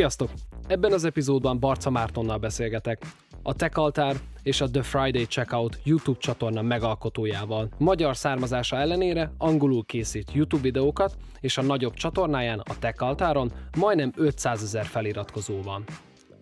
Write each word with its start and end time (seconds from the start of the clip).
Sziasztok! 0.00 0.30
Ebben 0.66 0.92
az 0.92 1.04
epizódban 1.04 1.58
Barca 1.58 1.90
Mártonnal 1.90 2.38
beszélgetek, 2.38 3.02
a 3.42 3.54
Tech 3.54 3.78
Altar 3.78 4.16
és 4.42 4.60
a 4.60 4.70
The 4.70 4.82
Friday 4.82 5.24
Checkout 5.24 5.80
YouTube 5.84 6.18
csatorna 6.18 6.62
megalkotójával. 6.62 7.68
Magyar 7.78 8.16
származása 8.16 8.76
ellenére 8.76 9.32
angolul 9.38 9.84
készít 9.84 10.32
YouTube 10.32 10.62
videókat, 10.62 11.16
és 11.40 11.58
a 11.58 11.62
nagyobb 11.62 11.94
csatornáján, 11.94 12.58
a 12.58 12.78
Tech 12.78 13.02
Altáron 13.02 13.52
majdnem 13.78 14.12
500 14.16 14.62
ezer 14.62 14.84
feliratkozó 14.86 15.62
van. 15.62 15.84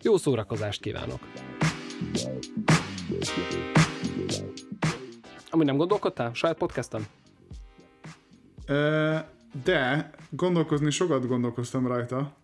Jó 0.01 0.17
szórakozást 0.17 0.81
kívánok! 0.81 1.19
Ami 5.49 5.63
nem 5.63 5.77
gondolkodtál? 5.77 6.33
Saját 6.33 6.57
podcastem? 6.57 7.05
De 9.63 10.09
gondolkozni 10.29 10.89
sokat 10.89 11.27
gondolkoztam 11.27 11.87
rajta. 11.87 12.37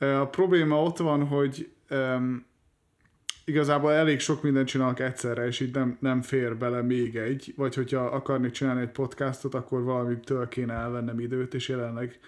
A 0.00 0.26
probléma 0.26 0.82
ott 0.82 0.96
van, 0.96 1.26
hogy 1.26 1.72
um, 1.90 2.46
igazából 3.44 3.92
elég 3.92 4.20
sok 4.20 4.42
mindent 4.42 4.68
csinálok 4.68 5.00
egyszerre, 5.00 5.46
és 5.46 5.60
így 5.60 5.74
nem, 5.74 5.96
nem 6.00 6.22
fér 6.22 6.56
bele 6.56 6.82
még 6.82 7.16
egy, 7.16 7.52
vagy 7.56 7.74
hogyha 7.74 8.00
akarnék 8.00 8.50
csinálni 8.50 8.80
egy 8.80 8.90
podcastot, 8.90 9.54
akkor 9.54 9.82
valamitől 9.82 10.48
kéne 10.48 10.72
elvennem 10.72 11.20
időt, 11.20 11.54
és 11.54 11.68
jelenleg 11.68 12.18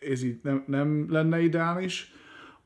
ez 0.00 0.22
így 0.22 0.40
nem, 0.42 0.64
nem 0.66 1.06
lenne 1.10 1.40
ideális. 1.40 2.12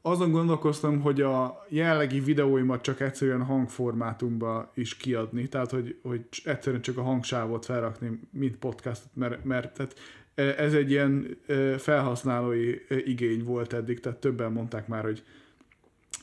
Azon 0.05 0.31
gondolkoztam, 0.31 1.01
hogy 1.01 1.21
a 1.21 1.65
jelenlegi 1.69 2.21
videóimat 2.21 2.83
csak 2.83 3.01
egyszerűen 3.01 3.45
hangformátumba 3.45 4.73
is 4.75 4.97
kiadni, 4.97 5.49
tehát 5.49 5.71
hogy, 5.71 5.99
hogy 6.03 6.25
egyszerűen 6.45 6.83
csak 6.83 6.99
a 6.99 7.03
hangsávot 7.03 7.65
felrakni, 7.65 8.21
mint 8.31 8.57
podcastot, 8.57 9.11
mert, 9.15 9.45
mert 9.45 9.75
tehát 9.75 9.95
ez 10.35 10.75
egy 10.75 10.91
ilyen 10.91 11.39
felhasználói 11.79 12.75
igény 12.89 13.45
volt 13.45 13.73
eddig, 13.73 14.01
tehát 14.01 14.19
többen 14.19 14.53
mondták 14.53 14.87
már, 14.87 15.03
hogy 15.03 15.23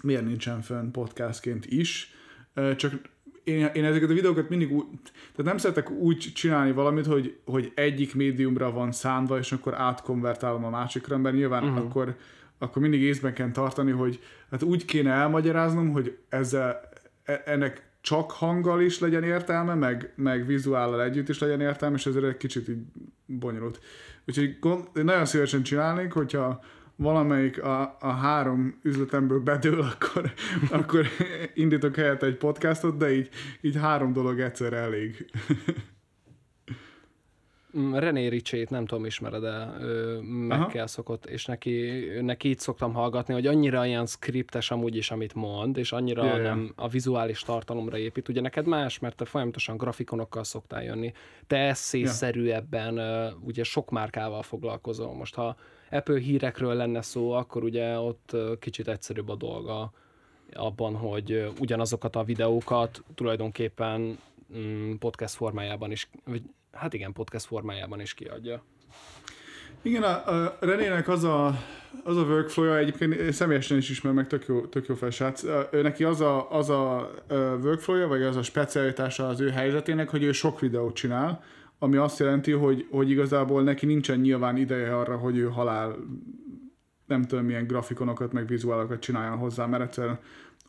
miért 0.02 0.26
nincsen 0.26 0.62
fönn 0.62 0.92
podcastként 0.92 1.66
is, 1.66 2.14
csak 2.76 2.94
én, 3.44 3.66
én 3.74 3.86
ezeket 3.86 4.10
a 4.10 4.14
videókat 4.14 4.50
mindig 4.50 4.72
úgy, 4.72 4.86
tehát 5.04 5.52
nem 5.52 5.58
szeretek 5.58 5.90
úgy 5.90 6.18
csinálni 6.18 6.72
valamit, 6.72 7.06
hogy, 7.06 7.38
hogy 7.46 7.72
egyik 7.76 8.16
médiumra 8.16 8.72
van 8.72 8.92
szánva, 8.92 9.38
és 9.38 9.52
akkor 9.52 9.74
átkonvertálom 9.74 10.66
a 10.66 10.70
másikra, 10.70 11.18
mert 11.18 11.36
nyilván 11.36 11.64
uh-huh. 11.64 11.78
akkor, 11.78 12.16
akkor 12.58 12.82
mindig 12.82 13.02
észben 13.02 13.34
kell 13.34 13.52
tartani, 13.52 13.92
hogy 13.92 14.20
hát 14.52 14.64
úgy 14.64 14.86
kéne 14.86 15.12
elmagyaráznom, 15.12 15.92
hogy 15.92 16.18
ezzel, 16.30 16.82
e, 17.24 17.42
ennek 17.46 17.89
csak 18.02 18.32
hanggal 18.32 18.82
is 18.82 19.00
legyen 19.00 19.24
értelme, 19.24 19.74
meg, 19.74 20.14
meg 20.16 20.46
vizuállal 20.46 21.04
együtt 21.04 21.30
is 21.30 21.40
legyen 21.40 21.62
értelme, 21.62 21.96
és 21.96 22.06
ezért 22.06 22.26
egy 22.26 22.38
kicsit 22.38 22.70
így 22.70 22.82
bonyolult. 23.26 23.80
Úgyhogy 24.28 24.58
gond, 24.60 24.84
nagyon 24.94 25.26
szívesen 25.26 25.64
csinálnék, 25.64 26.12
hogyha 26.12 26.64
valamelyik 26.96 27.64
a, 27.64 27.98
a 28.00 28.12
három 28.12 28.80
üzletemből 28.84 29.40
bedől, 29.40 29.82
akkor, 29.94 30.34
akkor 30.72 31.06
indítok 31.54 31.96
helyett 31.96 32.24
egy 32.24 32.38
podcastot, 32.38 32.98
de 32.98 33.12
így, 33.12 33.30
így 33.62 33.76
három 33.76 34.14
dolog 34.14 34.40
egyszer 34.40 34.74
elég. 34.74 35.26
Mm, 37.78 37.94
René 37.94 38.28
Ricsét 38.28 38.70
nem 38.70 38.86
tudom, 38.86 39.06
ismered 39.06 39.42
de 39.42 39.66
meg 40.22 40.68
kell 40.68 40.88
szokott, 40.88 41.26
és 41.26 41.46
neki, 41.46 42.04
neki 42.22 42.50
így 42.50 42.60
szoktam 42.60 42.94
hallgatni, 42.94 43.34
hogy 43.34 43.48
annyira 43.48 43.86
ilyen 43.86 44.06
skriptes 44.06 44.72
amúgy 44.72 44.96
is, 44.96 45.12
amit 45.12 45.34
mond, 45.34 45.78
és 45.78 45.92
annyira 45.92 46.24
yeah, 46.26 46.42
nem 46.42 46.74
a 46.76 46.88
vizuális 46.88 47.42
tartalomra 47.42 47.98
épít. 47.98 48.30
Ugye 48.30 48.42
neked 48.42 48.66
más, 48.66 49.00
mert 49.00 49.16
te 49.16 49.26
folyamatosan 49.26 49.78
grafikonokkal 49.78 50.44
szoktál 50.44 50.84
jönni. 50.84 51.12
Te 51.48 51.58
eszészerűebben 51.58 52.94
yeah. 52.94 53.34
ugye 53.44 53.64
sok 53.64 53.90
márkával 53.90 54.44
foglalkozol. 54.44 55.14
Most 55.14 55.36
ha 55.36 55.56
Apple 55.92 56.20
hírekről 56.20 56.74
lenne 56.74 57.02
szó, 57.02 57.32
akkor 57.32 57.64
ugye 57.64 58.00
ott 58.00 58.36
kicsit 58.60 58.88
egyszerűbb 58.88 59.30
a 59.30 59.36
dolga 59.36 59.92
abban, 60.54 60.96
hogy 60.96 61.52
ugyanazokat 61.60 62.16
a 62.16 62.24
videókat 62.24 63.04
tulajdonképpen 63.16 64.20
mm, 64.58 64.94
podcast 64.94 65.36
formájában 65.36 65.92
is, 65.92 66.10
vagy 66.26 66.42
hát 66.72 66.94
igen, 66.94 67.14
podcast 67.14 67.46
formájában 67.46 68.00
is 68.00 68.14
kiadja. 68.14 68.64
Igen, 69.82 70.04
a, 70.04 70.44
a 70.46 70.58
Renének 70.60 71.08
az 71.08 71.24
a, 71.24 71.48
az 72.04 72.18
a 72.18 72.24
workflow-ja, 72.24 72.78
egyébként 72.78 73.34
személyesen 73.34 73.78
is 73.78 73.90
ismer 73.90 74.14
meg, 74.14 74.28
tök 74.28 74.46
jó, 74.46 74.66
tök 74.66 74.88
jó 74.88 74.96
felsrác. 74.96 75.44
Ő 75.72 75.82
neki 75.82 76.04
az 76.04 76.22
a, 76.22 76.52
az 76.52 76.70
a 76.70 77.12
workflow-ja, 77.64 78.08
vagy 78.08 78.24
az 78.24 78.36
a 78.36 78.44
specialitása 78.44 79.28
az 79.28 79.40
ő 79.40 79.50
helyzetének, 79.50 80.10
hogy 80.10 80.24
ő 80.24 80.32
sok 80.32 80.60
videót 80.60 80.96
csinál, 80.96 81.44
ami 81.80 81.98
azt 81.98 82.20
jelenti, 82.20 82.52
hogy, 82.52 82.88
hogy 82.92 83.10
igazából 83.10 83.64
neki 83.64 83.86
nincsen 83.86 84.20
nyilván 84.20 84.58
ideje 84.58 84.98
arra, 84.98 85.18
hogy 85.18 85.38
ő 85.38 85.46
halál 85.46 85.96
nem 87.06 87.22
tudom 87.22 87.46
milyen 87.46 87.68
grafikonokat, 87.68 88.32
meg 88.32 88.48
vizuálokat 88.48 89.00
csináljon 89.00 89.38
hozzá, 89.38 89.66
mert 89.66 89.84
egyszerűen 89.84 90.20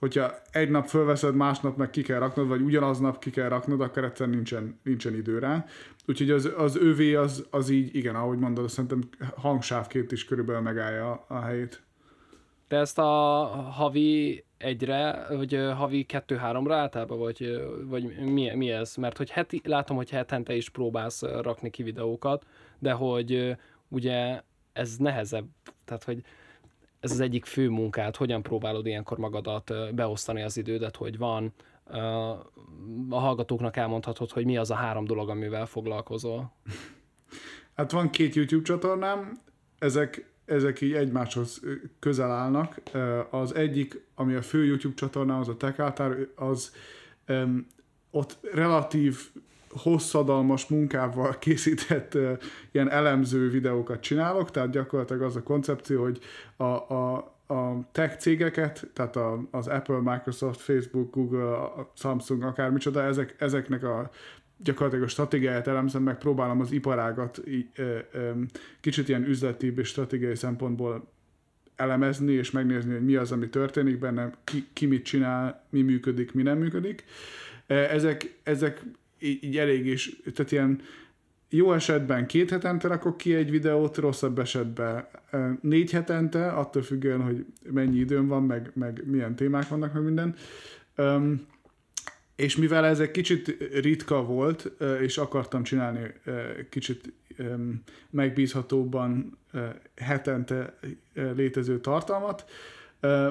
hogyha 0.00 0.32
egy 0.50 0.70
nap 0.70 0.86
fölveszed, 0.86 1.34
másnap 1.34 1.76
meg 1.76 1.90
ki 1.90 2.02
kell 2.02 2.18
raknod, 2.18 2.48
vagy 2.48 2.60
ugyanaznap 2.60 3.18
ki 3.18 3.30
kell 3.30 3.48
raknod, 3.48 3.80
akkor 3.80 4.04
egyszerűen 4.04 4.36
nincsen, 4.36 4.80
nincsen 4.82 5.14
idő 5.14 5.38
rá. 5.38 5.64
Úgyhogy 6.06 6.30
az, 6.30 6.52
az 6.56 6.76
övé 6.76 7.14
az, 7.14 7.46
az 7.50 7.68
így, 7.68 7.94
igen, 7.94 8.14
ahogy 8.14 8.38
mondod, 8.38 8.68
szerintem 8.68 9.00
hangsávként 9.36 10.12
is 10.12 10.24
körülbelül 10.24 10.62
megállja 10.62 11.24
a 11.28 11.40
helyét. 11.40 11.82
Te 12.68 12.76
ezt 12.76 12.98
a 12.98 13.04
havi 13.72 14.44
egyre, 14.58 15.26
vagy 15.28 15.58
havi 15.76 16.02
kettő-háromra 16.04 16.76
általában, 16.76 17.18
vagy, 17.18 17.60
vagy 17.84 18.18
mi, 18.18 18.54
mi 18.54 18.70
ez? 18.70 18.96
Mert 18.96 19.16
hogy 19.16 19.30
heti, 19.30 19.60
látom, 19.64 19.96
hogy 19.96 20.10
hetente 20.10 20.54
is 20.54 20.68
próbálsz 20.68 21.22
rakni 21.22 21.70
ki 21.70 21.82
videókat, 21.82 22.46
de 22.78 22.92
hogy 22.92 23.56
ugye 23.88 24.40
ez 24.72 24.96
nehezebb, 24.96 25.46
tehát 25.84 26.04
hogy 26.04 26.22
ez 27.00 27.10
az 27.10 27.20
egyik 27.20 27.44
fő 27.44 27.68
munkát, 27.68 28.16
hogyan 28.16 28.42
próbálod 28.42 28.86
ilyenkor 28.86 29.18
magadat 29.18 29.94
beosztani 29.94 30.42
az 30.42 30.56
idődet, 30.56 30.96
hogy 30.96 31.18
van, 31.18 31.52
a 33.10 33.18
hallgatóknak 33.18 33.76
elmondhatod, 33.76 34.30
hogy 34.30 34.44
mi 34.44 34.56
az 34.56 34.70
a 34.70 34.74
három 34.74 35.04
dolog, 35.04 35.28
amivel 35.28 35.66
foglalkozol? 35.66 36.52
Hát 37.74 37.90
van 37.90 38.10
két 38.10 38.34
YouTube 38.34 38.62
csatornám, 38.62 39.40
ezek, 39.78 40.32
ezek 40.44 40.80
így 40.80 40.92
egymáshoz 40.92 41.60
közel 41.98 42.30
állnak. 42.30 42.80
Az 43.30 43.54
egyik, 43.54 44.06
ami 44.14 44.34
a 44.34 44.42
fő 44.42 44.64
YouTube 44.64 44.94
csatorna, 44.94 45.38
az 45.38 45.48
a 45.48 45.56
Tekáltár, 45.56 46.16
az 46.34 46.74
ott 48.10 48.38
relatív 48.52 49.30
hosszadalmas 49.70 50.66
munkával 50.66 51.38
készített 51.38 52.18
ilyen 52.70 52.90
elemző 52.90 53.50
videókat 53.50 54.00
csinálok, 54.00 54.50
tehát 54.50 54.70
gyakorlatilag 54.70 55.22
az 55.22 55.36
a 55.36 55.42
koncepció, 55.42 56.02
hogy 56.02 56.18
a, 56.56 56.64
a, 56.64 57.16
a 57.46 57.88
tech 57.92 58.18
cégeket, 58.18 58.90
tehát 58.92 59.16
a, 59.16 59.48
az 59.50 59.66
Apple, 59.66 60.00
Microsoft, 60.00 60.60
Facebook, 60.60 61.14
Google, 61.14 61.70
Samsung, 61.94 62.42
akármicsoda, 62.42 63.02
ezek, 63.02 63.34
ezeknek 63.38 63.84
a 63.84 64.10
gyakorlatilag 64.62 65.04
a 65.04 65.08
stratégiáját 65.08 65.66
elemzem, 65.66 66.02
meg 66.02 66.18
próbálom 66.18 66.60
az 66.60 66.72
iparágat 66.72 67.42
kicsit 68.80 69.08
ilyen 69.08 69.24
üzleti 69.24 69.72
és 69.76 69.88
stratégiai 69.88 70.34
szempontból 70.34 71.08
elemezni, 71.76 72.32
és 72.32 72.50
megnézni, 72.50 72.92
hogy 72.92 73.04
mi 73.04 73.14
az, 73.14 73.32
ami 73.32 73.48
történik 73.48 73.98
benne, 73.98 74.30
ki, 74.44 74.66
ki 74.72 74.86
mit 74.86 75.04
csinál, 75.04 75.64
mi 75.70 75.82
működik, 75.82 76.32
mi 76.32 76.42
nem 76.42 76.58
működik. 76.58 77.04
Ezek, 77.66 78.38
ezek 78.42 78.82
így, 79.20 79.44
így 79.44 79.58
elég 79.58 79.86
is, 79.86 80.16
tehát 80.34 80.52
ilyen 80.52 80.80
jó 81.48 81.72
esetben 81.72 82.26
két 82.26 82.50
hetente 82.50 82.88
rakok 82.88 83.16
ki 83.16 83.34
egy 83.34 83.50
videót, 83.50 83.96
rosszabb 83.96 84.38
esetben 84.38 85.06
négy 85.60 85.90
hetente, 85.90 86.48
attól 86.52 86.82
függően, 86.82 87.22
hogy 87.22 87.44
mennyi 87.70 87.98
időm 87.98 88.26
van, 88.26 88.42
meg, 88.42 88.70
meg 88.74 89.02
milyen 89.06 89.36
témák 89.36 89.68
vannak, 89.68 89.92
meg 89.92 90.02
minden. 90.02 90.34
Um, 90.96 91.46
és 92.36 92.56
mivel 92.56 92.84
ez 92.84 93.00
egy 93.00 93.10
kicsit 93.10 93.56
ritka 93.80 94.24
volt, 94.24 94.72
és 95.00 95.18
akartam 95.18 95.62
csinálni 95.62 96.00
kicsit 96.68 97.12
megbízhatóban 98.10 99.38
hetente 99.96 100.78
létező 101.14 101.80
tartalmat, 101.80 102.44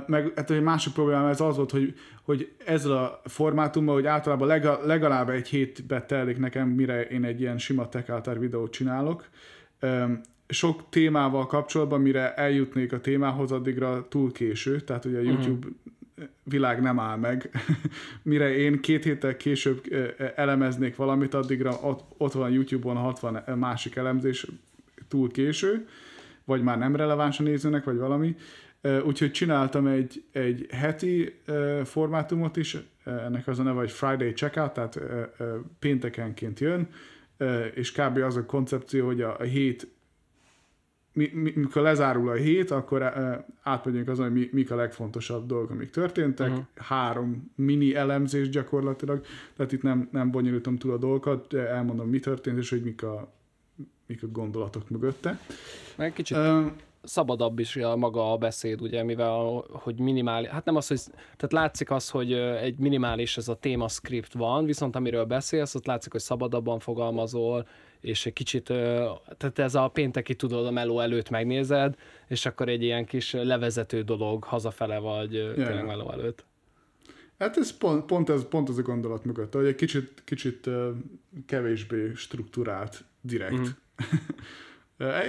meg 0.08 0.32
hát 0.36 0.52
egy 0.52 0.62
másik 0.62 0.94
probléma 0.94 1.30
ez 1.30 1.42
az 1.42 1.56
volt, 1.56 1.72
hogy, 1.72 1.94
hogy 2.24 2.52
ezzel 2.66 2.92
a 2.92 3.22
formátummal, 3.26 3.94
hogy 3.94 4.06
általában 4.06 4.48
legalább 4.86 5.30
egy 5.30 5.48
hétbe 5.48 6.02
telik 6.02 6.38
nekem, 6.38 6.70
mire 6.70 7.04
én 7.04 7.24
egy 7.24 7.42
ilyen 7.42 7.58
sima 7.58 7.90
tech 7.90 8.40
videót 8.40 8.72
csinálok. 8.72 9.28
Sok 10.48 10.90
témával 10.90 11.46
kapcsolatban, 11.46 12.02
mire 12.02 12.34
eljutnék 12.34 12.94
a 12.94 13.02
témához, 13.02 13.52
addigra 13.52 14.08
túl 14.08 14.32
késő, 14.32 14.80
tehát 14.80 15.06
ugye 15.06 15.18
a 15.18 15.22
mhm. 15.22 15.30
YouTube 15.30 15.68
uh-huh. 15.68 16.30
világ 16.44 16.82
nem 16.82 17.00
áll 17.00 17.18
meg. 17.18 17.50
mire 18.22 18.56
én 18.56 18.82
két 18.82 19.04
héttel 19.04 19.38
később 19.38 19.82
elemeznék 20.36 20.96
valamit, 20.96 21.34
addigra 21.34 21.80
ott, 21.82 22.04
ott 22.18 22.34
van 22.34 22.52
YouTube-on 22.52 22.96
60 22.96 23.44
másik 23.58 23.96
elemzés, 23.96 24.48
túl 25.08 25.32
késő, 25.32 25.88
vagy 26.46 26.62
már 26.62 26.78
nem 26.78 26.96
releváns 26.96 27.40
a 27.40 27.44
nézőnek, 27.44 27.84
vagy 27.84 27.98
valami. 27.98 28.36
Úgyhogy 28.82 29.32
csináltam 29.32 29.88
egy, 29.88 30.24
egy 30.32 30.68
heti 30.72 31.42
formátumot 31.84 32.58
is, 32.58 32.78
ennek 33.04 33.48
az 33.48 33.60
a 33.60 33.64
neve, 33.64 33.80
hogy 33.80 33.92
Friday 33.92 34.34
Checkout, 34.34 34.74
tehát 34.74 35.00
péntekenként 35.80 36.60
jön, 36.60 36.88
és 37.74 37.92
kb. 37.92 38.18
az 38.18 38.36
a 38.36 38.46
koncepció, 38.46 39.06
hogy 39.06 39.22
a, 39.22 39.40
a 39.40 39.44
hét 39.44 39.88
mi, 41.14 41.32
mi, 41.34 41.54
mikor 41.56 41.82
lezárul 41.82 42.30
a 42.30 42.34
hét, 42.34 42.72
akkor 42.72 43.02
uh, 43.02 43.36
átmegyünk 43.62 44.08
azon, 44.08 44.26
hogy 44.26 44.34
mi, 44.34 44.50
mik 44.52 44.72
a 44.72 44.76
legfontosabb 44.76 45.48
dolgok, 45.48 45.70
amik 45.70 45.90
történtek. 45.90 46.50
Uh-huh. 46.50 46.66
Három 46.76 47.52
mini 47.56 47.96
elemzés 47.96 48.50
gyakorlatilag, 48.50 49.26
tehát 49.56 49.72
itt 49.72 49.82
nem, 49.82 50.10
nem 50.12 50.32
bonyolítom 50.32 50.78
túl 50.78 50.92
a 50.92 50.98
dolgokat, 50.98 51.54
elmondom, 51.54 52.10
mi 52.10 52.20
történt, 52.20 52.58
és 52.58 52.70
hogy 52.70 52.84
mik 52.84 53.04
a, 53.04 53.34
mik 54.06 54.24
a 54.24 54.28
gondolatok 54.28 54.90
mögötte. 54.90 55.40
Meg 55.96 56.14
kicsit 56.14 56.38
uh, 56.38 56.66
szabadabb 57.04 57.60
is 57.60 57.76
a 57.76 57.96
maga 57.96 58.32
a 58.32 58.38
beszéd, 58.38 58.82
ugye, 58.82 59.04
mivel 59.04 59.64
hogy 59.72 60.00
minimális, 60.00 60.50
hát 60.50 60.66
nem 60.66 60.76
az, 60.76 60.88
hogy, 60.88 61.02
tehát 61.10 61.52
látszik 61.52 61.92
az, 61.92 62.10
hogy 62.10 62.34
egy 62.34 62.78
minimális 62.78 63.38
ez 63.38 63.48
a 63.48 63.56
téma 63.56 63.88
script 63.88 64.34
van, 64.34 64.66
viszont 64.66 64.96
amiről 64.96 65.26
beszélsz, 65.26 65.76
ott 65.76 65.86
látszik, 65.86 66.12
hogy 66.12 66.22
szabadabban 66.22 66.80
fogalmazol, 66.80 67.68
és 68.00 68.26
egy 68.26 68.34
kicsit, 68.34 68.64
tehát 69.38 69.60
ez 69.60 69.76
a 69.76 69.88
pénteki 69.88 70.36
tudod 70.36 70.66
a 70.66 70.72
meló 70.72 71.00
előtt 71.00 71.30
megnézed, 71.30 71.96
és 72.28 72.46
akkor 72.46 72.70
egy 72.70 72.84
ilyen 72.84 73.06
kis 73.06 73.34
levezető 73.34 74.02
dolog 74.02 74.44
hazafele 74.44 74.98
vagy 74.98 75.34
yeah. 75.34 75.54
tényleg 75.54 75.86
meló 75.86 76.12
előtt. 76.12 76.46
Hát 77.40 77.58
ez 77.58 77.78
pont, 77.78 78.06
pont, 78.06 78.30
ez, 78.30 78.48
pont 78.48 78.70
ez 78.70 78.78
a 78.78 78.82
gondolat 78.82 79.26
mögött, 79.26 79.54
hogy 79.54 79.66
egy 79.66 79.76
kicsit, 79.76 80.22
kicsit 80.26 80.70
kevésbé 81.46 82.12
struktúrált, 82.16 83.04
direkt. 83.22 83.60
Mm. 83.60 83.64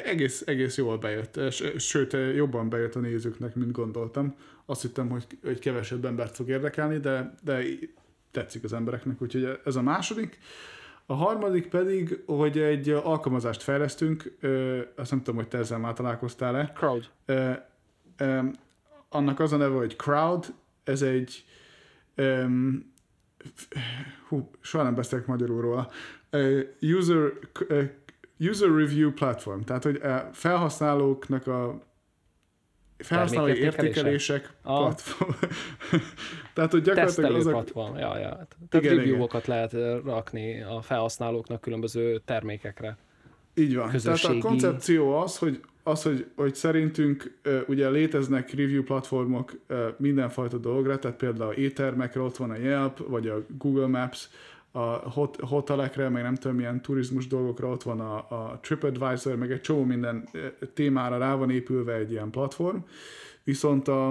egész, 0.05 0.43
egész 0.47 0.77
jól 0.77 0.99
bejött, 0.99 1.41
sőt, 1.77 2.17
jobban 2.35 2.69
bejött 2.69 2.95
a 2.95 3.01
nézőknek, 3.01 3.55
mint 3.55 3.73
gondoltam. 3.73 4.37
Azt 4.67 4.83
hittem, 4.83 5.09
hogy, 5.09 5.27
hogy 5.43 5.59
kevesebb 5.59 6.05
embert 6.05 6.37
fog 6.37 6.49
érdekelni, 6.49 6.99
de, 6.99 7.35
de 7.43 7.63
tetszik 8.31 8.65
az 8.65 8.73
embereknek, 8.73 9.23
úgyhogy 9.23 9.61
ez 9.65 9.77
a 9.77 9.83
második. 9.83 10.39
A 11.07 11.15
harmadik 11.15 11.69
pedig, 11.69 12.23
hogy 12.27 12.59
egy 12.59 12.89
alkalmazást 12.89 13.63
fejlesztünk, 13.63 14.39
azt 14.97 15.11
nem 15.11 15.23
tudom, 15.23 15.37
hogy 15.37 15.49
te 15.49 15.59
ezzel 15.59 15.79
már 15.79 15.93
találkoztál-e. 15.93 16.73
Crowd. 16.75 17.11
Annak 19.09 19.41
az 19.41 19.53
a 19.53 19.57
neve, 19.57 19.75
hogy 19.75 19.97
Crowd, 19.97 20.55
ez 20.85 21.03
egy 21.03 21.45
hú, 24.29 24.51
soha 24.61 24.85
nem 24.85 24.95
beszélek 24.95 25.27
magyarul 25.27 25.61
róla. 25.61 25.91
User, 26.81 27.33
user 28.41 28.69
review 28.69 29.13
platform, 29.13 29.61
tehát 29.61 29.83
hogy 29.83 29.97
a 29.97 30.29
felhasználóknak 30.33 31.47
a 31.47 31.89
felhasználói 32.99 33.57
értékelések 33.57 34.53
ah. 34.63 34.79
platform. 34.79 35.31
Tehát, 36.55 36.71
hogy 36.71 36.83
gyakorlatilag 36.83 37.35
az 37.35 37.47
a... 37.47 37.51
platform, 37.51 37.97
ja, 37.97 38.19
ja. 38.19 38.47
Tehát 38.69 38.85
igen, 38.85 38.97
review-okat 38.97 39.47
lehet 39.47 39.73
rakni 40.05 40.63
a 40.63 40.81
felhasználóknak 40.83 41.61
különböző 41.61 42.23
termékekre. 42.25 42.97
Így 43.55 43.77
van. 43.77 43.91
Tehát 43.91 44.25
a 44.25 44.39
koncepció 44.39 45.17
az, 45.17 45.39
hogy, 45.39 45.61
az, 45.83 46.03
hogy, 46.03 46.27
hogy 46.37 46.55
szerintünk 46.55 47.41
ugye 47.67 47.91
léteznek 47.91 48.55
review 48.55 48.83
platformok 48.83 49.53
mindenfajta 49.97 50.59
dologra, 50.59 50.99
tehát 50.99 51.17
például 51.17 51.53
éttermekre 51.53 52.21
ott 52.21 52.37
van 52.37 52.51
a 52.51 52.57
Yelp, 52.57 53.09
vagy 53.09 53.29
a 53.29 53.45
Google 53.59 53.87
Maps, 53.87 54.29
a 54.73 55.11
hot, 55.11 55.37
hotelekre, 55.41 56.09
meg 56.09 56.23
nem 56.23 56.35
tudom, 56.35 56.57
milyen 56.57 56.83
turizmus 56.83 57.27
dolgokra 57.27 57.69
ott 57.69 57.83
van 57.83 58.01
a, 58.01 58.17
a 58.17 58.59
TripAdvisor, 58.63 59.37
meg 59.37 59.53
egy 59.53 59.61
csomó 59.61 59.85
minden 59.85 60.29
témára 60.75 61.19
rá 61.19 61.35
van 61.35 61.51
épülve 61.51 61.95
egy 61.95 62.11
ilyen 62.11 62.31
platform, 62.31 62.79
viszont 63.45 63.89
a, 63.89 64.09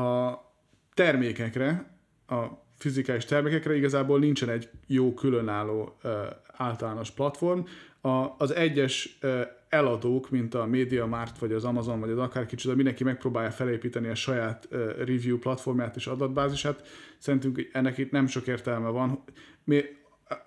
a 0.00 0.40
termékekre, 0.94 1.96
a 2.26 2.44
fizikális 2.78 3.24
termékekre 3.24 3.76
igazából 3.76 4.18
nincsen 4.18 4.48
egy 4.48 4.70
jó 4.86 5.14
különálló 5.14 5.96
uh, 6.04 6.10
általános 6.56 7.10
platform. 7.10 7.60
A, 8.04 8.34
az 8.38 8.54
egyes 8.54 9.18
eladók, 9.68 10.30
mint 10.30 10.54
a 10.54 10.66
MediaMart, 10.66 11.38
vagy 11.38 11.52
az 11.52 11.64
Amazon, 11.64 12.00
vagy 12.00 12.10
az 12.10 12.18
akár 12.18 12.46
kicsit, 12.46 12.74
mindenki 12.74 13.04
megpróbálja 13.04 13.50
felépíteni 13.50 14.08
a 14.08 14.14
saját 14.14 14.68
review 14.98 15.38
platformját 15.38 15.96
és 15.96 16.06
adatbázisát. 16.06 16.86
Szerintünk 17.18 17.68
ennek 17.72 17.98
itt 17.98 18.10
nem 18.10 18.26
sok 18.26 18.46
értelme 18.46 18.88
van. 18.88 19.24
Mi, 19.64 19.82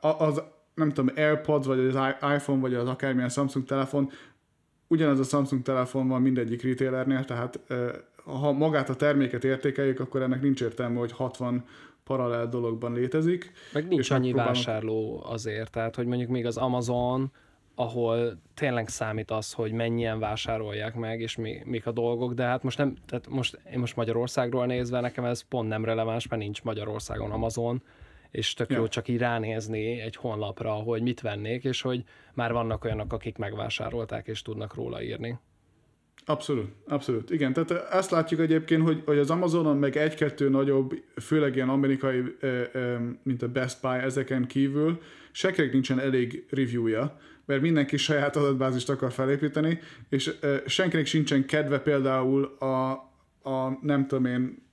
az, 0.01 0.41
nem 0.73 0.91
tudom, 0.91 1.15
AirPods, 1.15 1.67
vagy 1.67 1.79
az 1.79 1.95
iPhone, 2.35 2.61
vagy 2.61 2.73
az 2.73 2.87
akármilyen 2.87 3.29
Samsung 3.29 3.65
telefon, 3.65 4.11
ugyanaz 4.87 5.19
a 5.19 5.23
Samsung 5.23 5.61
telefon 5.61 6.07
van 6.07 6.21
mindegyik 6.21 6.63
retailernél, 6.63 7.25
tehát 7.25 7.59
ha 8.23 8.51
magát 8.51 8.89
a 8.89 8.95
terméket 8.95 9.43
értékeljük, 9.43 9.99
akkor 9.99 10.21
ennek 10.21 10.41
nincs 10.41 10.61
értelme, 10.61 10.99
hogy 10.99 11.11
60 11.11 11.65
paralel 12.03 12.49
dologban 12.49 12.93
létezik. 12.93 13.51
Meg 13.73 13.87
nincs 13.87 14.11
annyi 14.11 14.25
megpróbálom... 14.25 14.53
vásárló 14.53 15.23
azért, 15.25 15.71
tehát 15.71 15.95
hogy 15.95 16.05
mondjuk 16.05 16.29
még 16.29 16.45
az 16.45 16.57
Amazon, 16.57 17.31
ahol 17.75 18.41
tényleg 18.53 18.87
számít 18.87 19.31
az, 19.31 19.53
hogy 19.53 19.71
mennyien 19.71 20.19
vásárolják 20.19 20.95
meg, 20.95 21.19
és 21.19 21.35
mi, 21.35 21.61
mik 21.65 21.85
a 21.85 21.91
dolgok, 21.91 22.33
de 22.33 22.43
hát 22.43 22.63
most 22.63 22.77
nem, 22.77 22.95
tehát 23.05 23.27
most, 23.27 23.59
én 23.73 23.79
most 23.79 23.95
Magyarországról 23.95 24.65
nézve, 24.65 24.99
nekem 24.99 25.25
ez 25.25 25.41
pont 25.41 25.69
nem 25.69 25.85
releváns, 25.85 26.27
mert 26.27 26.41
nincs 26.41 26.63
Magyarországon 26.63 27.31
Amazon, 27.31 27.83
és 28.31 28.53
tök 28.53 28.69
ja. 28.69 28.77
jó 28.77 28.87
csak 28.87 29.07
így 29.07 29.17
ránézni 29.17 29.99
egy 29.99 30.15
honlapra, 30.15 30.71
hogy 30.71 31.01
mit 31.01 31.21
vennék, 31.21 31.63
és 31.63 31.81
hogy 31.81 32.03
már 32.33 32.51
vannak 32.51 32.83
olyanok, 32.83 33.13
akik 33.13 33.37
megvásárolták, 33.37 34.27
és 34.27 34.41
tudnak 34.41 34.73
róla 34.73 35.01
írni. 35.01 35.39
Abszolút, 36.27 36.71
abszolút. 36.87 37.29
Igen, 37.29 37.53
tehát 37.53 37.91
ezt 37.91 38.11
látjuk 38.11 38.39
egyébként, 38.39 38.83
hogy, 38.83 39.01
hogy 39.05 39.17
az 39.17 39.29
Amazonon 39.29 39.77
meg 39.77 39.97
egy-kettő 39.97 40.49
nagyobb, 40.49 41.03
főleg 41.21 41.55
ilyen 41.55 41.69
amerikai, 41.69 42.23
mint 43.23 43.41
a 43.41 43.47
Best 43.47 43.81
Buy, 43.81 43.97
ezeken 43.97 44.47
kívül 44.47 45.01
senkinek 45.31 45.71
nincsen 45.71 45.99
elég 45.99 46.45
reviewja, 46.49 47.17
mert 47.45 47.61
mindenki 47.61 47.97
saját 47.97 48.35
adatbázist 48.35 48.89
akar 48.89 49.11
felépíteni, 49.11 49.79
és 50.09 50.35
senkinek 50.65 51.05
sincsen 51.05 51.45
kedve 51.45 51.79
például 51.79 52.43
a, 52.45 52.91
a 53.49 53.79
nem 53.81 54.07
tudom 54.07 54.25
én, 54.25 54.63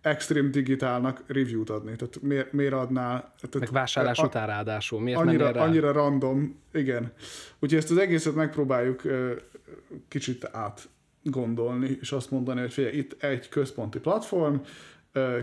Extreme 0.00 0.48
Digitálnak 0.48 1.22
review-t 1.26 1.70
adni. 1.70 1.96
Tehát 1.96 2.22
miért, 2.22 2.52
miért 2.52 2.72
adnál? 2.72 3.34
Tehát, 3.40 3.58
Meg 3.58 3.70
vásárlás 3.72 4.18
a, 4.18 4.24
után 4.24 4.46
ráadásul. 4.46 5.00
Miért 5.00 5.18
annyira, 5.18 5.50
rá? 5.50 5.62
annyira 5.62 5.92
random, 5.92 6.60
igen. 6.72 7.12
Úgyhogy 7.58 7.78
ezt 7.78 7.90
az 7.90 7.96
egészet 7.96 8.34
megpróbáljuk 8.34 9.02
kicsit 10.08 10.50
átgondolni, 10.52 11.98
és 12.00 12.12
azt 12.12 12.30
mondani, 12.30 12.60
hogy 12.60 12.72
figyelj, 12.72 12.96
itt 12.96 13.22
egy 13.22 13.48
központi 13.48 13.98
platform, 13.98 14.56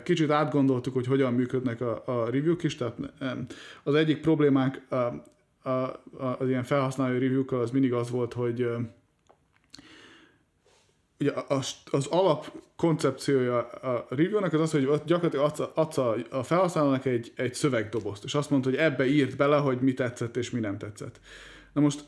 kicsit 0.03 0.29
átgondoltuk, 0.29 0.93
hogy 0.93 1.07
hogyan 1.07 1.33
működnek 1.33 1.81
a, 1.81 2.03
a 2.05 2.29
review-k 2.29 2.63
is, 2.63 2.75
tehát 2.75 2.95
az 3.83 3.95
egyik 3.95 4.21
problémánk 4.21 4.81
az 6.17 6.47
ilyen 6.47 6.63
felhasználói 6.63 7.19
review 7.19 7.55
az 7.55 7.71
mindig 7.71 7.93
az 7.93 8.09
volt, 8.09 8.33
hogy 8.33 8.67
ugye 11.19 11.31
az, 11.47 11.73
az 11.91 12.07
alap 12.07 12.51
koncepciója 12.75 13.67
a 13.67 14.05
review-nak 14.09 14.53
az 14.53 14.59
az, 14.59 14.71
hogy 14.71 15.01
gyakorlatilag 15.05 15.45
adsz, 15.45 15.69
adsz 15.73 15.97
a, 15.97 16.15
a 16.29 16.43
felhasználónak 16.43 17.05
egy, 17.05 17.31
egy 17.35 17.53
szövegdobozt, 17.53 18.23
és 18.23 18.35
azt 18.35 18.49
mondta, 18.49 18.69
hogy 18.69 18.77
ebbe 18.77 19.05
írt 19.05 19.37
bele, 19.37 19.57
hogy 19.57 19.81
mi 19.81 19.93
tetszett 19.93 20.37
és 20.37 20.49
mi 20.49 20.59
nem 20.59 20.77
tetszett. 20.77 21.19
Na 21.73 21.81
most 21.81 22.05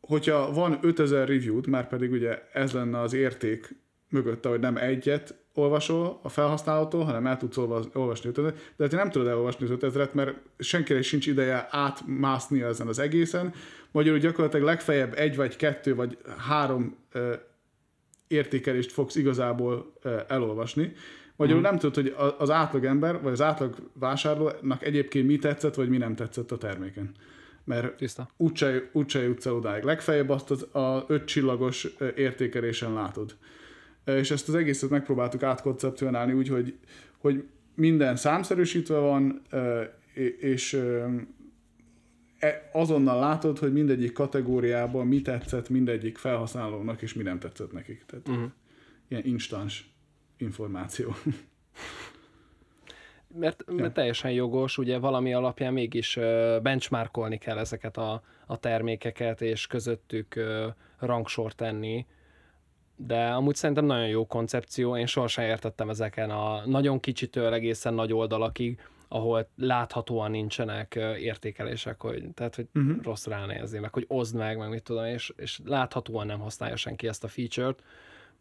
hogyha 0.00 0.52
van 0.52 0.78
5000 0.80 1.28
review 1.28 1.60
már 1.68 1.88
pedig 1.88 2.10
ugye 2.10 2.42
ez 2.52 2.72
lenne 2.72 3.00
az 3.00 3.12
érték 3.12 3.74
mögötte, 4.10 4.48
hogy 4.48 4.60
nem 4.60 4.76
egyet 4.76 5.34
olvasol 5.54 6.20
a 6.22 6.28
felhasználótól, 6.28 7.04
hanem 7.04 7.26
el 7.26 7.36
tudsz 7.36 7.56
olvasni 7.92 8.28
5000 8.28 8.54
de 8.76 8.84
hát 8.84 8.92
nem 8.92 9.10
tudod 9.10 9.28
elolvasni 9.28 9.64
az 9.64 9.76
5000-et, 9.80 10.12
mert 10.12 10.36
senkire 10.58 11.02
sincs 11.02 11.26
ideje 11.26 11.66
átmászni 11.70 12.62
ezen 12.62 12.86
az 12.86 12.98
egészen. 12.98 13.52
Magyarul 13.90 14.18
gyakorlatilag 14.18 14.66
legfeljebb 14.66 15.14
egy 15.14 15.36
vagy 15.36 15.56
kettő 15.56 15.94
vagy 15.94 16.18
három 16.48 16.96
ö, 17.12 17.34
értékelést 18.28 18.92
fogsz 18.92 19.16
igazából 19.16 19.92
ö, 20.02 20.16
elolvasni. 20.28 20.92
Magyarul 21.36 21.60
mm. 21.60 21.64
nem 21.64 21.78
tudod, 21.78 21.94
hogy 21.94 22.14
az 22.38 22.50
átlag 22.50 22.84
ember, 22.84 23.22
vagy 23.22 23.32
az 23.32 23.40
átlag 23.40 23.76
vásárlónak 23.92 24.84
egyébként 24.84 25.26
mi 25.26 25.38
tetszett, 25.38 25.74
vagy 25.74 25.88
mi 25.88 25.96
nem 25.96 26.14
tetszett 26.14 26.50
a 26.50 26.58
terméken 26.58 27.14
mert 27.64 27.96
Tiszta. 27.96 28.28
úgyse, 28.36 28.88
úgyse 28.92 29.22
jutsz 29.22 29.46
el 29.46 29.54
odáig. 29.54 29.82
Legfeljebb 29.82 30.28
azt 30.28 30.50
az 30.50 30.74
a 30.74 31.04
öt 31.08 31.24
csillagos 31.24 31.88
értékelésen 32.16 32.92
látod. 32.92 33.36
És 34.04 34.30
ezt 34.30 34.48
az 34.48 34.54
egészet 34.54 34.90
megpróbáltuk 34.90 35.42
átkoncepcionálni 35.42 36.32
úgy, 36.32 36.48
hogy, 36.48 36.78
hogy 37.18 37.44
minden 37.74 38.16
számszerűsítve 38.16 38.98
van, 38.98 39.42
és 40.38 40.72
e, 42.38 42.70
azonnal 42.72 43.18
látod, 43.18 43.58
hogy 43.58 43.72
mindegyik 43.72 44.12
kategóriában 44.12 45.06
mi 45.06 45.22
tetszett 45.22 45.68
mindegyik 45.68 46.18
felhasználónak, 46.18 47.02
és 47.02 47.14
mi 47.14 47.22
nem 47.22 47.38
tetszett 47.38 47.72
nekik. 47.72 48.04
Tehát 48.06 48.28
uh-huh. 48.28 48.50
ilyen 49.08 49.24
instans 49.24 49.94
információ. 50.36 51.14
mert, 53.34 53.64
ja. 53.66 53.74
mert 53.74 53.94
teljesen 53.94 54.30
jogos, 54.30 54.78
ugye 54.78 54.98
valami 54.98 55.34
alapján 55.34 55.72
mégis 55.72 56.18
benchmarkolni 56.62 57.38
kell 57.38 57.58
ezeket 57.58 57.96
a, 57.96 58.22
a 58.46 58.58
termékeket, 58.58 59.40
és 59.40 59.66
közöttük 59.66 60.40
rangsort 60.98 61.56
tenni, 61.56 62.06
de 63.06 63.26
amúgy 63.26 63.54
szerintem 63.54 63.84
nagyon 63.84 64.06
jó 64.08 64.26
koncepció, 64.26 64.96
én 64.96 65.06
sohasem 65.06 65.44
értettem 65.44 65.90
ezeken 65.90 66.30
a 66.30 66.66
nagyon 66.66 67.00
kicsitől 67.00 67.52
egészen 67.52 67.94
nagy 67.94 68.12
oldalakig, 68.12 68.78
ahol 69.08 69.48
láthatóan 69.56 70.30
nincsenek 70.30 70.94
értékelések, 71.18 72.00
hogy, 72.00 72.24
tehát, 72.34 72.54
hogy 72.54 72.66
uh-huh. 72.74 73.02
rossz 73.02 73.26
ránézni, 73.26 73.78
meg 73.78 73.92
hogy 73.92 74.04
oszd 74.08 74.36
meg, 74.36 74.58
meg 74.58 74.68
mit 74.68 74.82
tudom, 74.82 75.04
és, 75.04 75.32
és 75.36 75.60
láthatóan 75.64 76.26
nem 76.26 76.40
használja 76.40 76.76
senki 76.76 77.08
ezt 77.08 77.24
a 77.24 77.28
feature-t, 77.28 77.82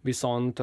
viszont 0.02 0.60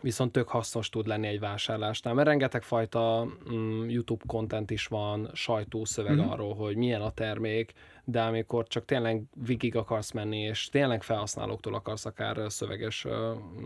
viszont 0.00 0.32
tök 0.32 0.48
hasznos 0.48 0.88
tud 0.88 1.06
lenni 1.06 1.26
egy 1.26 1.40
vásárlásnál, 1.40 2.14
mert 2.14 2.28
rengeteg 2.28 2.62
fajta 2.62 3.26
mm, 3.52 3.88
YouTube 3.88 4.24
content 4.26 4.70
is 4.70 4.86
van, 4.86 5.30
sajtószöveg 5.34 6.16
mm-hmm. 6.16 6.28
arról, 6.28 6.54
hogy 6.54 6.76
milyen 6.76 7.02
a 7.02 7.10
termék, 7.10 7.72
de 8.04 8.22
amikor 8.22 8.66
csak 8.66 8.84
tényleg 8.84 9.22
végig 9.46 9.76
akarsz 9.76 10.10
menni, 10.10 10.38
és 10.38 10.68
tényleg 10.68 11.02
felhasználóktól 11.02 11.74
akarsz 11.74 12.04
akár 12.04 12.52
szöveges 12.52 13.06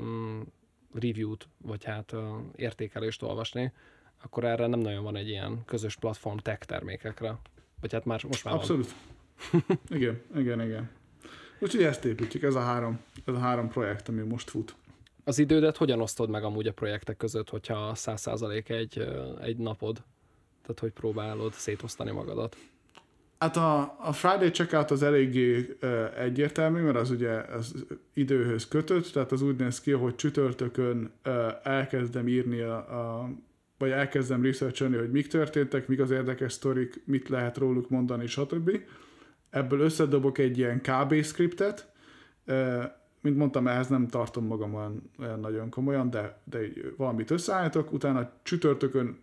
mm, 0.00 0.40
review-t, 0.94 1.48
vagy 1.62 1.84
hát 1.84 2.14
értékelést 2.56 3.22
olvasni, 3.22 3.72
akkor 4.22 4.44
erre 4.44 4.66
nem 4.66 4.80
nagyon 4.80 5.04
van 5.04 5.16
egy 5.16 5.28
ilyen 5.28 5.62
közös 5.64 5.96
platform 5.96 6.36
tech 6.36 6.66
termékekre. 6.66 7.38
Vagy 7.80 7.92
hát 7.92 8.04
már 8.04 8.24
most 8.24 8.44
már 8.44 8.54
Abszolút. 8.54 8.94
igen, 9.88 10.20
igen, 10.36 10.60
igen. 10.60 10.90
Úgyhogy 11.58 11.82
ezt 11.82 12.04
építjük, 12.04 12.42
ez 12.42 12.54
a 12.54 12.60
három, 12.60 13.00
ez 13.24 13.34
a 13.34 13.38
három 13.38 13.68
projekt, 13.68 14.08
ami 14.08 14.22
most 14.22 14.50
fut. 14.50 14.76
Az 15.24 15.38
idődet 15.38 15.76
hogyan 15.76 16.00
osztod 16.00 16.30
meg 16.30 16.44
amúgy 16.44 16.66
a 16.66 16.72
projektek 16.72 17.16
között, 17.16 17.50
hogyha 17.50 17.94
száz 17.94 18.20
százalék 18.20 18.68
egy, 18.68 19.06
egy 19.40 19.56
napod? 19.56 20.02
Tehát, 20.62 20.80
hogy 20.80 20.92
próbálod 20.92 21.52
szétosztani 21.52 22.10
magadat? 22.10 22.56
Hát 23.38 23.56
a, 23.56 23.96
a 24.00 24.12
Friday 24.12 24.50
checkout 24.50 24.90
az 24.90 25.02
eléggé 25.02 25.76
uh, 25.82 26.20
egyértelmű, 26.20 26.80
mert 26.80 26.96
az 26.96 27.10
ugye 27.10 27.30
az 27.30 27.86
időhöz 28.14 28.68
kötött, 28.68 29.06
tehát 29.12 29.32
az 29.32 29.42
úgy 29.42 29.56
néz 29.56 29.80
ki, 29.80 29.90
hogy 29.90 30.14
csütörtökön 30.14 31.12
uh, 31.26 31.52
elkezdem 31.62 32.28
írni 32.28 32.60
a, 32.60 32.76
a 32.76 33.30
vagy 33.78 33.90
elkezdem 33.90 34.42
researcholni, 34.42 34.96
hogy 34.96 35.10
mik 35.10 35.26
történtek, 35.26 35.88
mik 35.88 36.00
az 36.00 36.10
érdekes 36.10 36.52
sztorik, 36.52 37.02
mit 37.06 37.28
lehet 37.28 37.56
róluk 37.56 37.90
mondani, 37.90 38.26
stb. 38.26 38.70
Ebből 39.50 39.80
összedobok 39.80 40.38
egy 40.38 40.58
ilyen 40.58 40.80
KB 40.80 41.22
scriptet, 41.22 41.92
uh, 42.46 42.84
mint 43.24 43.36
mondtam, 43.36 43.66
ehhez 43.66 43.88
nem 43.88 44.08
tartom 44.08 44.46
magam 44.46 44.74
olyan, 44.74 45.10
olyan 45.18 45.40
nagyon 45.40 45.70
komolyan, 45.70 46.10
de, 46.10 46.38
de 46.44 46.58
valamit 46.96 47.30
összeállítok, 47.30 47.92
utána 47.92 48.30
csütörtökön 48.42 49.18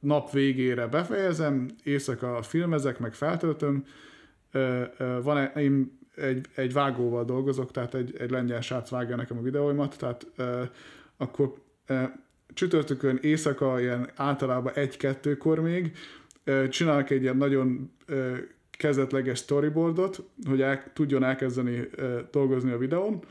nap 0.00 0.30
végére 0.30 0.86
befejezem, 0.86 1.68
éjszaka 1.82 2.42
filmezek, 2.42 2.98
meg 2.98 3.14
feltöltöm. 3.14 3.84
Van 5.22 5.36
egy, 5.36 5.62
én 5.62 5.98
egy, 6.14 6.46
egy 6.54 6.72
vágóval 6.72 7.24
dolgozok, 7.24 7.70
tehát 7.70 7.94
egy, 7.94 8.16
egy 8.18 8.30
lengyel 8.30 8.60
srác 8.60 8.90
vágja 8.90 9.16
nekem 9.16 9.38
a 9.38 9.42
videóimat, 9.42 9.98
tehát 9.98 10.26
akkor 11.16 11.54
csütörtökön 12.54 13.18
éjszaka 13.22 13.80
ilyen 13.80 14.10
általában 14.16 14.72
egy-kettőkor 14.74 15.60
még 15.60 15.92
csinálok 16.68 17.10
egy 17.10 17.22
ilyen 17.22 17.36
nagyon 17.36 17.92
kezdetleges 18.78 19.38
storyboardot, 19.38 20.22
hogy 20.48 20.60
el, 20.60 20.82
tudjon 20.92 21.24
elkezdeni 21.24 21.88
dolgozni 22.30 22.70
a 22.70 22.78
videón. 22.78 23.22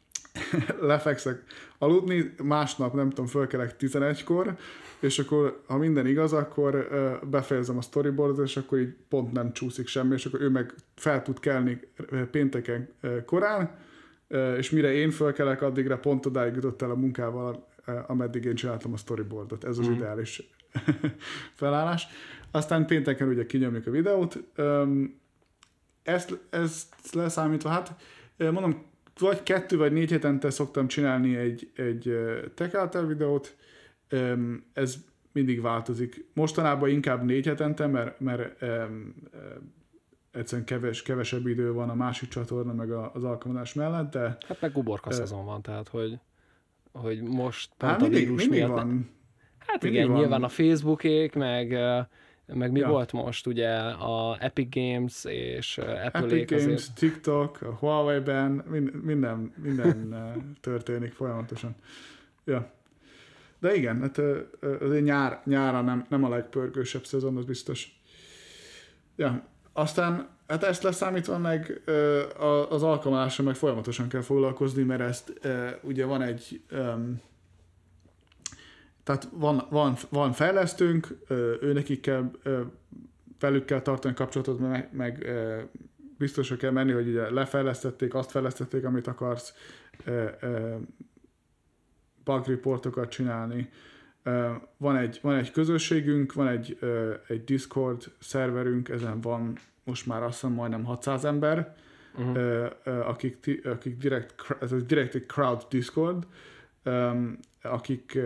Lefekszek 0.80 1.42
aludni, 1.78 2.34
másnap 2.42 2.94
nem 2.94 3.08
tudom, 3.08 3.26
fölkelek 3.26 3.74
11-kor, 3.78 4.56
és 5.00 5.18
akkor, 5.18 5.62
ha 5.66 5.76
minden 5.76 6.06
igaz, 6.06 6.32
akkor 6.32 6.88
befejezem 7.30 7.76
a 7.76 7.80
storyboardot, 7.80 8.46
és 8.46 8.56
akkor 8.56 8.78
így 8.78 8.94
pont 9.08 9.32
nem 9.32 9.52
csúszik 9.52 9.86
semmi, 9.86 10.14
és 10.14 10.26
akkor 10.26 10.40
ő 10.40 10.48
meg 10.48 10.74
fel 10.94 11.22
tud 11.22 11.40
kelni 11.40 11.80
pénteken 12.30 12.88
korán, 13.24 13.78
és 14.56 14.70
mire 14.70 14.92
én 14.92 15.10
fölkelek, 15.10 15.62
addigra 15.62 15.98
pont 15.98 16.26
odáig 16.26 16.54
jutott 16.54 16.82
el 16.82 16.90
a 16.90 16.96
munkával, 16.96 17.68
ameddig 18.06 18.44
én 18.44 18.54
csináltam 18.54 18.92
a 18.92 18.96
storyboardot. 18.96 19.64
Ez 19.64 19.78
az 19.78 19.88
mm. 19.88 19.92
ideális 19.92 20.42
felállás. 21.60 22.06
Aztán 22.56 22.86
pénteken 22.86 23.28
ugye 23.28 23.46
kinyomjuk 23.46 23.86
a 23.86 23.90
videót. 23.90 24.38
Ezt, 26.02 26.38
ezt 26.50 27.14
leszámítva, 27.14 27.68
hát 27.68 27.94
mondom, 28.36 28.84
vagy 29.18 29.42
kettő 29.42 29.76
vagy 29.76 29.92
négy 29.92 30.10
hetente 30.10 30.50
szoktam 30.50 30.86
csinálni 30.86 31.36
egy, 31.36 31.70
egy 31.74 32.16
Tech 32.54 33.06
videót, 33.06 33.56
ez 34.72 34.96
mindig 35.32 35.60
változik. 35.60 36.26
Mostanában 36.32 36.88
inkább 36.88 37.24
négy 37.24 37.46
hetente, 37.46 37.86
mert, 37.86 38.20
mert 38.20 38.62
um, 38.62 39.14
egyszerűen 40.32 40.66
keves, 40.66 41.02
kevesebb 41.02 41.46
idő 41.46 41.72
van 41.72 41.88
a 41.88 41.94
másik 41.94 42.28
csatorna, 42.28 42.72
meg 42.72 42.90
az 42.90 43.24
alkalmazás 43.24 43.74
mellett, 43.74 44.10
de... 44.10 44.36
Hát 44.46 44.60
meg 44.60 44.76
uborka 44.76 45.10
szezon 45.10 45.44
van, 45.44 45.62
tehát 45.62 45.88
hogy, 45.88 46.18
hogy 46.92 47.22
most 47.22 47.70
pont 47.76 47.92
hát 47.92 48.00
a 48.00 48.04
mindig, 48.04 48.24
vírus 48.24 48.40
mindig 48.40 48.58
miatt... 48.58 48.74
Van. 48.74 49.10
Hát 49.58 49.82
mindig 49.82 50.00
igen, 50.00 50.12
van. 50.12 50.20
nyilván 50.20 50.42
a 50.42 50.48
Facebookék, 50.48 51.34
meg 51.34 51.78
meg 52.46 52.70
mi 52.70 52.78
ja. 52.78 52.88
volt 52.88 53.12
most, 53.12 53.46
ugye 53.46 53.68
a 53.88 54.36
Epic 54.40 54.74
Games 54.74 55.24
és 55.24 55.78
Apple 55.78 56.20
Epic 56.20 56.50
Games, 56.50 56.64
azért... 56.64 56.94
TikTok, 56.94 57.60
a 57.60 57.72
Huawei-ben, 57.72 58.50
minden, 59.02 59.52
minden 59.56 60.14
történik 60.60 61.12
folyamatosan. 61.12 61.74
Ja. 62.44 62.70
De 63.58 63.74
igen, 63.74 64.00
hát 64.00 64.18
azért 64.80 65.04
nyár, 65.04 65.40
nyára 65.44 65.80
nem, 65.80 66.06
nem 66.08 66.24
a 66.24 66.28
legpörgősebb 66.28 67.04
szezon, 67.04 67.36
az 67.36 67.44
biztos. 67.44 68.00
Ja, 69.16 69.46
aztán 69.72 70.28
hát 70.46 70.62
ezt 70.62 70.82
leszámítva 70.82 71.38
meg 71.38 71.82
az 72.68 72.82
alkalmazásra 72.82 73.44
meg 73.44 73.54
folyamatosan 73.54 74.08
kell 74.08 74.20
foglalkozni, 74.20 74.82
mert 74.82 75.00
ezt 75.00 75.40
ugye 75.82 76.04
van 76.04 76.22
egy 76.22 76.60
tehát 79.06 79.28
van, 79.32 79.66
van, 79.70 79.96
van 80.08 80.32
fejlesztőnk, 80.32 81.06
ő 81.60 81.72
nekik 81.72 82.00
kell, 82.00 82.30
velük 83.40 83.64
kell 83.64 83.80
tartani 83.80 84.14
kapcsolatot, 84.14 84.58
meg, 84.58 84.88
meg 84.92 85.30
biztosra 86.18 86.56
kell 86.56 86.70
menni, 86.70 86.92
hogy 86.92 87.08
ugye 87.08 87.30
lefejlesztették, 87.30 88.14
azt 88.14 88.30
fejlesztették, 88.30 88.84
amit 88.84 89.06
akarsz, 89.06 89.54
bug 92.24 92.46
reportokat 92.46 93.10
csinálni. 93.10 93.70
Van 94.76 94.96
egy, 94.96 95.18
van 95.22 95.34
egy 95.34 95.50
közösségünk, 95.50 96.32
van 96.32 96.48
egy, 96.48 96.78
egy 97.28 97.44
Discord 97.44 98.04
szerverünk, 98.18 98.88
ezen 98.88 99.20
van 99.20 99.58
most 99.84 100.06
már 100.06 100.22
azt 100.22 100.40
hiszem 100.40 100.54
majdnem 100.54 100.84
600 100.84 101.24
ember, 101.24 101.76
uh-huh. 102.18 102.68
akik, 102.84 103.60
akik 103.64 103.96
direkt, 103.96 104.34
ez 104.60 104.84
direkt 104.84 105.14
egy 105.14 105.26
crowd 105.26 105.62
Discord, 105.68 106.26
akik 107.62 108.18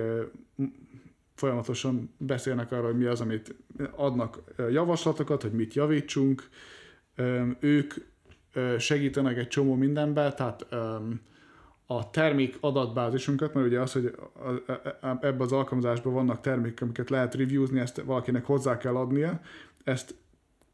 folyamatosan 1.34 2.14
beszélnek 2.16 2.72
arról, 2.72 2.84
hogy 2.84 2.98
mi 2.98 3.04
az, 3.04 3.20
amit 3.20 3.54
adnak 3.96 4.38
javaslatokat, 4.70 5.42
hogy 5.42 5.52
mit 5.52 5.74
javítsunk. 5.74 6.48
Ők 7.60 7.94
segítenek 8.78 9.36
egy 9.36 9.48
csomó 9.48 9.74
mindenben, 9.74 10.34
tehát 10.36 10.66
a 11.86 12.10
termék 12.10 12.56
adatbázisunkat, 12.60 13.54
mert 13.54 13.66
ugye 13.66 13.80
az, 13.80 13.92
hogy 13.92 14.14
ebbe 15.00 15.42
az 15.42 15.52
alkalmazásban 15.52 16.12
vannak 16.12 16.40
termékek, 16.40 16.80
amiket 16.80 17.10
lehet 17.10 17.34
reviewzni, 17.34 17.80
ezt 17.80 18.02
valakinek 18.02 18.44
hozzá 18.44 18.76
kell 18.76 18.96
adnia, 18.96 19.40
ezt 19.84 20.14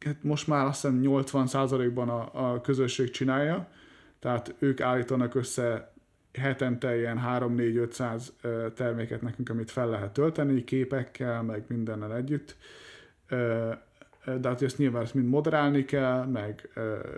hát 0.05 0.23
most 0.23 0.47
már 0.47 0.67
azt 0.67 0.83
hiszem 0.83 1.01
80%-ban 1.05 2.09
a, 2.09 2.53
a 2.53 2.61
közösség 2.61 3.11
csinálja, 3.11 3.69
tehát 4.19 4.55
ők 4.59 4.81
állítanak 4.81 5.35
össze 5.35 5.95
hetente 6.37 6.99
ilyen 6.99 7.21
3-4-500 7.27 8.23
terméket 8.75 9.23
nekünk, 9.23 9.49
amit 9.49 9.71
fel 9.71 9.89
lehet 9.89 10.13
tölteni, 10.13 10.65
képekkel, 10.65 11.43
meg 11.43 11.65
mindennel 11.69 12.17
együtt. 12.17 12.57
De 14.25 14.49
hát 14.49 14.63
ezt 14.63 14.79
nyilván 14.79 15.03
ezt 15.03 15.15
mind 15.15 15.29
moderálni 15.29 15.85
kell, 15.85 16.25
meg 16.25 16.69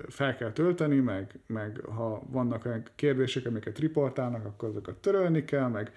fel 0.09 0.37
kell 0.37 0.53
tölteni, 0.53 0.97
meg, 0.97 1.39
meg 1.47 1.81
ha 1.97 2.23
vannak 2.31 2.65
olyan 2.65 2.83
kérdések, 2.95 3.47
amiket 3.47 3.79
riportálnak, 3.79 4.45
akkor 4.45 4.69
azokat 4.69 4.97
törölni 4.97 5.45
kell, 5.45 5.69
meg 5.69 5.93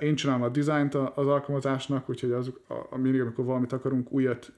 én 0.00 0.14
csinálom 0.14 0.42
a 0.42 0.48
dizájnt 0.48 0.94
az 0.94 1.26
alkalmazásnak, 1.26 2.08
úgyhogy 2.08 2.32
az, 2.32 2.52
a, 2.90 2.96
mindig, 2.96 3.20
amikor 3.20 3.44
valamit 3.44 3.72
akarunk 3.72 4.12
újat 4.12 4.52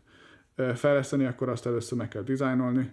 fejleszteni, 0.75 1.25
akkor 1.25 1.49
azt 1.49 1.67
először 1.67 1.99
meg 1.99 2.09
kell 2.09 2.23
dizájnolni. 2.23 2.93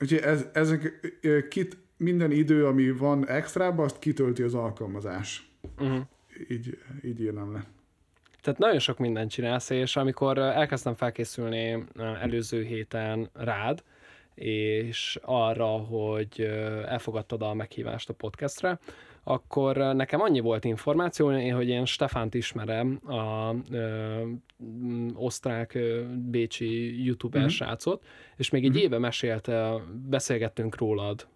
Úgyhogy 0.00 0.18
ez, 0.18 0.46
ezek 0.52 1.10
kit, 1.48 1.76
minden 2.02 2.30
idő, 2.30 2.66
ami 2.66 2.90
van 2.90 3.28
extrában, 3.28 3.84
azt 3.84 3.98
kitölti 3.98 4.42
az 4.42 4.54
alkalmazás. 4.54 5.50
Uh-huh. 5.78 6.00
Így, 6.48 6.78
így 7.04 7.20
írnám 7.20 7.52
le. 7.52 7.64
Tehát 8.42 8.58
nagyon 8.58 8.78
sok 8.78 8.98
mindent 8.98 9.30
csinálsz, 9.30 9.70
és 9.70 9.96
amikor 9.96 10.38
elkezdtem 10.38 10.94
felkészülni 10.94 11.84
előző 12.20 12.62
héten 12.62 13.30
rád, 13.32 13.82
és 14.34 15.18
arra, 15.22 15.66
hogy 15.66 16.40
elfogadtad 16.86 17.42
a 17.42 17.54
meghívást 17.54 18.08
a 18.08 18.14
podcastre, 18.14 18.78
akkor 19.24 19.76
nekem 19.76 20.20
annyi 20.20 20.40
volt 20.40 20.64
információ, 20.64 21.26
hogy 21.54 21.68
én 21.68 21.84
Stefánt 21.84 22.34
ismerem, 22.34 23.00
a 23.06 23.54
ö, 23.70 24.22
osztrák 25.14 25.74
ö, 25.74 26.02
bécsi 26.30 27.04
youtuber 27.04 27.40
uh-huh. 27.40 27.54
srácot, 27.54 28.04
és 28.36 28.50
még 28.50 28.62
egy 28.64 28.68
uh-huh. 28.68 28.84
éve 28.84 28.98
mesélt, 28.98 29.50
beszélgettünk 30.08 30.76
rólad 30.76 31.26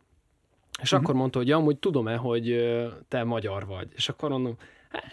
és 0.82 0.92
uh-huh. 0.92 1.00
akkor 1.00 1.14
mondta, 1.14 1.38
hogy 1.38 1.50
amúgy 1.50 1.76
tudom-e, 1.76 2.16
hogy 2.16 2.66
te 3.08 3.24
magyar 3.24 3.66
vagy. 3.66 3.88
És 3.94 4.08
akkor 4.08 4.30
mondom, 4.30 4.56
hát, 4.90 5.04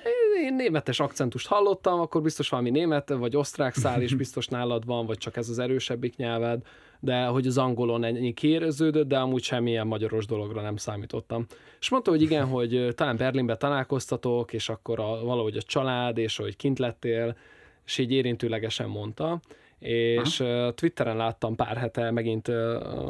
én 0.44 0.54
németes 0.54 1.00
akcentust 1.00 1.48
hallottam, 1.48 2.00
akkor 2.00 2.22
biztos 2.22 2.50
valami 2.50 2.70
német, 2.70 3.10
vagy 3.10 3.36
osztrák 3.36 3.76
szál 3.76 4.02
is 4.02 4.14
biztos 4.24 4.48
nálad 4.48 4.86
van, 4.86 5.06
vagy 5.06 5.18
csak 5.18 5.38
ez 5.38 5.50
az 5.50 5.60
erősebbik 5.60 6.16
nyelved, 6.16 6.62
de 7.00 7.26
hogy 7.26 7.48
az 7.48 7.58
angolon 7.58 8.04
ennyi 8.04 8.34
kiéreződött, 8.34 9.08
de 9.08 9.18
amúgy 9.18 9.44
semmilyen 9.44 9.88
magyaros 9.88 10.26
dologra 10.26 10.62
nem 10.62 10.76
számítottam. 10.76 11.46
És 11.80 11.90
mondta, 11.90 12.12
hogy 12.12 12.22
igen, 12.22 12.46
hogy 12.56 12.88
talán 12.96 13.18
Berlinbe 13.18 13.56
találkoztatok, 13.56 14.54
és 14.54 14.70
akkor 14.70 15.00
a, 15.00 15.24
valahogy 15.24 15.58
a 15.58 15.62
család, 15.62 16.18
és 16.18 16.38
hogy 16.38 16.56
kint 16.56 16.80
lettél, 16.80 17.38
és 17.86 17.98
így 17.98 18.12
érintőlegesen 18.12 18.90
mondta 18.90 19.40
és 19.84 20.40
Aha. 20.40 20.74
Twitteren 20.74 21.18
láttam 21.18 21.56
pár 21.56 21.78
hete 21.78 22.12
megint 22.12 22.48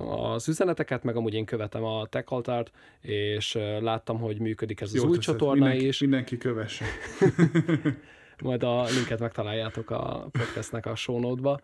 az 0.10 0.48
üzeneteket, 0.48 1.04
meg 1.04 1.16
amúgy 1.16 1.34
én 1.34 1.46
követem 1.46 1.84
a 1.84 2.06
TechAltart, 2.06 2.72
és 3.02 3.58
láttam, 3.80 4.20
hogy 4.20 4.40
működik 4.40 4.82
ez 4.82 4.96
Jó 4.96 5.04
az 5.04 5.10
új 5.10 5.16
teszed. 5.16 5.34
csatorna 5.34 5.64
mindenki, 5.64 5.88
is. 5.88 6.00
Mindenki 6.00 6.38
kövesse. 6.38 6.86
Majd 8.44 8.64
a 8.64 8.84
linket 8.84 9.20
megtaláljátok 9.20 9.90
a 9.90 10.30
podcastnek 10.32 10.86
a 10.86 10.96
show 10.96 11.20
note-ba. 11.20 11.60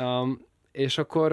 Um, 0.00 0.40
és 0.72 0.98
akkor 0.98 1.32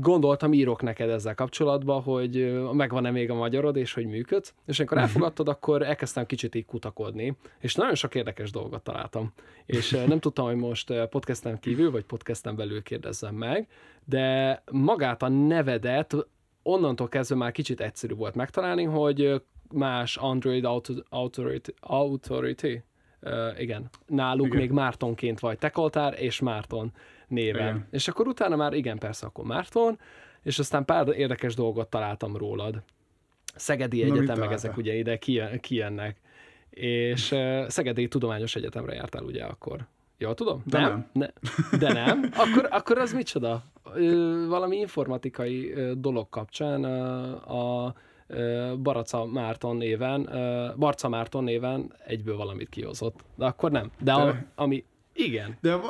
gondoltam, 0.00 0.52
írok 0.52 0.82
neked 0.82 1.08
ezzel 1.10 1.34
kapcsolatban, 1.34 2.02
hogy 2.02 2.62
megvan-e 2.72 3.10
még 3.10 3.30
a 3.30 3.34
magyarod, 3.34 3.76
és 3.76 3.92
hogy 3.92 4.06
működsz, 4.06 4.54
és 4.66 4.78
amikor 4.78 4.96
mhm. 4.96 5.06
elfogadtad, 5.06 5.48
akkor 5.48 5.82
elkezdtem 5.82 6.26
kicsit 6.26 6.54
így 6.54 6.64
kutakodni, 6.64 7.36
és 7.58 7.74
nagyon 7.74 7.94
sok 7.94 8.14
érdekes 8.14 8.50
dolgot 8.50 8.82
találtam. 8.82 9.32
És 9.66 9.90
nem 10.06 10.18
tudtam, 10.18 10.46
hogy 10.46 10.56
most 10.56 10.92
podcasten 11.08 11.60
kívül, 11.60 11.90
vagy 11.90 12.04
podcasten 12.04 12.56
belül 12.56 12.82
kérdezzem 12.82 13.34
meg, 13.34 13.68
de 14.04 14.62
magát 14.70 15.22
a 15.22 15.28
nevedet 15.28 16.16
onnantól 16.62 17.08
kezdve 17.08 17.36
már 17.36 17.52
kicsit 17.52 17.80
egyszerű 17.80 18.14
volt 18.14 18.34
megtalálni, 18.34 18.84
hogy 18.84 19.42
más 19.72 20.16
Android 20.16 20.64
Authority, 21.08 21.70
authority 21.80 22.82
Uh, 23.26 23.60
igen, 23.60 23.90
náluk 24.06 24.46
igen. 24.46 24.58
még 24.58 24.70
Mártonként 24.70 25.40
vagy 25.40 25.58
Tekoltár 25.58 26.14
és 26.18 26.40
Márton 26.40 26.92
néven. 27.28 27.74
Igen. 27.74 27.86
És 27.90 28.08
akkor 28.08 28.26
utána 28.26 28.56
már 28.56 28.72
igen, 28.72 28.98
persze, 28.98 29.26
akkor 29.26 29.44
Márton, 29.44 29.98
és 30.42 30.58
aztán 30.58 30.84
pár 30.84 31.08
érdekes 31.08 31.54
dolgot 31.54 31.88
találtam 31.88 32.36
rólad. 32.36 32.82
Szegedi 33.54 34.04
Na, 34.04 34.14
Egyetem, 34.14 34.38
meg 34.38 34.52
ezek 34.52 34.76
ugye 34.76 34.94
ide 34.94 35.18
kijönnek. 35.60 36.20
És 36.70 37.30
uh, 37.32 37.68
Szegedi 37.68 38.08
Tudományos 38.08 38.56
Egyetemre 38.56 38.94
jártál 38.94 39.22
ugye 39.22 39.44
akkor. 39.44 39.86
Jól 40.18 40.34
tudom? 40.34 40.62
De 40.66 40.78
nem. 40.80 41.06
nem. 41.12 41.30
Ne, 41.70 41.78
de 41.78 41.92
nem? 41.92 42.30
Akkor, 42.44 42.68
akkor 42.70 42.98
az 42.98 43.12
micsoda? 43.12 43.62
Ö, 43.94 44.44
valami 44.48 44.76
informatikai 44.76 45.72
ö, 45.72 45.92
dolog 45.94 46.28
kapcsán 46.28 46.84
ö, 46.84 47.30
a 47.34 47.94
Baraca 48.82 49.24
Márton 49.24 49.76
néven, 49.76 50.28
Barca 50.76 51.08
Márton 51.08 51.44
néven 51.44 51.92
egyből 52.06 52.36
valamit 52.36 52.68
kihozott. 52.68 53.20
De 53.34 53.44
akkor 53.44 53.70
nem. 53.70 53.90
De 54.00 54.12
a, 54.12 54.36
ami, 54.54 54.84
igen. 55.14 55.56
De 55.60 55.80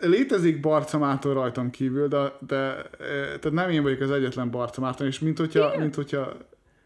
létezik 0.00 0.60
Barca 0.60 0.98
Márton 0.98 1.34
rajtam 1.34 1.70
kívül, 1.70 2.08
de, 2.08 2.32
de 2.46 2.90
tehát 2.98 3.50
nem 3.52 3.70
én 3.70 3.82
vagyok 3.82 4.00
az 4.00 4.10
egyetlen 4.10 4.50
Barca 4.50 4.80
Márton, 4.80 5.06
és 5.06 5.18
mint 5.18 5.38
hogyha, 5.38 5.68
igen. 5.68 5.80
mint 5.80 5.94
hogyha 5.94 6.36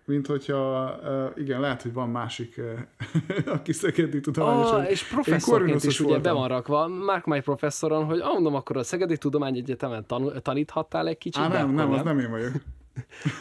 mint 0.06 0.26
hogyha, 0.26 0.95
uh, 1.02 1.42
igen, 1.42 1.61
lehet, 1.61 1.83
hogy 1.83 1.92
van 1.92 2.09
másik, 2.09 2.54
uh, 2.59 3.47
aki 3.56 3.73
Szegedi 3.73 4.21
Tudományos. 4.21 4.71
Oh, 4.71 4.90
és 4.90 5.02
professzorként 5.02 5.85
is 5.85 6.00
ugye 6.00 6.18
be 6.18 6.33
van 6.33 6.49
rakva, 6.49 6.88
Mark 6.88 7.25
My 7.25 7.40
professzoron, 7.40 8.04
hogy 8.04 8.21
ah, 8.21 8.33
mondom, 8.33 8.54
akkor 8.54 8.76
a 8.76 8.83
Szegedi 8.83 9.16
Tudományegyetemen 9.16 10.06
tan- 10.06 10.42
taníthattál 10.42 11.09
egy 11.09 11.18
kicsit. 11.18 11.42
Á, 11.42 11.49
nem, 11.49 11.71
nem, 11.71 11.92
az 11.92 12.02
nem 12.02 12.18
én 12.18 12.30
vagyok. 12.30 12.52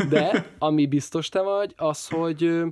De 0.10 0.46
ami 0.58 0.88
biztos 0.88 1.30
te 1.30 1.42
vagy, 1.42 1.74
az, 1.78 2.08
hogy 2.08 2.64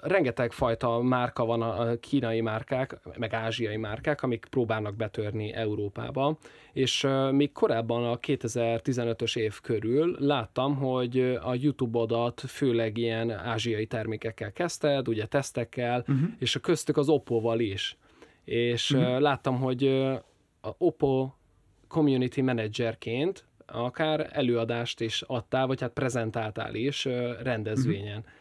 rengeteg 0.00 0.52
fajta 0.52 1.00
márka 1.00 1.44
van, 1.44 1.62
a 1.62 1.96
kínai 1.96 2.40
márkák, 2.40 2.98
meg 3.18 3.34
ázsiai 3.34 3.76
márkák, 3.76 4.22
amik 4.22 4.46
próbálnak 4.50 4.96
betörni 4.96 5.52
Európába, 5.52 6.38
és 6.72 7.06
még 7.30 7.52
korábban 7.52 8.04
a 8.04 8.18
2015-ös 8.18 9.36
év 9.36 9.60
körül 9.60 10.16
láttam, 10.18 10.76
hogy 10.76 11.38
a 11.42 11.54
YouTube-odat 11.54 12.40
főleg 12.40 12.96
ilyen 12.96 13.30
ázsiai 13.30 13.86
termékekkel 13.86 14.52
kezdted, 14.52 15.08
ugye 15.08 15.26
tesztekkel, 15.26 15.98
uh-huh. 16.00 16.28
és 16.38 16.56
a 16.56 16.60
köztük 16.60 16.96
az 16.96 17.08
Oppo-val 17.08 17.60
is. 17.60 17.96
És 18.44 18.90
uh-huh. 18.90 19.14
uh, 19.14 19.20
láttam, 19.20 19.58
hogy 19.60 19.86
a 20.60 20.74
Oppo 20.78 21.30
community 21.88 22.40
managerként 22.40 23.44
akár 23.66 24.28
előadást 24.32 25.00
is 25.00 25.22
adtál, 25.22 25.66
vagy 25.66 25.80
hát 25.80 25.92
prezentáltál 25.92 26.74
is 26.74 27.04
rendezvényen. 27.42 28.18
Uh-huh. 28.18 28.38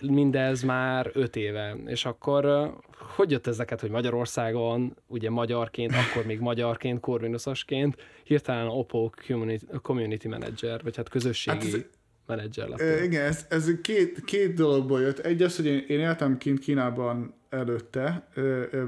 Mindez 0.00 0.62
már 0.62 1.10
öt 1.12 1.36
éve. 1.36 1.76
És 1.86 2.04
akkor 2.04 2.72
hogy 2.98 3.30
jött 3.30 3.46
ezeket, 3.46 3.80
hogy 3.80 3.90
Magyarországon, 3.90 4.96
ugye 5.06 5.30
magyarként, 5.30 5.92
akkor 5.92 6.26
még 6.26 6.40
magyarként, 6.40 7.00
korvinuszosként, 7.00 7.96
hirtelen 8.24 8.68
Oppo 8.68 9.10
community, 9.26 9.64
community 9.82 10.26
manager, 10.26 10.82
vagy 10.82 10.96
hát 10.96 11.08
közösségi 11.08 11.56
hát 11.56 11.74
ez, 11.74 11.84
menedzser 12.26 12.68
lettél. 12.68 13.02
Igen, 13.02 13.24
ez, 13.24 13.46
ez 13.48 13.80
két, 13.82 14.24
két 14.24 14.54
dologból 14.54 15.00
jött. 15.00 15.18
Egy 15.18 15.42
az, 15.42 15.56
hogy 15.56 15.66
én, 15.66 15.84
én 15.88 16.00
éltem 16.00 16.38
kint 16.38 16.58
Kínában 16.58 17.34
előtte, 17.48 18.28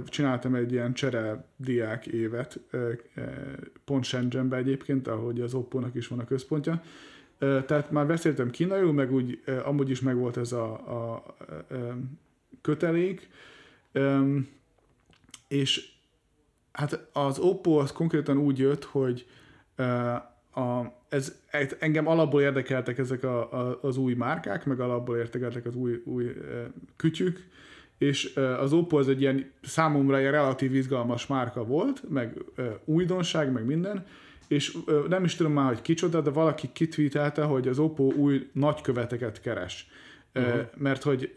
csináltam 0.07 0.55
egy 0.55 0.73
ilyen 0.73 0.95
csere 0.95 1.45
diák 1.57 2.07
évet, 2.07 2.61
pont 3.85 4.05
Shenzhenbe 4.05 4.57
egyébként, 4.57 5.09
ahogy 5.09 5.41
az 5.41 5.55
Oppo-nak 5.55 5.95
is 5.95 6.09
van 6.09 6.19
a 6.19 6.25
központja. 6.25 6.83
Tehát 7.39 7.91
már 7.91 8.07
beszéltem 8.07 8.51
kínaiul, 8.51 8.93
meg 8.93 9.13
úgy 9.13 9.43
amúgy 9.65 9.91
is 9.91 10.01
megvolt 10.01 10.37
ez 10.37 10.53
a, 10.53 10.65
a, 10.73 11.15
a 11.15 11.35
kötelék, 12.63 13.29
és 15.49 15.89
hát 16.73 17.09
az 17.13 17.39
Oppo 17.39 17.79
az 17.79 17.93
konkrétan 17.93 18.39
úgy 18.39 18.59
jött, 18.59 18.85
hogy 18.85 19.27
a, 20.55 20.81
ez, 21.09 21.37
engem 21.79 22.07
alapból 22.07 22.41
érdekeltek 22.41 22.99
ezek 22.99 23.25
a, 23.25 23.53
a, 23.53 23.79
az 23.83 23.97
új 23.97 24.15
márkák, 24.15 24.65
meg 24.65 24.81
alapból 24.81 25.17
érdekeltek 25.17 25.67
az 25.67 25.75
új, 25.75 26.03
új 26.05 26.33
kütyük, 26.97 27.47
és 27.99 28.37
az 28.37 28.73
Oppo 28.73 28.99
az 28.99 29.09
egy 29.09 29.21
ilyen 29.21 29.53
számomra 29.63 30.19
egy 30.19 30.31
relatív 30.31 30.75
izgalmas 30.75 31.27
márka 31.27 31.65
volt, 31.65 32.09
meg 32.09 32.39
újdonság, 32.85 33.53
meg 33.53 33.65
minden, 33.65 34.07
és 34.49 34.79
nem 35.09 35.25
is 35.25 35.35
tudom 35.35 35.53
már, 35.53 35.67
hogy 35.67 35.83
kicsoda, 35.83 36.21
de 36.21 36.31
valaki 36.31 36.69
kitweetelte, 36.73 37.43
hogy 37.43 37.69
az 37.69 37.79
Oppo 37.79 38.03
új 38.03 38.49
nagyköveteket 38.53 39.41
keres. 39.41 39.89
Uh-huh. 40.35 40.61
Mert 40.77 41.03
hogy 41.03 41.35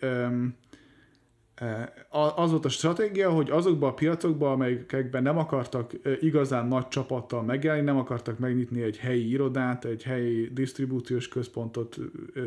az 2.35 2.51
volt 2.51 2.65
a 2.65 2.69
stratégia, 2.69 3.29
hogy 3.29 3.49
azokban 3.49 3.89
a 3.89 3.93
piacokban, 3.93 4.51
amelyekben 4.51 5.23
nem 5.23 5.37
akartak 5.37 5.91
igazán 6.19 6.67
nagy 6.67 6.87
csapattal 6.87 7.43
megjelenni, 7.43 7.83
nem 7.83 7.97
akartak 7.97 8.39
megnyitni 8.39 8.81
egy 8.81 8.97
helyi 8.97 9.29
irodát, 9.29 9.85
egy 9.85 10.03
helyi 10.03 10.49
disztribúciós 10.53 11.27
központot, 11.27 11.97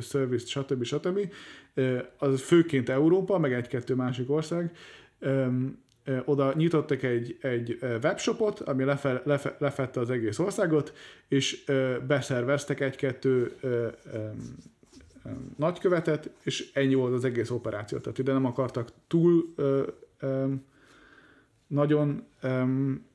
service, 0.01 0.47
stb. 0.47 0.85
stb. 0.85 1.33
Az 2.19 2.43
főként 2.43 2.89
Európa, 2.89 3.39
meg 3.39 3.53
egy-kettő 3.53 3.95
másik 3.95 4.31
ország, 4.31 4.73
oda 6.25 6.53
nyitottak 6.57 7.03
egy, 7.03 7.39
egy 7.41 7.79
webshopot, 7.81 8.61
ami 8.61 8.85
lefe, 8.85 9.23
lefe, 9.25 9.57
lefette 9.59 10.01
az 10.01 10.11
egész 10.11 10.39
országot, 10.39 10.93
és 11.29 11.65
beszerveztek 12.07 12.81
egy-kettő 12.81 13.57
nagykövetet, 15.57 16.31
és 16.43 16.71
ennyi 16.75 16.95
volt 16.95 17.13
az 17.13 17.25
egész 17.25 17.51
operáció. 17.51 17.99
Tehát 17.99 18.19
ide 18.19 18.33
nem 18.33 18.45
akartak 18.45 18.89
túl 19.07 19.45
ö, 19.57 19.83
ö, 20.19 20.53
nagyon 21.67 22.27
ö, 22.41 22.63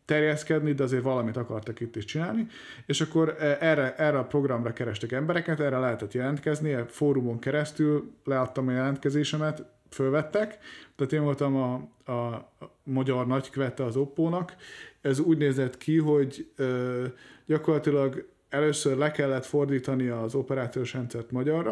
terjeszkedni, 0.05 0.73
de 0.73 0.83
azért 0.83 1.03
valamit 1.03 1.37
akartak 1.37 1.79
itt 1.79 1.95
is 1.95 2.05
csinálni, 2.05 2.47
és 2.85 3.01
akkor 3.01 3.35
erre, 3.39 3.95
erre 3.95 4.17
a 4.17 4.25
programra 4.25 4.73
kerestek 4.73 5.11
embereket, 5.11 5.59
erre 5.59 5.77
lehetett 5.77 6.13
jelentkezni, 6.13 6.73
a 6.73 6.85
fórumon 6.85 7.39
keresztül 7.39 8.11
leadtam 8.23 8.67
a 8.67 8.71
jelentkezésemet, 8.71 9.65
fölvettek, 9.89 10.57
tehát 10.95 11.13
én 11.13 11.23
voltam 11.23 11.55
a, 11.55 11.73
a 12.11 12.51
magyar 12.83 13.27
nagykövete 13.27 13.83
az 13.83 13.95
Oppónak. 13.95 14.55
Ez 15.01 15.19
úgy 15.19 15.37
nézett 15.37 15.77
ki, 15.77 15.97
hogy 15.97 16.51
ö, 16.55 17.05
gyakorlatilag 17.45 18.27
először 18.49 18.97
le 18.97 19.11
kellett 19.11 19.45
fordítani 19.45 20.07
az 20.07 20.35
operációs 20.35 20.93
rendszert 20.93 21.31
magyarra, 21.31 21.71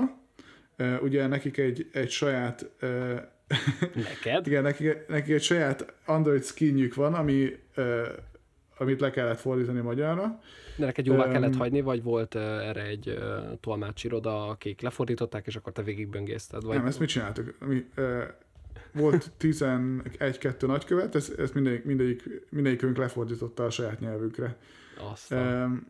ugye 1.01 1.27
nekik 1.27 1.57
egy, 1.57 1.89
egy 1.91 2.09
saját 2.09 2.69
Neked? 3.93 4.45
igen, 4.47 4.63
nekik, 4.63 5.07
nekik 5.07 5.33
egy 5.33 5.43
saját 5.43 5.93
Android 6.05 6.43
skinjük 6.43 6.95
van, 6.95 7.13
ami, 7.13 7.49
amit 8.77 8.99
le 8.99 9.09
kellett 9.09 9.39
fordítani 9.39 9.79
magyarra. 9.79 10.39
De 10.75 10.85
neked 10.85 11.05
jóvá 11.05 11.25
um, 11.25 11.31
kellett 11.31 11.55
hagyni, 11.55 11.81
vagy 11.81 12.03
volt 12.03 12.35
erre 12.35 12.83
egy 12.85 13.07
uh, 13.07 13.59
tolmácsiroda, 13.59 14.47
akik 14.47 14.81
lefordították, 14.81 15.47
és 15.47 15.55
akkor 15.55 15.71
te 15.73 15.81
végigböngészted? 15.81 16.63
Vagy... 16.63 16.77
Nem, 16.77 16.85
ezt 16.85 16.99
mit 16.99 17.09
csináltuk? 17.09 17.55
Mi, 17.67 17.85
uh, 17.97 18.23
volt 18.91 19.31
11-2 19.39 20.67
nagykövet, 20.67 21.15
ezt, 21.15 21.39
ezt 21.39 21.53
mindegyik, 21.53 21.83
mindegyik, 21.83 22.23
mindegyikünk 22.49 22.97
lefordította 22.97 23.65
a 23.65 23.69
saját 23.69 23.99
nyelvükre. 23.99 24.57
Aztán. 25.11 25.63
Um, 25.63 25.87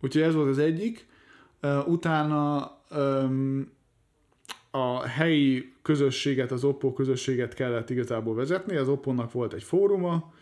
úgyhogy 0.00 0.22
ez 0.22 0.34
volt 0.34 0.48
az 0.48 0.58
egyik. 0.58 1.06
Uh, 1.62 1.88
utána 1.88 2.70
um, 2.90 3.74
a 4.70 5.02
helyi 5.02 5.74
közösséget, 5.82 6.50
az 6.50 6.64
Oppo 6.64 6.92
közösséget 6.92 7.54
kellett 7.54 7.90
igazából 7.90 8.34
vezetni, 8.34 8.76
az 8.76 8.88
Oppo-nak 8.88 9.32
volt 9.32 9.52
egy 9.52 9.62
fóruma, 9.62 10.32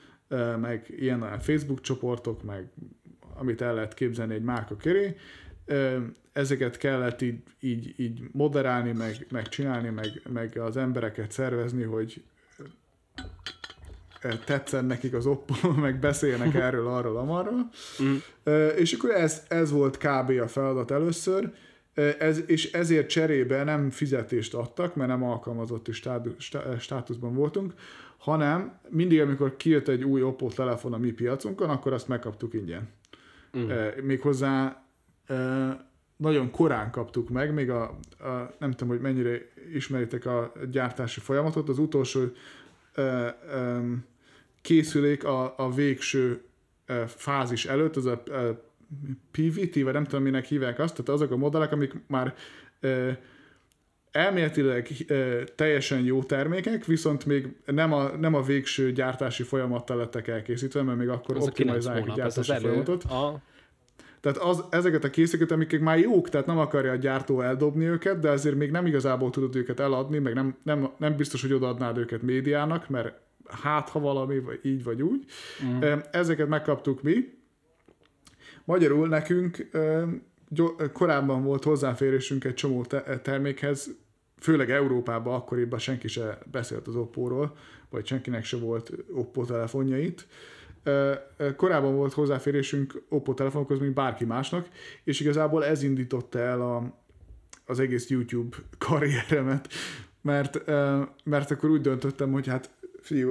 meg 0.61 0.95
ilyen 0.97 1.23
olyan 1.23 1.41
Facebook 1.41 1.81
csoportok, 1.81 2.43
meg 2.43 2.69
amit 3.37 3.61
el 3.61 3.75
lehet 3.75 3.95
képzelni 3.95 4.35
egy 4.35 4.43
márka 4.43 4.77
köré, 4.77 5.17
ezeket 6.33 6.77
kellett 6.77 7.23
így, 7.23 7.43
így, 7.61 7.95
így 7.97 8.23
moderálni, 8.33 8.93
meg, 8.93 9.27
meg 9.31 9.49
csinálni, 9.49 9.89
meg, 9.89 10.23
meg 10.33 10.59
az 10.59 10.77
embereket 10.77 11.31
szervezni, 11.31 11.83
hogy 11.83 12.23
tetszen 14.45 14.85
nekik 14.85 15.15
az 15.15 15.27
Oppo, 15.27 15.71
meg 15.87 15.99
beszélnek 15.99 16.55
erről, 16.55 16.87
arról, 16.87 17.17
amarról. 17.17 17.71
Mm. 18.03 18.17
És 18.77 18.93
akkor 18.93 19.11
ez, 19.11 19.43
ez 19.49 19.71
volt 19.71 19.97
kb. 19.97 20.31
a 20.31 20.49
feladat 20.49 20.91
először, 20.91 21.53
ez, 22.19 22.43
és 22.47 22.73
ezért 22.73 23.09
cserébe 23.09 23.65
nem 23.65 23.91
fizetést 23.91 24.55
adtak, 24.55 24.95
mert 24.95 25.11
nem 25.11 25.23
alkalmazotti 25.23 25.93
státuszban 26.79 27.35
voltunk, 27.35 27.75
hanem 28.25 28.79
mindig, 28.89 29.21
amikor 29.21 29.57
kijött 29.57 29.89
egy 29.89 30.05
új 30.05 30.23
Oppo 30.23 30.49
telefon 30.49 30.93
a 30.93 30.99
mi 30.99 31.11
piacunkon, 31.11 31.71
akkor 31.71 31.93
azt 31.93 32.09
megkaptuk 32.09 32.55
ingyen. 32.55 32.89
Mm. 33.59 33.71
Méghozzá 34.03 34.85
nagyon 36.17 36.51
korán 36.51 36.91
kaptuk 36.91 37.29
meg, 37.29 37.55
még 37.55 37.71
a, 37.71 37.83
a, 38.19 38.55
nem 38.59 38.71
tudom, 38.71 38.89
hogy 38.89 39.01
mennyire 39.01 39.39
ismeritek 39.73 40.27
a 40.27 40.53
gyártási 40.71 41.21
folyamatot, 41.21 41.69
az 41.69 41.79
utolsó 41.79 42.21
ö, 42.95 43.29
ö, 43.51 43.79
készülék 44.61 45.25
a, 45.25 45.55
a 45.57 45.71
végső 45.71 46.43
ö, 46.87 47.03
fázis 47.07 47.67
előtt, 47.67 47.97
az 47.97 48.07
a, 48.07 48.23
a 48.27 48.63
PVT, 49.31 49.83
vagy 49.83 49.93
nem 49.93 50.05
tudom, 50.05 50.23
minek 50.23 50.45
hívják 50.45 50.79
azt, 50.79 50.93
tehát 50.93 51.09
azok 51.09 51.31
a 51.31 51.37
modellek, 51.37 51.73
amik 51.73 51.95
már 52.07 52.35
ö, 52.81 53.11
elméletileg 54.15 54.89
ö, 55.07 55.43
teljesen 55.55 56.05
jó 56.05 56.23
termékek, 56.23 56.85
viszont 56.85 57.27
még 57.27 57.49
nem 57.67 57.93
a, 57.93 58.09
nem 58.09 58.35
a 58.35 58.43
végső 58.43 58.93
gyártási 58.93 59.43
folyamattal 59.43 59.97
lettek 59.97 60.29
elkészítve, 60.29 60.83
mert 60.83 60.99
még 60.99 61.09
akkor 61.09 61.37
optimalizálják 61.37 62.09
a 62.09 62.15
gyártási 62.15 62.53
elő, 62.53 62.61
folyamatot. 62.61 63.05
A 63.05 63.43
tehát 64.21 64.39
az, 64.39 64.65
ezeket 64.71 65.05
a 65.05 65.11
készeket, 65.11 65.51
amik 65.51 65.81
már 65.81 65.99
jók, 65.99 66.29
tehát 66.29 66.47
nem 66.47 66.59
akarja 66.59 66.93
a 66.93 66.97
gyártó 66.97 67.41
eldobni 67.41 67.85
őket, 67.85 68.19
de 68.19 68.31
azért 68.31 68.57
még 68.57 68.71
nem 68.71 68.87
igazából 68.87 69.31
tudod 69.31 69.57
őket 69.57 69.81
eladni, 69.81 70.19
meg 70.19 70.35
nem, 70.35 70.57
nem, 70.63 70.91
nem 70.99 71.17
biztos, 71.17 71.43
hogy 71.43 71.53
odaadnád 71.53 71.99
őket 71.99 72.23
médiának, 72.23 72.89
mert 72.89 73.21
hát 73.63 73.89
ha 73.89 74.01
valami, 74.01 74.39
vagy 74.39 74.61
így 74.63 74.85
vagy 74.85 75.03
úgy. 75.03 75.25
Mm. 75.65 75.83
Ezeket 76.11 76.49
megkaptuk 76.49 77.03
mi. 77.03 77.15
Magyarul 78.65 79.09
nekünk 79.09 79.69
korábban 80.93 81.43
volt 81.43 81.65
hozzáférésünk 81.65 82.45
egy 82.45 82.55
csomó 82.55 82.85
termékhez, 83.23 83.97
főleg 84.45 84.71
Európában 84.71 85.35
akkoriban 85.35 85.79
senki 85.79 86.09
se 86.09 86.39
beszélt 86.51 86.87
az 86.87 86.97
Oppo-ról, 86.97 87.57
vagy 87.91 88.07
senkinek 88.07 88.45
se 88.45 88.57
volt 88.57 88.93
Oppo 89.15 89.45
telefonjait 89.45 90.27
korábban 91.57 91.95
volt 91.95 92.13
hozzáférésünk 92.13 93.03
Oppo 93.09 93.35
telefonokhoz, 93.35 93.79
mint 93.79 93.95
bárki 93.95 94.25
másnak, 94.25 94.69
és 95.05 95.21
igazából 95.21 95.65
ez 95.65 95.83
indította 95.83 96.39
el 96.39 96.61
a, 96.61 96.99
az 97.67 97.81
egész 97.81 98.09
YouTube 98.09 98.57
karrieremet, 98.79 99.69
mert, 100.21 100.65
mert 101.25 101.51
akkor 101.51 101.71
úgy 101.71 101.81
döntöttem, 101.81 102.33
hogy 102.33 102.47
hát 102.47 102.71
fiú, 103.01 103.31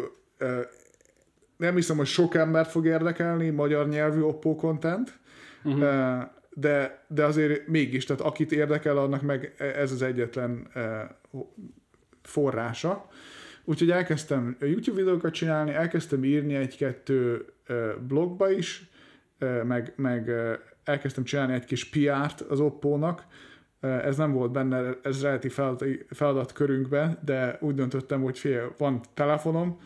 nem 1.57 1.75
hiszem, 1.75 1.97
hogy 1.97 2.05
sok 2.05 2.35
embert 2.35 2.71
fog 2.71 2.85
érdekelni 2.85 3.49
magyar 3.49 3.87
nyelvű 3.87 4.21
Oppo 4.21 4.55
content, 4.55 5.19
uh-huh. 5.63 6.21
De, 6.55 7.05
de 7.07 7.25
azért 7.25 7.67
mégis, 7.67 8.05
tehát 8.05 8.21
akit 8.21 8.51
érdekel, 8.51 8.97
annak 8.97 9.21
meg 9.21 9.53
ez 9.57 9.91
az 9.91 10.01
egyetlen 10.01 10.67
forrása. 12.21 13.07
Úgyhogy 13.65 13.91
elkezdtem 13.91 14.57
YouTube 14.59 14.97
videókat 14.97 15.33
csinálni, 15.33 15.71
elkezdtem 15.71 16.23
írni 16.23 16.55
egy-kettő 16.55 17.45
blogba 18.07 18.51
is, 18.51 18.89
meg, 19.63 19.93
meg 19.95 20.31
elkezdtem 20.83 21.23
csinálni 21.23 21.53
egy 21.53 21.65
kis 21.65 21.89
PR-t 21.89 22.41
az 22.41 22.59
Oppo-nak, 22.59 23.25
ez 23.79 24.17
nem 24.17 24.31
volt 24.31 24.51
benne, 24.51 24.97
ez 25.01 25.21
relatív 25.21 25.51
feladat, 25.51 25.85
feladatkörünkben, 26.09 27.17
de 27.25 27.57
úgy 27.61 27.75
döntöttem, 27.75 28.21
hogy 28.21 28.39
fél, 28.39 28.73
van 28.77 29.01
telefonom, 29.13 29.79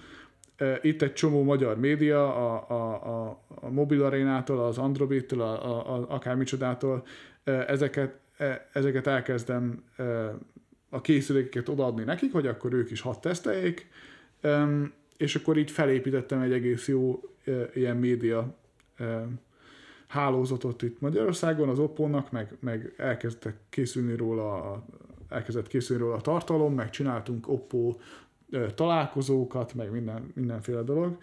itt 0.81 1.01
egy 1.01 1.13
csomó 1.13 1.43
magyar 1.43 1.79
média, 1.79 2.35
a, 2.35 2.65
a, 2.69 2.93
a, 3.05 3.41
a 3.47 3.69
mobil 3.69 4.03
arénától, 4.03 4.59
az 4.59 4.77
Android-től, 4.77 5.41
a, 5.41 5.65
a, 5.65 5.95
a, 5.95 6.05
akármicsodától, 6.09 7.05
ezeket, 7.43 8.19
ezeket 8.73 9.07
elkezdem 9.07 9.83
a 10.89 11.01
készülékeket 11.01 11.69
odaadni 11.69 12.03
nekik, 12.03 12.31
hogy 12.31 12.47
akkor 12.47 12.73
ők 12.73 12.91
is 12.91 13.01
hat 13.01 13.21
teszteljék, 13.21 13.87
és 15.17 15.35
akkor 15.35 15.57
így 15.57 15.71
felépítettem 15.71 16.41
egy 16.41 16.51
egész 16.51 16.87
jó 16.87 17.21
ilyen 17.73 17.97
média 17.97 18.55
hálózatot 20.07 20.81
itt 20.81 21.01
Magyarországon, 21.01 21.69
az 21.69 21.79
Oppo-nak, 21.79 22.31
meg, 22.31 22.57
meg 22.59 22.93
elkezdtek 22.97 23.55
készülni 23.69 24.15
róla, 24.15 24.83
elkezdett 25.29 25.67
készülni 25.67 26.01
róla 26.01 26.15
a 26.15 26.21
tartalom, 26.21 26.73
meg 26.73 26.89
csináltunk 26.89 27.47
Oppo 27.47 27.95
találkozókat, 28.75 29.73
meg 29.73 29.91
minden, 29.91 30.31
mindenféle 30.35 30.81
dolog. 30.81 31.17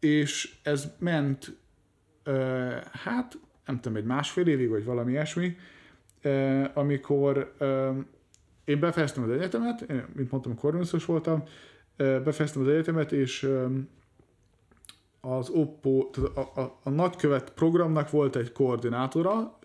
És 0.00 0.58
ez 0.62 0.92
ment, 0.98 1.58
hát 2.92 3.38
nem 3.66 3.80
tudom, 3.80 3.96
egy 3.96 4.04
másfél 4.04 4.46
évig, 4.46 4.68
vagy 4.68 4.84
valami 4.84 5.10
ilyesmi, 5.10 5.56
amikor 6.74 7.54
én 8.64 8.80
befejeztem 8.80 9.22
az 9.22 9.30
egyetemet, 9.30 9.80
én, 9.80 10.04
mint 10.12 10.30
mondtam, 10.30 10.54
korvinuszos 10.54 11.04
voltam, 11.04 11.42
befejeztem 11.96 12.62
az 12.62 12.68
egyetemet, 12.68 13.12
és 13.12 13.50
az 15.20 15.48
Oppo, 15.48 16.08
a, 16.34 16.40
a, 16.40 16.78
a 16.82 16.90
nagykövet 16.90 17.52
programnak 17.52 18.10
volt 18.10 18.36
egy 18.36 18.52
koordinátora, 18.52 19.58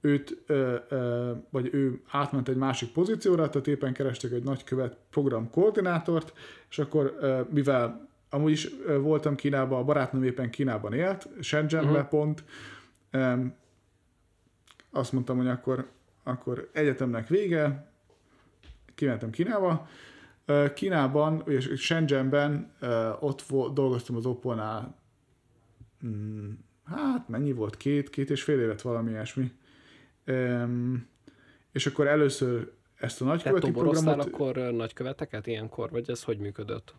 őt, 0.00 0.42
ö, 0.46 0.76
ö, 0.88 1.32
vagy 1.50 1.68
ő 1.72 2.00
átment 2.10 2.48
egy 2.48 2.56
másik 2.56 2.92
pozícióra, 2.92 3.48
tehát 3.48 3.66
éppen 3.66 3.92
kerestek 3.92 4.32
egy 4.32 4.42
nagykövet 4.42 4.96
program 5.10 5.50
koordinátort, 5.50 6.32
és 6.70 6.78
akkor 6.78 7.16
ö, 7.20 7.40
mivel 7.50 8.08
amúgy 8.30 8.50
is 8.50 8.68
ö, 8.86 8.98
voltam 8.98 9.34
Kínában, 9.34 9.80
a 9.80 9.84
barátnőm 9.84 10.22
éppen 10.22 10.50
Kínában 10.50 10.92
élt, 10.92 11.28
Shenzhenbe 11.40 11.90
uh-huh. 11.90 12.08
pont, 12.08 12.44
ö, 13.10 13.34
azt 14.90 15.12
mondtam, 15.12 15.36
hogy 15.36 15.48
akkor, 15.48 15.88
akkor 16.22 16.70
egyetemnek 16.72 17.28
vége, 17.28 17.90
kimentem 18.94 19.30
Kínába. 19.30 19.88
Kínában, 20.74 21.42
és 21.46 21.70
Shenzhenben 21.76 22.72
ott 23.20 23.44
dolgoztam 23.72 24.16
az 24.16 24.26
Oppo-nál, 24.26 24.94
mm, 26.06 26.50
hát 26.84 27.28
mennyi 27.28 27.52
volt? 27.52 27.76
Két, 27.76 28.10
két 28.10 28.30
és 28.30 28.42
fél 28.42 28.60
évet 28.60 28.82
valami 28.82 29.10
ilyesmi. 29.10 29.52
És 31.72 31.86
akkor 31.86 32.06
először 32.06 32.70
ezt 32.94 33.20
a 33.20 33.24
nagyköveti 33.24 33.70
programot... 33.70 34.24
akkor 34.24 34.56
nagyköveteket 34.56 35.46
ilyenkor, 35.46 35.90
vagy 35.90 36.10
ez 36.10 36.22
hogy 36.22 36.38
működött? 36.38 36.94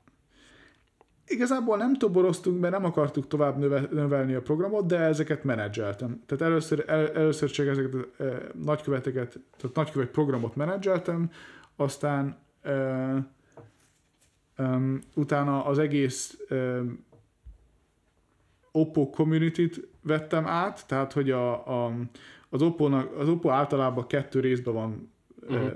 Igazából 1.28 1.78
nem 1.78 1.98
toboroztunk, 1.98 2.60
mert 2.60 2.74
nem 2.74 2.86
akartuk 2.86 3.28
tovább 3.28 3.58
növe, 3.58 3.88
növelni 3.92 4.34
a 4.34 4.42
programot, 4.42 4.86
de 4.86 4.98
ezeket 5.00 5.44
menedzseltem. 5.44 6.24
Tehát 6.26 6.44
először, 6.44 6.84
el, 6.88 7.12
először 7.12 7.50
csak 7.50 7.68
ezeket 7.68 7.94
a 7.94 8.24
e, 8.24 8.52
nagyköveteket, 8.64 9.40
tehát 9.58 9.76
nagykövet 9.76 10.10
programot 10.10 10.56
menedzseltem, 10.56 11.32
aztán 11.76 12.38
ö, 12.62 13.18
ö, 14.56 14.96
utána 15.16 15.66
az 15.66 15.80
egész 15.80 16.38
ö, 16.48 16.82
Oppo 18.72 19.10
community-t 19.10 19.88
vettem 20.02 20.48
át, 20.48 20.88
tehát 20.88 21.14
hogy 21.14 21.32
a, 21.32 21.68
a, 21.86 21.94
az, 22.54 22.62
oppo 22.62 22.86
az 23.18 23.30
Oppo 23.30 23.50
általában 23.50 24.08
kettő 24.08 24.40
részben 24.40 24.74
van 24.74 25.12
uh-huh. 25.42 25.72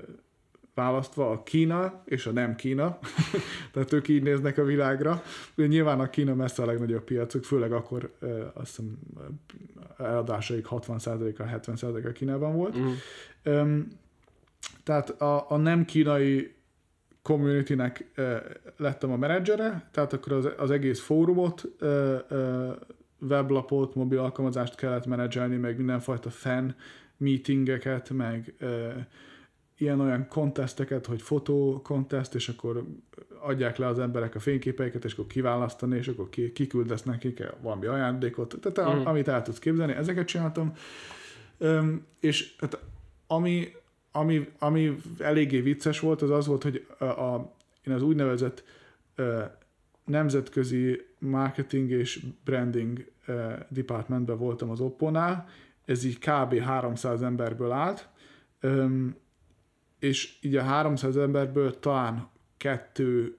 választva, 0.74 1.30
a 1.30 1.44
Kína 1.44 2.02
és 2.06 2.26
a 2.26 2.32
nem 2.32 2.56
Kína, 2.56 3.00
tehát 3.74 3.94
ők 3.94 4.08
így 4.08 4.24
néznek 4.24 4.58
a 4.58 4.64
világra. 4.64 5.24
Ugye 5.58 5.68
nyilván 5.68 6.00
a 6.00 6.10
Kína 6.10 6.34
messze 6.34 6.64
a 6.64 6.66
legnagyobb 6.66 7.04
piacuk, 7.04 7.44
főleg 7.44 7.72
akkor 7.72 8.16
azt 8.54 8.76
hiszem 8.76 9.00
eladásaik 9.98 10.68
60%-a, 10.70 11.44
70%-a 11.44 12.12
Kínában 12.12 12.56
volt. 12.56 12.76
Uh-huh. 12.76 12.94
Ö, 13.44 13.78
tehát 14.84 15.10
a, 15.22 15.52
a 15.52 15.58
nem 15.58 15.86
kínai 15.86 16.56
community-nek 17.22 18.12
e, 18.16 18.44
lettem 18.78 19.12
a 19.12 19.18
menedzsere, 19.18 19.90
tehát 19.92 20.14
akkor 20.14 20.32
az, 20.32 20.48
az 20.58 20.72
egész 20.72 21.00
fórumot, 21.00 21.64
e, 21.80 21.86
e, 21.86 22.24
weblapot, 23.28 23.96
mobil 23.96 24.20
alkalmazást 24.20 24.76
kellett 24.76 25.06
menedzselni, 25.06 25.56
meg 25.56 25.78
mindenfajta 25.78 26.30
fan 26.30 26.76
meetingeket, 27.18 28.10
meg 28.10 28.54
e, 28.60 29.08
ilyen-olyan 29.78 30.28
konteszteket, 30.28 31.06
hogy 31.06 31.22
fotó 31.22 31.82
konteszt, 31.84 32.36
és 32.36 32.50
akkor 32.50 32.84
adják 33.42 33.78
le 33.78 33.88
az 33.88 34.00
emberek 34.00 34.36
a 34.36 34.40
fényképeiket, 34.40 35.06
és 35.06 35.14
akkor 35.14 35.28
kiválasztani, 35.28 35.98
és 35.98 36.08
akkor 36.08 36.30
kiküldesz 36.30 37.04
nekik 37.04 37.44
valami 37.62 37.86
ajándékot, 37.86 38.56
tehát 38.62 38.96
mm. 38.96 39.06
amit 39.06 39.28
el 39.28 39.42
tudsz 39.42 39.60
képzelni, 39.60 39.94
ezeket 39.94 40.28
csináltam. 40.28 40.74
Um, 41.58 42.06
és 42.20 42.56
hát, 42.60 42.80
ami 43.28 43.74
ami, 44.16 44.50
ami 44.60 44.96
eléggé 45.18 45.60
vicces 45.60 46.00
volt, 46.00 46.22
az 46.22 46.30
az 46.30 46.48
volt, 46.48 46.64
hogy 46.64 46.86
a, 46.98 47.04
a, 47.04 47.54
én 47.84 47.94
az 47.94 48.02
úgynevezett 48.02 48.64
nemzetközi 50.06 51.06
marketing 51.20 51.90
és 51.90 52.26
branding 52.44 53.12
uh, 53.28 53.54
departmentben 53.70 54.38
voltam 54.38 54.70
az 54.70 54.80
Oppo-nál, 54.80 55.48
ez 55.86 56.04
így 56.04 56.20
kb. 56.20 56.60
300 56.60 57.22
emberből 57.22 57.72
állt, 57.72 58.10
és 60.00 60.38
így 60.42 60.56
a 60.56 60.64
300 60.64 61.18
emberből 61.18 61.80
talán 61.80 62.30
kettő, 62.58 63.38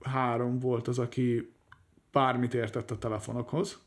három 0.00 0.58
volt 0.58 0.88
az, 0.88 0.98
aki 0.98 1.52
bármit 2.12 2.54
értett 2.54 2.90
a 2.90 2.98
telefonokhoz. 2.98 3.84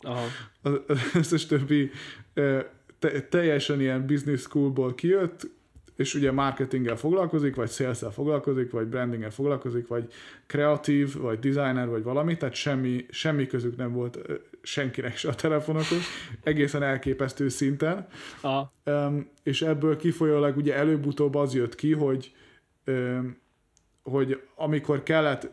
Aha. 0.00 0.24
az 0.62 1.14
összes 1.14 1.46
többi 1.46 1.90
te, 2.98 3.22
teljesen 3.28 3.80
ilyen 3.80 4.06
business 4.06 4.40
schoolból 4.40 4.94
kijött, 4.94 5.50
és 6.00 6.14
ugye 6.14 6.32
marketinggel 6.32 6.96
foglalkozik, 6.96 7.54
vagy 7.54 7.70
sales 7.70 8.02
foglalkozik, 8.12 8.70
vagy 8.70 8.86
brandinggel 8.86 9.30
foglalkozik, 9.30 9.86
vagy 9.88 10.12
kreatív, 10.46 11.16
vagy 11.16 11.38
designer, 11.38 11.88
vagy 11.88 12.02
valami, 12.02 12.36
tehát 12.36 12.54
semmi, 12.54 13.06
semmi 13.10 13.46
közük 13.46 13.76
nem 13.76 13.92
volt 13.92 14.18
senkinek 14.62 15.16
se 15.16 15.28
a 15.28 15.34
telefonokhoz, 15.34 16.02
egészen 16.42 16.82
elképesztő 16.82 17.48
szinten. 17.48 18.06
Aha. 18.40 18.72
Um, 18.84 19.30
és 19.42 19.62
ebből 19.62 19.96
kifolyólag 19.96 20.56
ugye 20.56 20.74
előbb-utóbb 20.74 21.34
az 21.34 21.54
jött 21.54 21.74
ki, 21.74 21.92
hogy 21.92 22.32
um, 22.86 23.38
hogy 24.02 24.42
amikor 24.54 25.02
kellett, 25.02 25.50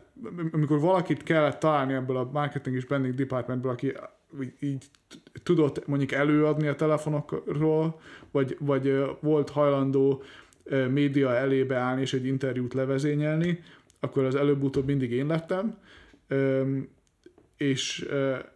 amikor 0.52 0.80
valakit 0.80 1.22
kellett 1.22 1.58
találni 1.58 1.92
ebből 1.92 2.16
a 2.16 2.30
marketing 2.32 2.76
és 2.76 2.84
branding 2.84 3.14
departmentből, 3.14 3.72
aki 3.72 3.92
így 4.60 4.84
tudott 5.42 5.86
mondjuk 5.86 6.12
előadni 6.12 6.66
a 6.66 6.74
telefonokról, 6.74 8.00
vagy, 8.30 8.56
vagy 8.60 9.04
volt 9.20 9.50
hajlandó 9.50 10.22
média 10.90 11.34
elébe 11.34 11.76
állni 11.76 12.00
és 12.00 12.12
egy 12.12 12.26
interjút 12.26 12.74
levezényelni, 12.74 13.62
akkor 14.00 14.24
az 14.24 14.34
előbb-utóbb 14.34 14.86
mindig 14.86 15.12
én 15.12 15.26
lettem. 15.26 15.78
És 17.56 18.08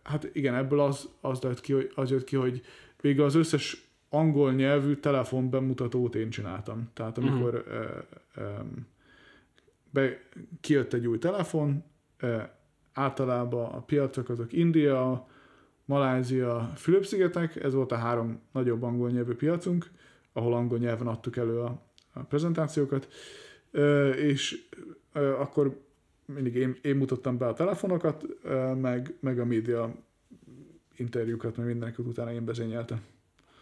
hát 0.03 0.29
igen, 0.33 0.55
ebből 0.55 0.81
az, 0.81 1.09
az, 1.21 1.41
lett 1.41 1.61
ki, 1.61 1.75
az 1.95 2.11
jött 2.11 2.25
ki, 2.25 2.37
hogy 2.37 2.63
végül 3.01 3.25
az 3.25 3.35
összes 3.35 3.91
angol 4.09 4.53
nyelvű 4.53 4.95
telefon 4.95 5.51
bemutatót 5.51 6.15
én 6.15 6.31
csináltam. 6.31 6.91
Tehát 6.93 7.19
amikor 7.19 7.65
uh-huh. 8.35 8.67
be, 9.91 10.19
kijött 10.61 10.93
egy 10.93 11.07
új 11.07 11.19
telefon, 11.19 11.85
általában 12.93 13.73
a 13.73 13.81
piacok 13.81 14.29
azok 14.29 14.53
India, 14.53 15.29
Malázia, 15.85 16.73
Fülöp-szigetek, 16.77 17.57
ez 17.57 17.75
volt 17.75 17.93
a 17.93 17.97
három 17.97 18.41
nagyobb 18.53 18.83
angol 18.83 19.11
nyelvű 19.11 19.35
piacunk, 19.35 19.91
ahol 20.33 20.55
angol 20.55 20.79
nyelven 20.79 21.07
adtuk 21.07 21.37
elő 21.37 21.59
a, 21.59 21.83
a 22.13 22.21
prezentációkat, 22.21 23.09
és 24.17 24.69
akkor 25.13 25.81
mindig 26.25 26.55
én, 26.55 26.77
én 26.83 26.97
mutattam 26.97 27.39
be 27.39 27.47
a 27.47 27.53
telefonokat, 27.53 28.27
meg, 28.81 29.15
meg 29.21 29.39
a 29.39 29.45
média 29.45 29.95
interjúkat, 30.97 31.57
meg 31.57 31.67
mindeneket 31.67 32.07
utána 32.07 32.33
én 32.33 32.45
bezényeltem. 32.45 33.01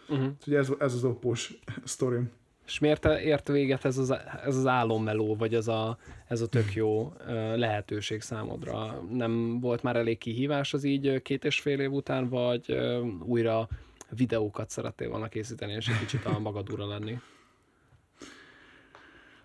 Uh-huh. 0.09 0.27
Úgyhogy 0.27 0.55
ez, 0.55 0.71
ez 0.79 0.95
az 0.95 1.05
oppós 1.05 1.59
sztorim. 1.85 2.31
És 2.67 2.79
miért 2.79 3.05
ért 3.05 3.49
véget 3.49 3.85
ez 3.85 3.99
az, 3.99 4.11
ez 4.45 4.57
az 4.57 4.67
álommeló, 4.67 5.37
vagy 5.37 5.55
ez 5.55 5.69
a, 5.69 5.99
ez 6.29 6.41
a 6.41 6.49
tök 6.49 6.75
jó 6.75 7.13
lehetőség 7.55 8.21
számodra? 8.21 9.03
Nem 9.13 9.61
volt 9.61 9.83
már 9.83 9.97
elég 9.97 10.19
kihívás 10.19 10.75
az 10.75 10.85
így 10.85 11.23
két 11.23 11.45
és 11.45 11.61
fél 11.61 11.81
év 11.81 11.93
után, 11.93 12.29
vagy 12.29 12.77
újra 13.25 13.69
videókat 14.17 14.71
szerettél 14.71 15.09
volna 15.09 15.29
készíteni, 15.29 15.73
és 15.73 15.89
egy 15.89 15.99
kicsit 15.99 16.25
a 16.25 16.39
magad 16.39 16.73
ura 16.73 16.87
lenni? 16.87 17.19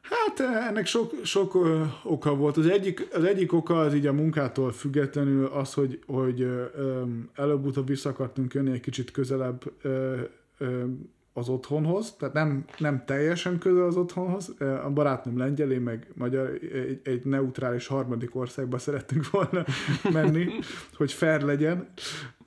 Hát 0.02 0.40
ennek 0.68 0.86
sok, 0.86 1.14
sok 1.24 1.58
oka 2.04 2.36
volt. 2.36 2.58
Az 2.58 2.68
egyik, 2.68 3.08
az 3.14 3.24
egyik 3.24 3.54
oka 3.54 3.80
az 3.80 3.94
így 3.94 4.08
a 4.08 4.14
munkától 4.14 4.72
függetlenül 4.72 5.46
az, 5.46 5.74
hogy, 5.74 6.00
hogy 6.08 6.48
előbb-utóbb 7.36 7.88
vissza 7.88 8.10
akartunk 8.10 8.54
jönni 8.54 8.72
egy 8.72 8.80
kicsit 8.80 9.12
közelebb 9.12 9.64
az 11.38 11.50
otthonhoz, 11.50 12.16
tehát 12.16 12.34
nem, 12.34 12.66
nem 12.78 13.04
teljesen 13.06 13.58
közel 13.58 13.86
az 13.86 13.96
otthonhoz. 13.96 14.54
A 14.60 14.90
barátnőm 14.90 15.38
lengyel, 15.38 15.72
én 15.72 15.82
meg 15.82 16.08
magyar, 16.14 16.50
egy, 16.50 17.00
egy 17.04 17.26
neutrális 17.26 17.88
harmadik 17.88 18.36
országba 18.36 18.78
szerettünk 18.78 19.30
volna 19.30 19.66
menni, 20.14 20.48
hogy 20.94 21.12
fair 21.14 21.42
legyen. 21.42 21.88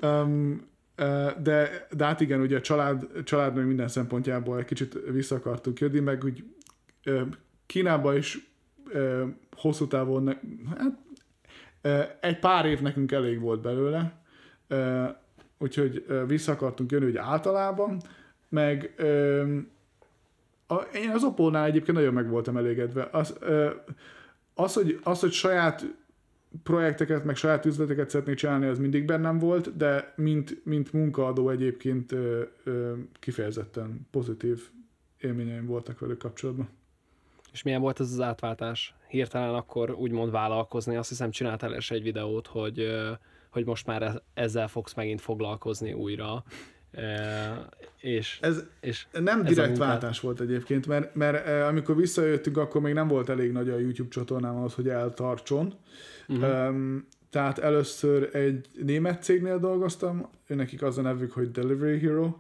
Um, 0.02 0.66
de, 1.42 1.86
de 1.96 2.04
hát 2.04 2.20
igen, 2.20 2.40
ugye 2.40 2.56
a 2.56 2.60
család, 2.60 3.22
család 3.24 3.54
meg 3.54 3.66
minden 3.66 3.88
szempontjából 3.88 4.58
egy 4.58 4.64
kicsit 4.64 4.98
vissza 5.10 5.34
akartunk 5.34 5.78
jönni, 5.78 6.00
meg 6.00 6.24
úgy 6.24 6.44
Kínába 7.66 8.16
is 8.16 8.50
hosszú 9.56 9.86
távon, 9.86 10.38
hát 10.78 10.98
egy 12.20 12.38
pár 12.38 12.66
év 12.66 12.80
nekünk 12.80 13.12
elég 13.12 13.40
volt 13.40 13.60
belőle, 13.60 14.22
úgyhogy 15.58 16.06
vissza 16.26 16.52
akartunk 16.52 16.90
jönni, 16.90 17.04
hogy 17.04 17.16
általában, 17.16 18.00
meg 18.48 18.94
ö, 18.96 19.56
a, 20.66 20.74
én 20.74 21.10
az 21.10 21.24
Oppo-nál 21.24 21.64
egyébként 21.64 21.96
nagyon 21.96 22.12
meg 22.12 22.28
voltam 22.28 22.56
elégedve. 22.56 23.08
Az, 23.12 23.36
ö, 23.40 23.70
az, 24.54 24.74
hogy, 24.74 25.00
az, 25.02 25.20
hogy 25.20 25.32
saját 25.32 25.84
projekteket, 26.62 27.24
meg 27.24 27.36
saját 27.36 27.64
üzleteket 27.64 28.10
szeretnék 28.10 28.36
csinálni, 28.36 28.66
az 28.66 28.78
mindig 28.78 29.04
bennem 29.04 29.38
volt, 29.38 29.76
de 29.76 30.12
mint, 30.16 30.64
mint 30.64 30.92
munkaadó 30.92 31.50
egyébként 31.50 32.12
ö, 32.12 32.42
ö, 32.64 32.92
kifejezetten 33.12 34.06
pozitív 34.10 34.68
élményeim 35.18 35.66
voltak 35.66 35.98
velük 35.98 36.18
kapcsolatban. 36.18 36.68
És 37.52 37.62
milyen 37.62 37.80
volt 37.80 38.00
ez 38.00 38.12
az 38.12 38.20
átváltás? 38.20 38.94
Hirtelen 39.08 39.54
akkor 39.54 39.90
úgymond 39.90 40.30
vállalkozni, 40.30 40.96
azt 40.96 41.08
hiszem 41.08 41.30
csináltál 41.30 41.76
is 41.76 41.90
egy 41.90 42.02
videót, 42.02 42.46
hogy, 42.46 42.88
hogy 43.50 43.64
most 43.64 43.86
már 43.86 44.22
ezzel 44.34 44.68
fogsz 44.68 44.94
megint 44.94 45.20
foglalkozni 45.20 45.92
újra, 45.92 46.44
és, 48.00 48.38
ez 48.40 48.64
és 48.80 49.06
nem 49.12 49.40
ez 49.40 49.46
direkt 49.46 49.78
váltás 49.78 50.20
volt 50.20 50.40
egyébként, 50.40 50.86
mert, 50.86 51.14
mert 51.14 51.46
amikor 51.68 51.96
visszajöttünk, 51.96 52.56
akkor 52.56 52.80
még 52.80 52.94
nem 52.94 53.08
volt 53.08 53.28
elég 53.28 53.52
nagy 53.52 53.68
a 53.68 53.78
YouTube 53.78 54.08
csatornám 54.08 54.56
ahhoz, 54.56 54.74
hogy 54.74 54.88
eltartson. 54.88 55.74
Uh-huh. 56.28 56.68
Um, 56.68 57.06
tehát 57.30 57.58
először 57.58 58.36
egy 58.36 58.66
német 58.82 59.22
cégnél 59.22 59.58
dolgoztam, 59.58 60.30
nekik 60.46 60.82
az 60.82 60.98
a 60.98 61.02
nevük, 61.02 61.32
hogy 61.32 61.50
Delivery 61.50 61.98
Hero. 61.98 62.36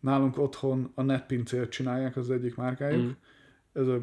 Nálunk 0.00 0.38
otthon 0.38 0.92
a 0.94 1.02
netpincért 1.02 1.70
csinálják, 1.70 2.16
az 2.16 2.30
egyik 2.30 2.54
márkájuk. 2.54 3.00
Uh-huh. 3.00 3.16
Ez 3.72 3.86
a 3.86 4.00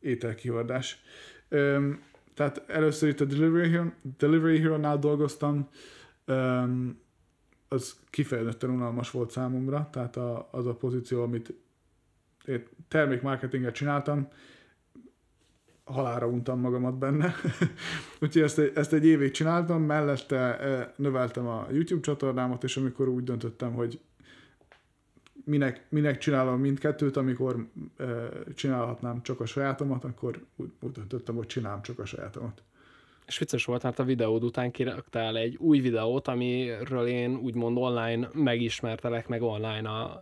ételkihordás. 0.00 1.02
Um, 1.48 2.00
tehát 2.34 2.62
először 2.66 3.08
itt 3.08 3.20
a 3.20 3.24
Delivery, 3.24 3.70
Hero, 3.70 3.88
Delivery 4.18 4.60
Hero-nál 4.60 4.98
dolgoztam, 4.98 5.68
um, 6.26 7.00
az 7.72 7.96
kifejezetten 8.10 8.70
unalmas 8.70 9.10
volt 9.10 9.30
számomra, 9.30 9.88
tehát 9.92 10.16
a, 10.16 10.48
az 10.50 10.66
a 10.66 10.74
pozíció, 10.74 11.22
amit 11.22 11.54
termékmarketinget 12.88 13.74
csináltam, 13.74 14.28
halára 15.84 16.26
untam 16.26 16.60
magamat 16.60 16.98
benne. 16.98 17.34
Úgyhogy 18.20 18.42
ezt, 18.42 18.58
ezt 18.58 18.92
egy 18.92 19.04
évig 19.04 19.30
csináltam, 19.30 19.82
mellette 19.82 20.58
e, 20.58 20.94
növeltem 20.96 21.46
a 21.46 21.66
YouTube 21.70 22.00
csatornámat, 22.00 22.64
és 22.64 22.76
amikor 22.76 23.08
úgy 23.08 23.24
döntöttem, 23.24 23.72
hogy 23.72 24.00
minek, 25.44 25.86
minek 25.88 26.18
csinálom 26.18 26.60
mindkettőt, 26.60 27.16
amikor 27.16 27.66
e, 27.96 28.28
csinálhatnám 28.54 29.22
csak 29.22 29.40
a 29.40 29.46
sajátomat, 29.46 30.04
akkor 30.04 30.46
úgy, 30.56 30.72
úgy 30.80 30.92
döntöttem, 30.92 31.34
hogy 31.34 31.46
csinálom 31.46 31.82
csak 31.82 31.98
a 31.98 32.04
sajátomat 32.04 32.62
és 33.30 33.38
vicces 33.38 33.64
volt, 33.64 33.82
mert 33.82 33.98
a 33.98 34.04
videód 34.04 34.44
után 34.44 34.70
kiraktál 34.70 35.36
egy 35.36 35.56
új 35.56 35.80
videót, 35.80 36.28
amiről 36.28 37.06
én 37.06 37.36
úgymond 37.36 37.76
online 37.76 38.28
megismertelek, 38.32 39.28
meg 39.28 39.42
online 39.42 39.88
a, 39.88 40.20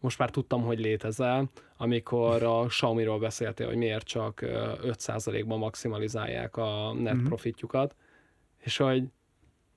most 0.00 0.18
már 0.18 0.30
tudtam, 0.30 0.62
hogy 0.62 0.78
létezel, 0.78 1.50
amikor 1.76 2.42
a 2.42 2.64
Xiaomi-ról 2.66 3.18
beszéltél, 3.18 3.66
hogy 3.66 3.76
miért 3.76 4.06
csak 4.06 4.40
5%-ban 4.44 5.58
maximalizálják 5.58 6.56
a 6.56 6.92
net 6.92 7.14
mhm. 7.14 7.24
profitjukat, 7.24 7.94
és 8.58 8.76
hogy 8.76 9.04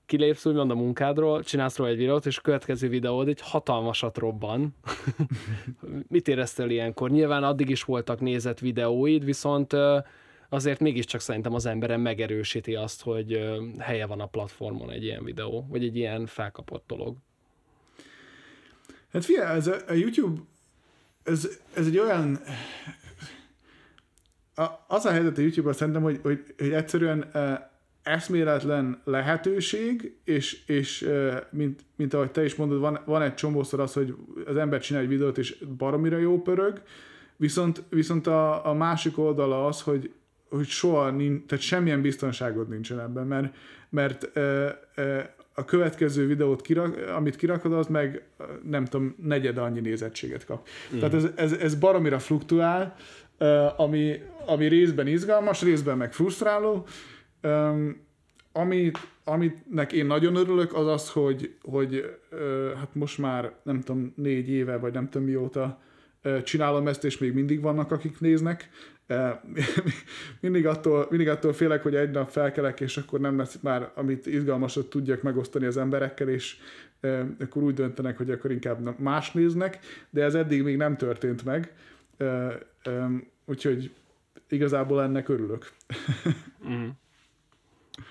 kilépsz 0.06 0.46
úgymond 0.46 0.70
a 0.70 0.74
munkádról, 0.74 1.42
csinálsz 1.42 1.76
róla 1.76 1.90
egy 1.90 1.96
videót, 1.96 2.26
és 2.26 2.38
a 2.38 2.40
következő 2.40 2.88
videód 2.88 3.28
egy 3.28 3.40
hatalmasat 3.40 4.18
robban. 4.18 4.74
Mit 6.08 6.28
éreztél 6.28 6.70
ilyenkor? 6.70 7.10
Nyilván 7.10 7.44
addig 7.44 7.68
is 7.68 7.82
voltak 7.82 8.20
nézett 8.20 8.58
videóid, 8.58 9.24
viszont 9.24 9.74
azért 10.48 10.80
mégiscsak 10.80 11.20
szerintem 11.20 11.54
az 11.54 11.66
emberen 11.66 12.00
megerősíti 12.00 12.74
azt, 12.74 13.02
hogy 13.02 13.58
helye 13.78 14.06
van 14.06 14.20
a 14.20 14.26
platformon 14.26 14.90
egy 14.90 15.04
ilyen 15.04 15.24
videó, 15.24 15.66
vagy 15.70 15.84
egy 15.84 15.96
ilyen 15.96 16.26
felkapott 16.26 16.84
dolog. 16.86 17.16
Hát 19.12 19.24
figyelj, 19.24 19.56
ez 19.56 19.66
a, 19.66 19.76
a 19.88 19.92
YouTube, 19.92 20.40
ez, 21.22 21.58
ez 21.74 21.86
egy 21.86 21.98
olyan, 21.98 22.38
a, 24.54 24.66
az 24.86 25.04
a 25.04 25.10
helyzet 25.10 25.38
a 25.38 25.40
YouTube-ban 25.40 25.72
szerintem, 25.72 26.02
hogy, 26.02 26.18
hogy, 26.22 26.54
hogy 26.58 26.72
egyszerűen 26.72 27.32
eszméletlen 28.02 29.00
lehetőség, 29.04 30.18
és, 30.24 30.66
és 30.66 31.10
mint, 31.50 31.84
mint 31.96 32.14
ahogy 32.14 32.30
te 32.30 32.44
is 32.44 32.54
mondod, 32.54 32.80
van, 32.80 33.02
van 33.04 33.22
egy 33.22 33.34
csomószor 33.34 33.80
az, 33.80 33.92
hogy 33.92 34.14
az 34.46 34.56
ember 34.56 34.80
csinál 34.80 35.02
egy 35.02 35.08
videót, 35.08 35.38
és 35.38 35.64
baromira 35.76 36.16
jó 36.16 36.42
pörög, 36.42 36.82
Viszont, 37.40 37.82
viszont 37.88 38.26
a, 38.26 38.66
a 38.66 38.72
másik 38.72 39.18
oldala 39.18 39.66
az, 39.66 39.82
hogy, 39.82 40.12
hogy 40.48 40.66
soha 40.66 41.10
nincs, 41.10 41.46
tehát 41.46 41.64
semmilyen 41.64 42.00
biztonságod 42.00 42.68
nincsen 42.68 43.00
ebben, 43.00 43.26
mert, 43.26 43.54
mert 43.90 44.30
ö, 44.32 44.68
ö, 44.94 45.18
a 45.54 45.64
következő 45.64 46.26
videót, 46.26 46.60
kirak, 46.60 46.96
amit 47.16 47.36
kirakod, 47.36 47.72
az 47.72 47.86
meg 47.86 48.22
nem 48.62 48.84
tudom, 48.84 49.14
negyed 49.22 49.58
annyi 49.58 49.80
nézettséget 49.80 50.44
kap. 50.44 50.68
Mm. 50.94 50.98
Tehát 50.98 51.14
ez, 51.14 51.26
ez, 51.34 51.52
ez 51.52 51.74
baromira 51.74 52.18
fluktuál, 52.18 52.96
ami, 53.76 54.22
ami 54.46 54.66
részben 54.66 55.06
izgalmas, 55.06 55.62
részben 55.62 55.96
meg 55.96 56.12
frusztráló. 56.12 56.86
Amit, 58.52 58.98
amitnek 59.24 59.92
én 59.92 60.06
nagyon 60.06 60.36
örülök, 60.36 60.74
az 60.74 60.86
az, 60.86 61.10
hogy, 61.10 61.54
hogy 61.62 62.18
hát 62.76 62.94
most 62.94 63.18
már 63.18 63.52
nem 63.62 63.80
tudom, 63.80 64.12
négy 64.16 64.48
éve, 64.48 64.76
vagy 64.76 64.92
nem 64.92 65.08
tudom 65.08 65.26
mióta 65.26 65.80
csinálom 66.44 66.88
ezt, 66.88 67.04
és 67.04 67.18
még 67.18 67.32
mindig 67.32 67.60
vannak, 67.60 67.92
akik 67.92 68.20
néznek. 68.20 68.70
mindig, 70.40 70.66
attól, 70.66 71.06
mindig 71.10 71.28
attól 71.28 71.52
félek, 71.52 71.82
hogy 71.82 71.94
egy 71.94 72.10
nap 72.10 72.30
felkelek, 72.30 72.80
és 72.80 72.96
akkor 72.96 73.20
nem 73.20 73.38
lesz 73.38 73.58
már, 73.60 73.90
amit 73.94 74.26
izgalmasat 74.26 74.90
tudjak 74.90 75.22
megosztani 75.22 75.66
az 75.66 75.76
emberekkel, 75.76 76.28
és 76.28 76.56
akkor 77.40 77.62
úgy 77.62 77.74
döntenek, 77.74 78.16
hogy 78.16 78.30
akkor 78.30 78.50
inkább 78.50 78.98
más 78.98 79.32
néznek, 79.32 79.78
de 80.10 80.22
ez 80.22 80.34
eddig 80.34 80.62
még 80.62 80.76
nem 80.76 80.96
történt 80.96 81.44
meg, 81.44 81.74
úgyhogy 83.44 83.94
igazából 84.48 85.02
ennek 85.02 85.28
örülök. 85.28 85.72
mm. 86.68 86.88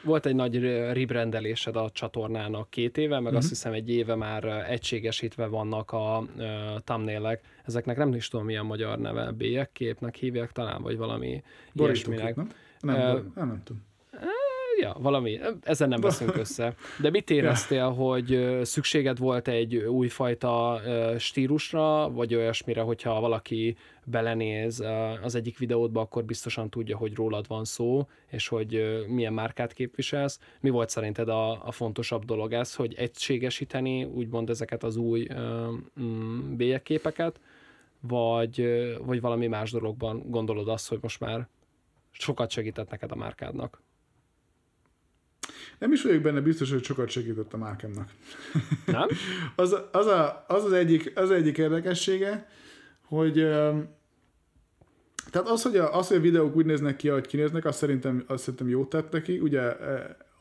Volt 0.04 0.26
egy 0.26 0.36
nagy 0.36 0.62
rebrandelésed 0.94 1.76
a 1.76 1.90
csatornának 1.90 2.70
két 2.70 2.98
éve, 2.98 3.16
meg 3.16 3.22
uh-huh. 3.24 3.38
azt 3.38 3.46
mhm. 3.46 3.54
hiszem 3.54 3.74
egy 3.74 3.90
éve 3.90 4.16
már 4.16 4.46
egységesítve 4.70 5.46
vannak 5.46 5.92
a 5.92 6.24
uh, 6.38 6.46
thumbnailek. 6.84 7.42
Ezeknek 7.66 7.98
nem 7.98 8.14
is 8.14 8.28
tudom 8.28 8.46
milyen 8.46 8.66
magyar 8.66 9.00
neve, 9.00 9.32
bélyegképnek 9.32 10.16
hívják 10.16 10.52
talán, 10.52 10.82
vagy 10.82 10.98
valami 10.98 11.44
ilyesminek. 11.74 12.36
Nem? 12.36 12.50
Nem, 12.80 12.96
uh, 12.96 13.24
nem, 13.36 13.48
nem 13.48 13.62
tudom 13.64 13.87
ja, 14.80 14.96
valami, 15.00 15.40
ezen 15.62 15.90
nem 15.90 16.02
veszünk 16.02 16.38
össze. 16.44 16.76
De 17.02 17.10
mit 17.10 17.30
éreztél, 17.30 17.90
hogy 17.90 18.60
szükséged 18.64 19.18
volt 19.18 19.48
egy 19.48 19.76
újfajta 19.76 20.82
stílusra, 21.18 22.10
vagy 22.12 22.36
olyasmire, 22.36 22.82
hogyha 22.82 23.20
valaki 23.20 23.78
belenéz 24.06 24.84
az 25.24 25.36
egyik 25.36 25.58
videódba, 25.58 26.02
akkor 26.02 26.26
biztosan 26.26 26.70
tudja, 26.70 26.98
hogy 26.98 27.16
rólad 27.16 27.48
van 27.48 27.66
szó, 27.66 28.08
és 28.28 28.48
hogy 28.48 29.04
milyen 29.08 29.34
márkát 29.34 29.74
képviselsz. 29.74 30.40
Mi 30.60 30.70
volt 30.70 30.90
szerinted 30.90 31.30
a, 31.30 31.68
a 31.68 31.72
fontosabb 31.72 32.26
dolog 32.26 32.54
ez, 32.54 32.76
hogy 32.76 32.94
egységesíteni 32.94 34.04
úgymond 34.04 34.50
ezeket 34.50 34.84
az 34.84 34.96
új 34.96 35.28
mm, 36.02 36.56
bélyegképeket, 36.56 37.40
vagy, 38.00 38.68
vagy 39.06 39.22
valami 39.22 39.48
más 39.48 39.72
dologban 39.72 40.24
gondolod 40.26 40.68
azt, 40.68 40.90
hogy 40.90 41.00
most 41.02 41.20
már 41.20 41.48
sokat 42.12 42.52
segített 42.52 42.90
neked 42.90 43.12
a 43.12 43.16
márkádnak? 43.16 43.82
Nem 45.80 45.92
is 45.92 46.04
vagyok 46.04 46.22
benne 46.22 46.42
biztos, 46.42 46.72
hogy 46.72 46.84
sokat 46.84 47.10
segített 47.10 47.54
a 47.54 47.58
márkámnak. 47.58 48.10
Nem? 48.86 49.08
az, 49.56 49.76
az, 49.92 50.06
a, 50.06 50.46
az, 50.48 50.64
az, 50.64 50.72
egyik, 50.72 51.12
az 51.16 51.32
egyik 51.32 51.58
érdekessége, 51.58 52.48
hogy 53.02 53.34
tehát 55.32 55.50
az, 55.50 55.64
hogy 55.64 55.78
a, 55.78 55.98
az, 55.98 56.08
hogy 56.08 56.18
a 56.18 56.22
videók 56.22 56.56
úgy 56.56 56.66
néznek 56.66 56.96
ki, 56.96 57.10
ahogy 57.10 57.28
kinéznek, 57.28 57.66
azt 57.66 57.78
szerintem, 57.78 58.24
azt 58.28 58.44
szerintem 58.44 58.70
jót 58.70 58.90
tett 58.90 59.12
neki. 59.12 59.40
Ugye, 59.40 59.62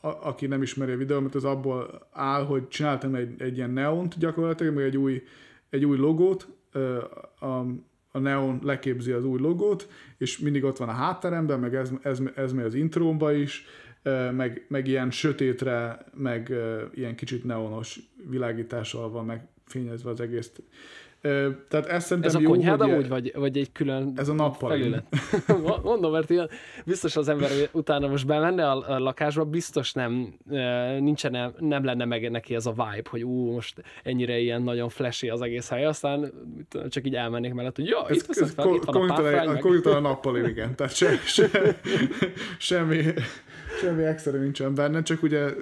a, 0.00 0.08
aki 0.28 0.46
nem 0.46 0.62
ismeri 0.62 0.92
a 0.92 0.96
videómat, 0.96 1.34
az 1.34 1.44
abból 1.44 2.08
áll, 2.12 2.44
hogy 2.44 2.68
csináltam 2.68 3.14
egy, 3.14 3.42
egy 3.42 3.56
ilyen 3.56 3.70
neont 3.70 4.18
gyakorlatilag, 4.18 4.74
meg 4.74 4.84
egy 4.84 4.96
új, 4.96 5.22
egy 5.70 5.84
új 5.84 5.96
logót, 5.96 6.48
a, 7.38 7.46
a 8.10 8.18
neon 8.18 8.60
leképzi 8.62 9.12
az 9.12 9.24
új 9.24 9.40
logót, 9.40 9.88
és 10.18 10.38
mindig 10.38 10.64
ott 10.64 10.76
van 10.76 10.88
a 10.88 10.92
hátteremben, 10.92 11.60
meg 11.60 11.74
ez, 11.74 11.90
ez, 12.02 12.18
ez 12.34 12.52
megy 12.52 12.64
az 12.64 12.74
intrómba 12.74 13.32
is, 13.32 13.64
meg, 14.32 14.64
meg 14.68 14.86
ilyen 14.86 15.10
sötétre, 15.10 15.98
meg 16.14 16.54
ilyen 16.94 17.14
kicsit 17.14 17.44
neonos 17.44 18.00
világítással 18.30 19.10
van 19.10 19.24
megfényezve 19.24 20.10
az 20.10 20.20
egész. 20.20 20.52
Tehát 21.68 21.86
ez 21.86 22.04
szerintem 22.04 22.30
Ez 22.30 22.34
a 22.34 22.40
jó, 22.40 22.48
hogy 22.48 22.66
amúgy, 22.66 23.08
vagy, 23.08 23.32
vagy 23.34 23.58
egy 23.58 23.72
külön 23.72 24.12
Ez 24.16 24.28
a 24.28 24.32
nappal. 24.32 24.78
Mondom, 25.82 26.12
mert 26.12 26.30
ilyen, 26.30 26.48
biztos 26.84 27.16
az 27.16 27.28
ember 27.28 27.50
utána 27.72 28.08
most 28.08 28.26
bemenne 28.26 28.70
a, 28.70 28.90
a 28.94 28.98
lakásba, 28.98 29.44
biztos 29.44 29.92
nem, 29.92 30.34
nincsen, 30.98 31.54
nem 31.58 31.84
lenne 31.84 32.04
meg 32.04 32.30
neki 32.30 32.54
ez 32.54 32.66
a 32.66 32.70
vibe, 32.70 33.08
hogy 33.10 33.22
ú, 33.22 33.52
most 33.52 33.82
ennyire 34.02 34.38
ilyen 34.38 34.62
nagyon 34.62 34.88
flashy 34.88 35.28
az 35.28 35.40
egész 35.40 35.68
hely, 35.68 35.84
aztán 35.84 36.32
csak 36.88 37.06
így 37.06 37.14
elmennék 37.14 37.54
mellett, 37.54 37.76
hogy 37.76 37.86
jó, 37.86 38.06
ez, 38.06 38.16
itt, 38.16 38.36
ez, 38.36 38.52
fel, 38.52 38.74
itt 38.74 38.84
van 38.84 39.10
a 39.10 39.14
párfrány. 39.14 39.48
A, 39.84 39.96
a 39.96 40.00
nappal, 40.00 40.36
igen, 40.36 40.74
tehát 40.74 40.94
se, 40.94 41.16
se, 41.24 41.48
semmi 42.58 43.02
Semmi 43.80 44.02
extra 44.04 44.38
nincsen 44.38 44.74
benne, 44.74 45.02
csak 45.02 45.22
ugye 45.22 45.54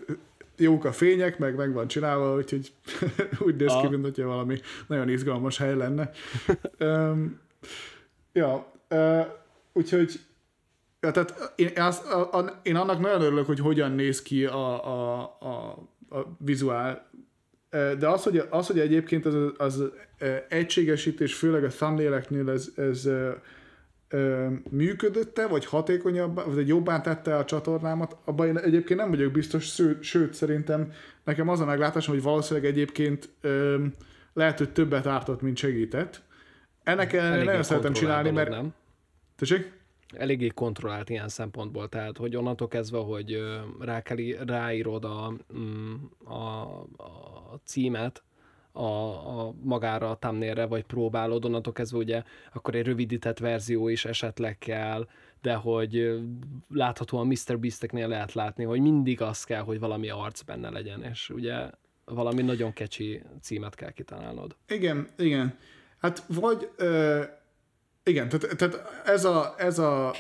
jók 0.57 0.85
a 0.85 0.93
fények, 0.93 1.39
meg 1.39 1.55
meg 1.55 1.73
van 1.73 1.89
csinálva, 1.89 2.37
úgyhogy 2.37 2.73
úgy 3.47 3.57
néz 3.57 3.73
ki, 3.81 3.87
mint 3.89 4.03
hogyha 4.03 4.27
valami 4.27 4.61
nagyon 4.87 5.09
izgalmas 5.09 5.59
hely 5.59 5.75
lenne. 5.75 6.11
um, 6.81 7.41
ja, 8.33 8.73
uh, 8.91 9.27
úgyhogy 9.73 10.21
ja, 11.01 11.11
tehát 11.11 11.53
én, 11.57 11.71
az, 11.77 12.03
a, 12.11 12.39
a, 12.39 12.61
én 12.63 12.77
annak 12.77 13.01
nagyon 13.01 13.21
örülök, 13.21 13.47
hogy 13.47 13.61
hogyan 13.61 13.93
néz 13.93 14.23
ki 14.23 14.45
a, 14.45 14.87
a, 14.87 15.21
a, 15.41 15.55
a 16.17 16.37
vizuál, 16.39 17.11
de 17.71 18.09
az, 18.09 18.23
hogy, 18.23 18.43
az, 18.51 18.67
hogy 18.67 18.79
egyébként 18.79 19.27
az, 19.27 19.35
az 19.57 19.83
egységesítés, 20.49 21.35
főleg 21.35 21.65
a 21.65 21.69
thumbnaileknél 21.69 22.51
ez, 22.51 22.69
ez 22.77 23.09
működötte, 24.71 25.47
vagy 25.47 25.65
hatékonyabb, 25.65 26.55
vagy 26.55 26.69
jobbá 26.69 27.01
tette 27.01 27.37
a 27.37 27.45
csatornámat, 27.45 28.17
abban 28.25 28.47
én 28.47 28.59
egyébként 28.59 29.01
nem 29.01 29.11
vagyok 29.11 29.33
biztos, 29.33 29.67
sző, 29.67 29.99
sőt 30.01 30.35
szerintem 30.35 30.93
nekem 31.25 31.49
az 31.49 31.61
a 31.61 31.65
meglátásom, 31.65 32.15
hogy 32.15 32.23
valószínűleg 32.23 32.71
egyébként 32.71 33.29
ö, 33.41 33.85
lehet, 34.33 34.59
hogy 34.59 34.73
többet 34.73 35.07
ártott, 35.07 35.41
mint 35.41 35.57
segített. 35.57 36.23
Ennek 36.83 37.13
ellenére 37.13 37.45
nagyon 37.45 37.63
szeretem 37.63 37.93
csinálni, 37.93 38.31
mert... 38.31 38.51
Nem? 38.51 38.75
Tessék? 39.37 39.73
Eléggé 40.17 40.47
kontrollált 40.47 41.11
ilyen 41.11 41.29
szempontból, 41.29 41.89
tehát 41.89 42.17
hogy 42.17 42.37
onnantól 42.37 42.69
kezdve, 42.69 42.99
hogy 42.99 43.39
rá 43.81 44.03
kell, 44.03 44.17
ráírod 44.47 45.05
a, 45.05 45.35
mm, 45.59 45.95
a, 46.25 46.63
a 46.97 47.61
címet, 47.65 48.23
a, 48.77 48.87
a 49.41 49.55
magára 49.63 50.11
a 50.11 50.17
thumbnailre, 50.17 50.67
vagy 50.67 50.85
próbálod, 50.85 51.45
onnantól 51.45 51.73
kezdve 51.73 51.99
ugye 51.99 52.23
akkor 52.53 52.75
egy 52.75 52.87
rövidített 52.87 53.39
verzió 53.39 53.89
is 53.89 54.05
esetleg 54.05 54.59
kell, 54.59 55.09
de 55.43 55.55
hogy 55.55 56.21
láthatóan 56.69 57.27
Mr. 57.27 57.59
Beasteknél 57.59 58.09
lehet 58.09 58.33
látni, 58.33 58.65
hogy 58.65 58.81
mindig 58.81 59.21
az 59.21 59.45
kell, 59.45 59.63
hogy 59.63 59.79
valami 59.79 60.11
arc 60.11 60.43
benne 60.43 60.71
legyen, 60.71 61.03
és 61.03 61.31
ugye 61.31 61.71
valami 62.05 62.43
nagyon 62.43 62.73
kecsi 62.73 63.23
címet 63.43 63.75
kell 63.75 63.91
kitalálnod. 63.91 64.57
Igen, 64.69 65.09
igen. 65.19 65.59
Hát 65.99 66.23
vagy, 66.29 66.69
ö, 66.77 67.23
igen, 68.05 68.29
tehát, 68.29 68.57
tehát 68.57 69.03
ez 69.05 69.25
a, 69.25 69.55
ez 69.59 69.79
a 69.79 70.15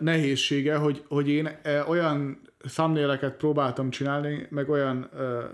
nehézsége, 0.00 0.76
hogy, 0.76 1.04
hogy 1.08 1.28
én 1.28 1.58
olyan 1.88 2.40
thumbnaileket 2.58 3.36
próbáltam 3.36 3.90
csinálni, 3.90 4.46
meg 4.50 4.68
olyan 4.68 5.08
ö, 5.14 5.44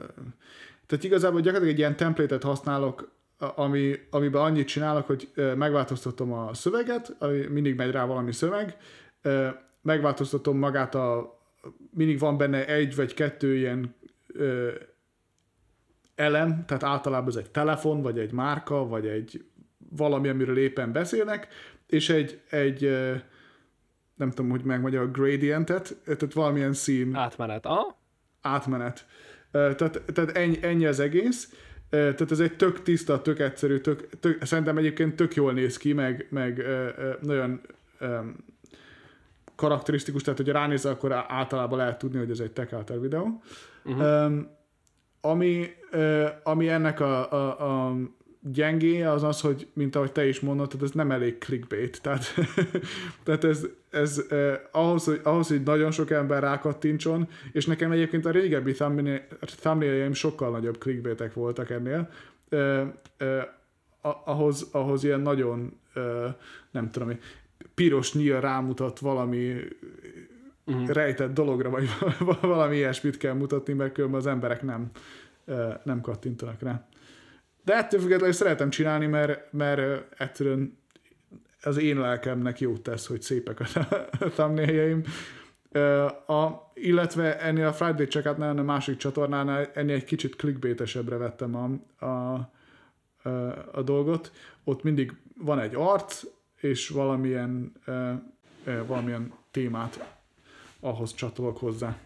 tehát 0.86 1.04
igazából 1.04 1.40
gyakorlatilag 1.40 1.74
egy 1.74 1.78
ilyen 1.78 1.96
templétet 1.96 2.42
használok, 2.42 3.14
ami, 3.38 3.94
amiben 4.10 4.42
annyit 4.42 4.66
csinálok, 4.66 5.06
hogy 5.06 5.30
megváltoztatom 5.56 6.32
a 6.32 6.54
szöveget, 6.54 7.16
ami 7.18 7.46
mindig 7.46 7.76
megy 7.76 7.90
rá 7.90 8.04
valami 8.04 8.32
szöveg, 8.32 8.76
megváltoztatom 9.82 10.58
magát 10.58 10.94
a, 10.94 11.38
mindig 11.90 12.18
van 12.18 12.36
benne 12.36 12.66
egy 12.66 12.96
vagy 12.96 13.14
kettő 13.14 13.56
ilyen 13.56 13.94
elem, 16.14 16.64
tehát 16.66 16.82
általában 16.82 17.28
ez 17.28 17.36
egy 17.36 17.50
telefon, 17.50 18.02
vagy 18.02 18.18
egy 18.18 18.32
márka, 18.32 18.86
vagy 18.86 19.06
egy 19.06 19.44
valami, 19.96 20.28
amiről 20.28 20.58
éppen 20.58 20.92
beszélnek, 20.92 21.48
és 21.86 22.08
egy, 22.08 22.40
egy 22.50 22.80
nem 24.14 24.30
tudom, 24.30 24.50
hogy 24.50 24.62
megmondja 24.64 25.00
a 25.00 25.10
gradientet, 25.10 25.96
tehát 26.04 26.32
valamilyen 26.32 26.72
szín. 26.72 27.14
Átmenet, 27.14 27.66
ah? 27.66 27.94
Átmenet. 28.40 29.06
Tehát, 29.76 30.02
tehát 30.12 30.36
ennyi, 30.36 30.58
ennyi 30.60 30.86
az 30.86 31.00
egész. 31.00 31.54
Tehát 31.90 32.30
ez 32.30 32.40
egy 32.40 32.56
tök 32.56 32.82
tiszta, 32.82 33.22
tök 33.22 33.38
egyszerű, 33.38 33.78
tök, 33.78 34.08
tök, 34.20 34.44
szerintem 34.44 34.78
egyébként 34.78 35.16
tök 35.16 35.34
jól 35.34 35.52
néz 35.52 35.76
ki, 35.76 35.92
meg, 35.92 36.26
meg 36.30 36.64
nagyon 37.20 37.60
karakterisztikus, 39.56 40.22
tehát 40.22 40.38
hogyha 40.38 40.52
ránézel, 40.52 40.92
akkor 40.92 41.24
általában 41.28 41.78
lehet 41.78 41.98
tudni, 41.98 42.18
hogy 42.18 42.30
ez 42.30 42.40
egy 42.40 42.52
tech 42.52 43.00
videó. 43.00 43.42
Uh-huh. 43.84 44.24
Um, 44.24 44.48
ami, 45.20 45.66
uh, 45.92 46.28
ami 46.42 46.68
ennek 46.68 47.00
a, 47.00 47.32
a, 47.32 47.88
a 47.88 47.96
gyengé 48.52 49.02
az 49.02 49.22
az, 49.22 49.40
hogy 49.40 49.66
mint 49.72 49.96
ahogy 49.96 50.12
te 50.12 50.28
is 50.28 50.40
mondod, 50.40 50.72
ez 50.82 50.90
nem 50.90 51.10
elég 51.10 51.38
clickbait. 51.38 52.02
Tehát, 52.02 52.34
tehát 53.24 53.44
ez, 53.44 53.66
ez 53.90 54.24
eh, 54.28 54.60
ahhoz, 54.70 55.04
hogy, 55.04 55.20
ahhoz, 55.22 55.48
hogy 55.48 55.62
nagyon 55.62 55.90
sok 55.90 56.10
ember 56.10 56.42
rákattintson, 56.42 57.28
és 57.52 57.66
nekem 57.66 57.90
egyébként 57.90 58.26
a 58.26 58.30
régebbi 58.30 58.74
thumbnailjaim 59.40 60.12
sokkal 60.12 60.50
nagyobb 60.50 60.78
clickbaitek 60.78 61.34
voltak 61.34 61.70
ennél, 61.70 62.10
eh, 62.48 62.80
eh, 63.16 63.44
ahhoz, 64.24 64.68
ahhoz 64.70 65.04
ilyen 65.04 65.20
nagyon 65.20 65.78
nem 66.70 66.90
tudom, 66.90 67.18
piros 67.74 68.14
nyíl 68.14 68.40
rámutat 68.40 68.98
valami 68.98 69.54
uh-huh. 70.66 70.88
rejtett 70.88 71.34
dologra, 71.34 71.70
vagy 71.70 71.88
valami 72.40 72.76
ilyesmit 72.76 73.16
kell 73.16 73.32
mutatni, 73.32 73.72
mert 73.72 73.92
különben 73.92 74.20
az 74.20 74.26
emberek 74.26 74.62
nem, 74.62 74.90
nem 75.82 76.00
kattintanak 76.00 76.62
rá. 76.62 76.86
De 77.66 77.74
ettől 77.74 78.00
függetlenül 78.00 78.34
szeretem 78.34 78.70
csinálni, 78.70 79.06
mert, 79.06 79.52
mert 79.52 80.12
egyszerűen 80.20 80.78
az 81.62 81.76
én 81.76 81.98
lelkemnek 81.98 82.60
jót 82.60 82.80
tesz, 82.80 83.06
hogy 83.06 83.22
szépek 83.22 83.60
a 83.60 83.64
thumbnailjeim. 84.34 85.02
A, 86.26 86.48
illetve 86.74 87.40
ennél 87.40 87.66
a 87.66 87.72
Friday 87.72 88.06
check 88.06 88.38
a 88.38 88.52
másik 88.52 88.96
csatornánál 88.96 89.70
ennél 89.74 89.94
egy 89.94 90.04
kicsit 90.04 90.36
clickbaitesebbre 90.36 91.16
vettem 91.16 91.54
a, 91.54 92.04
a, 92.04 92.50
a, 93.22 93.30
a 93.72 93.82
dolgot. 93.82 94.32
Ott 94.64 94.82
mindig 94.82 95.12
van 95.38 95.58
egy 95.58 95.74
arc, 95.74 96.22
és 96.60 96.88
valamilyen, 96.88 97.72
e, 97.84 97.92
e, 98.64 98.82
valamilyen 98.82 99.32
témát 99.50 100.16
ahhoz 100.80 101.14
csatolok 101.14 101.58
hozzá. 101.58 101.96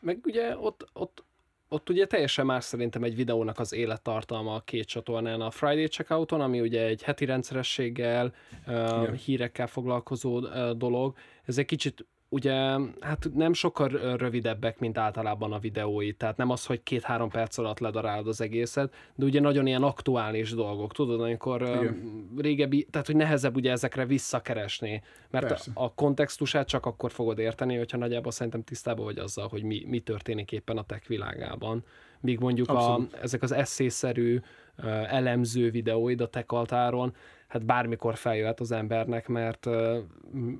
Meg 0.00 0.18
ugye 0.24 0.56
ott, 0.58 0.88
ott 0.92 1.24
ott 1.68 1.88
ugye 1.88 2.06
teljesen 2.06 2.46
más 2.46 2.64
szerintem 2.64 3.02
egy 3.02 3.14
videónak 3.14 3.58
az 3.58 3.72
élettartalma 3.72 4.54
a 4.54 4.60
két 4.60 4.86
csatornán. 4.86 5.40
A 5.40 5.50
Friday 5.50 5.86
Checkouton, 5.86 6.40
ami 6.40 6.60
ugye 6.60 6.86
egy 6.86 7.02
heti 7.02 7.24
rendszerességgel, 7.24 8.34
uh, 8.66 9.12
hírekkel 9.12 9.66
foglalkozó 9.66 10.40
dolog, 10.72 11.16
ez 11.44 11.58
egy 11.58 11.66
kicsit 11.66 12.06
ugye 12.28 12.52
hát 13.00 13.28
nem 13.34 13.52
sokkal 13.52 13.88
rövidebbek, 14.16 14.78
mint 14.78 14.98
általában 14.98 15.52
a 15.52 15.58
videói, 15.58 16.12
tehát 16.12 16.36
nem 16.36 16.50
az, 16.50 16.66
hogy 16.66 16.82
két-három 16.82 17.30
perc 17.30 17.58
alatt 17.58 17.78
ledarálod 17.78 18.28
az 18.28 18.40
egészet, 18.40 18.94
de 19.14 19.24
ugye 19.24 19.40
nagyon 19.40 19.66
ilyen 19.66 19.82
aktuális 19.82 20.54
dolgok, 20.54 20.92
tudod, 20.92 21.20
amikor 21.20 21.62
Igen. 21.62 22.28
régebbi, 22.36 22.86
tehát 22.90 23.06
hogy 23.06 23.16
nehezebb 23.16 23.56
ugye 23.56 23.70
ezekre 23.70 24.06
visszakeresni, 24.06 25.02
mert 25.30 25.46
Persze. 25.46 25.70
a 25.74 25.94
kontextusát 25.94 26.68
csak 26.68 26.86
akkor 26.86 27.10
fogod 27.10 27.38
érteni, 27.38 27.76
hogyha 27.76 27.98
nagyjából 27.98 28.32
szerintem 28.32 28.62
tisztában 28.62 29.04
vagy 29.04 29.18
azzal, 29.18 29.48
hogy 29.48 29.62
mi, 29.62 29.84
mi 29.86 30.00
történik 30.00 30.52
éppen 30.52 30.78
a 30.78 30.84
tech 30.84 31.08
világában. 31.08 31.84
Míg 32.20 32.38
mondjuk 32.38 32.68
a, 32.68 33.00
ezek 33.22 33.42
az 33.42 33.52
eszészerű 33.52 34.40
elemző 34.86 35.70
videóid 35.70 36.20
a 36.20 36.28
tech 36.28 36.52
altáron, 36.52 37.14
hát 37.48 37.64
bármikor 37.64 38.16
feljöhet 38.16 38.60
az 38.60 38.72
embernek, 38.72 39.28
mert, 39.28 39.66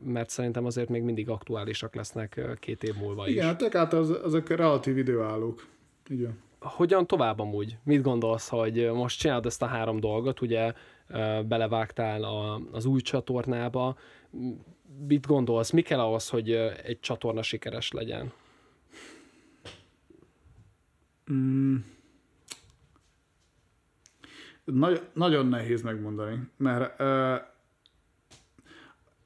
mert 0.05 0.31
szerintem 0.31 0.65
azért 0.65 0.89
még 0.89 1.03
mindig 1.03 1.29
aktuálisak 1.29 1.95
lesznek 1.95 2.41
két 2.61 2.83
év 2.83 2.95
múlva 2.95 3.27
is. 3.27 3.33
Igen, 3.33 3.47
hát 3.47 3.71
tehát 3.71 3.93
az, 3.93 4.11
azok 4.11 4.49
relatív 4.49 4.99
időállók. 4.99 5.67
Igen. 6.09 6.39
Hogyan 6.61 7.07
tovább 7.07 7.39
amúgy? 7.39 7.77
Mit 7.85 8.03
gondolsz, 8.03 8.49
hogy 8.49 8.91
most 8.93 9.19
csinálod 9.19 9.47
ezt 9.47 9.63
a 9.63 9.67
három 9.67 10.01
dolgot, 10.01 10.41
ugye 10.41 10.73
belevágtál 11.47 12.23
a, 12.23 12.61
az 12.73 12.85
új 12.85 13.01
csatornába, 13.01 13.97
mit 15.07 15.27
gondolsz, 15.27 15.71
mi 15.71 15.83
kell 15.83 16.01
ahhoz, 16.01 16.29
hogy 16.29 16.53
egy 16.85 17.01
csatorna 17.01 17.43
sikeres 17.43 17.93
legyen? 17.93 18.33
Mm 21.33 21.77
nagy, 24.73 25.03
nagyon 25.13 25.47
nehéz 25.47 25.83
megmondani, 25.83 26.49
mert 26.57 27.01
uh, 27.01 27.41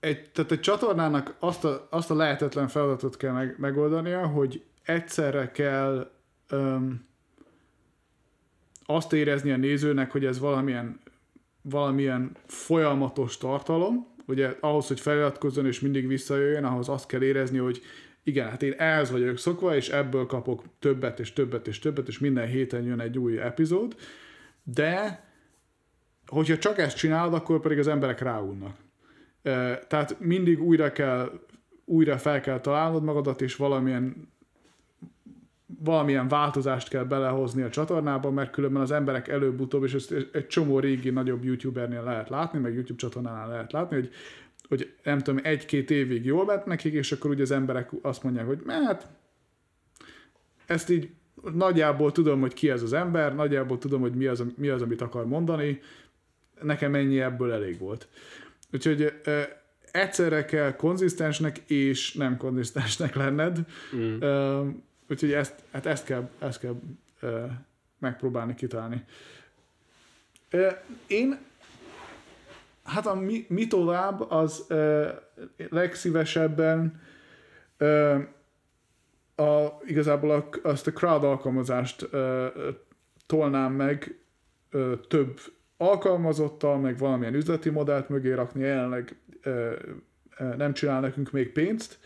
egy, 0.01 0.31
tehát 0.31 0.53
egy 0.53 0.61
csatornának 0.61 1.35
azt 1.39 1.65
a, 1.65 1.87
azt 1.91 2.11
a 2.11 2.15
lehetetlen 2.15 2.69
feladatot 2.69 3.17
kell 3.17 3.33
meg, 3.33 3.55
megoldania, 3.59 4.27
hogy 4.27 4.63
egyszerre 4.85 5.51
kell 5.51 6.11
um, 6.51 7.07
azt 8.85 9.13
érezni 9.13 9.51
a 9.53 9.57
nézőnek, 9.57 10.11
hogy 10.11 10.25
ez 10.25 10.39
valamilyen, 10.39 11.01
valamilyen 11.63 12.37
folyamatos 12.47 13.37
tartalom, 13.37 14.07
ugye 14.27 14.57
ahhoz, 14.61 14.87
hogy 14.87 15.01
feliratkozzon 15.01 15.67
és 15.67 15.81
mindig 15.81 16.07
visszajöjjön, 16.07 16.65
ahhoz 16.65 16.89
azt 16.89 17.07
kell 17.07 17.23
érezni, 17.23 17.59
hogy 17.59 17.83
igen, 18.23 18.49
hát 18.49 18.63
én 18.63 18.75
ehhez 18.77 19.11
vagyok 19.11 19.39
szokva, 19.39 19.77
és 19.77 19.89
ebből 19.89 20.27
kapok 20.27 20.65
többet 20.79 21.21
és 21.21 21.33
többet 21.33 21.67
és 21.67 21.79
többet, 21.79 22.09
és 22.09 22.19
minden 22.19 22.47
héten 22.47 22.83
jön 22.83 23.01
egy 23.01 23.19
új 23.19 23.41
epizód, 23.41 23.97
de 24.63 25.25
hogyha 26.33 26.59
csak 26.59 26.79
ezt 26.79 26.97
csinálod, 26.97 27.35
akkor 27.35 27.61
pedig 27.61 27.79
az 27.79 27.87
emberek 27.87 28.21
ráunnak. 28.21 28.77
Tehát 29.89 30.17
mindig 30.21 30.63
újra 30.63 30.93
kell, 30.93 31.41
újra 31.85 32.19
fel 32.19 32.41
kell 32.41 32.61
találnod 32.61 33.03
magadat, 33.03 33.41
és 33.41 33.57
valamilyen 33.57 34.31
valamilyen 35.85 36.29
változást 36.29 36.89
kell 36.89 37.05
belehozni 37.05 37.63
a 37.63 37.71
csatornába, 37.71 38.31
mert 38.31 38.51
különben 38.51 38.83
az 38.83 38.91
emberek 38.91 39.29
előbb-utóbb, 39.29 39.85
és 39.85 39.95
ezt 39.95 40.13
egy 40.33 40.47
csomó 40.47 40.79
régi 40.79 41.11
nagyobb 41.11 41.45
youtubernél 41.45 42.03
lehet 42.03 42.29
látni, 42.29 42.59
meg 42.59 42.75
YouTube 42.75 42.99
csatornánál 42.99 43.49
lehet 43.49 43.73
látni, 43.73 43.97
hogy, 43.97 44.11
hogy 44.69 44.95
nem 45.03 45.19
tudom, 45.19 45.41
egy-két 45.43 45.91
évig 45.91 46.25
jól 46.25 46.45
ment 46.45 46.67
nekik, 46.67 46.93
és 46.93 47.13
akkor 47.13 47.31
ugye 47.31 47.43
az 47.43 47.51
emberek 47.51 47.91
azt 48.03 48.23
mondják, 48.23 48.47
hogy 48.47 48.63
hát 48.67 49.09
ezt 50.67 50.91
így 50.91 51.11
nagyjából 51.53 52.13
tudom, 52.13 52.41
hogy 52.41 52.55
ki 52.55 52.71
ez 52.71 52.83
az 52.83 52.93
ember, 52.93 53.35
nagyjából 53.35 53.79
tudom, 53.79 54.01
hogy 54.01 54.15
mi 54.15 54.27
az, 54.27 54.45
mi 54.57 54.69
az 54.69 54.83
amit 54.83 55.01
akar 55.01 55.27
mondani, 55.27 55.81
nekem 56.63 56.95
ennyi 56.95 57.21
ebből 57.21 57.53
elég 57.53 57.79
volt. 57.79 58.09
Úgyhogy 58.73 59.21
egyszerre 59.93 60.45
kell 60.45 60.77
konzisztensnek 60.77 61.59
és 61.59 62.13
nem 62.13 62.37
konzisztensnek 62.37 63.15
lenned. 63.15 63.59
Mm. 63.97 64.19
Úgyhogy 65.09 65.33
ezt, 65.33 65.55
hát 65.73 65.87
ezt 65.87 66.05
kell, 66.05 66.31
ezt 66.39 66.61
kell 66.61 66.75
megpróbálni 67.99 68.55
kitalálni. 68.55 69.05
Én 71.07 71.39
hát 72.85 73.07
a 73.07 73.15
mi, 73.15 73.47
mi 73.49 73.67
tovább, 73.67 74.31
az 74.31 74.65
uh, 74.69 75.07
legszívesebben 75.69 77.01
uh, 77.81 78.21
a, 79.35 79.81
igazából 79.85 80.31
a, 80.31 80.69
azt 80.69 80.87
a 80.87 80.93
crowd 80.93 81.25
alkalmazást 81.25 82.03
uh, 82.03 82.47
tolnám 83.27 83.73
meg 83.73 84.19
uh, 84.73 85.01
több 85.09 85.41
alkalmazottal, 85.89 86.79
meg 86.79 86.99
valamilyen 86.99 87.35
üzleti 87.35 87.71
modellt 87.71 88.09
mögé 88.09 88.33
rakni, 88.33 88.63
jelenleg 88.63 89.17
nem 90.57 90.73
csinál 90.73 91.01
nekünk 91.01 91.31
még 91.31 91.53
pénzt, 91.53 91.99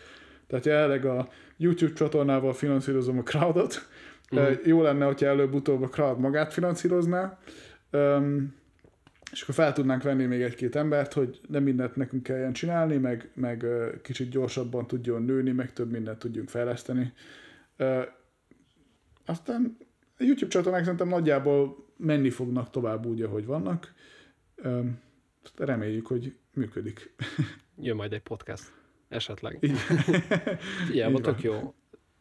tehát 0.47 0.65
jelenleg 0.65 1.05
a 1.05 1.29
YouTube 1.57 1.93
csatornával 1.93 2.53
finanszírozom 2.53 3.19
a 3.19 3.23
crowdot, 3.23 3.89
uh-huh. 4.31 4.67
jó 4.67 4.83
lenne, 4.83 5.05
hogyha 5.05 5.27
előbb-utóbb 5.27 5.83
a 5.83 5.89
crowd 5.89 6.19
magát 6.19 6.53
finanszírozná, 6.53 7.39
és 9.33 9.43
akkor 9.43 9.55
fel 9.55 9.73
tudnánk 9.73 10.03
venni 10.03 10.25
még 10.25 10.43
egy-két 10.43 10.77
embert, 10.77 11.13
hogy 11.13 11.41
nem 11.49 11.63
mindent 11.63 11.97
nekünk 11.97 12.23
kelljen 12.23 12.53
csinálni, 12.53 12.97
meg, 12.97 13.31
meg 13.35 13.65
kicsit 14.03 14.31
gyorsabban 14.31 14.87
tudjon 14.87 15.23
nőni, 15.23 15.51
meg 15.51 15.73
több 15.73 15.91
mindent 15.91 16.19
tudjunk 16.19 16.49
fejleszteni. 16.49 17.13
Aztán 19.27 19.77
a 20.19 20.23
YouTube 20.23 20.51
csatornák 20.51 20.83
szerintem 20.83 21.09
nagyjából 21.09 21.86
menni 21.97 22.31
fognak 22.31 22.71
tovább 22.71 23.07
úgy, 23.07 23.23
ahogy 23.23 23.47
vannak. 23.47 23.95
Reméljük, 25.57 26.07
hogy 26.07 26.37
működik. 26.53 27.15
Jön 27.79 27.97
majd 27.97 28.13
egy 28.13 28.23
podcast, 28.23 28.73
esetleg. 29.09 29.59
Igen, 30.91 31.15
tök 31.15 31.43
jó. 31.43 31.75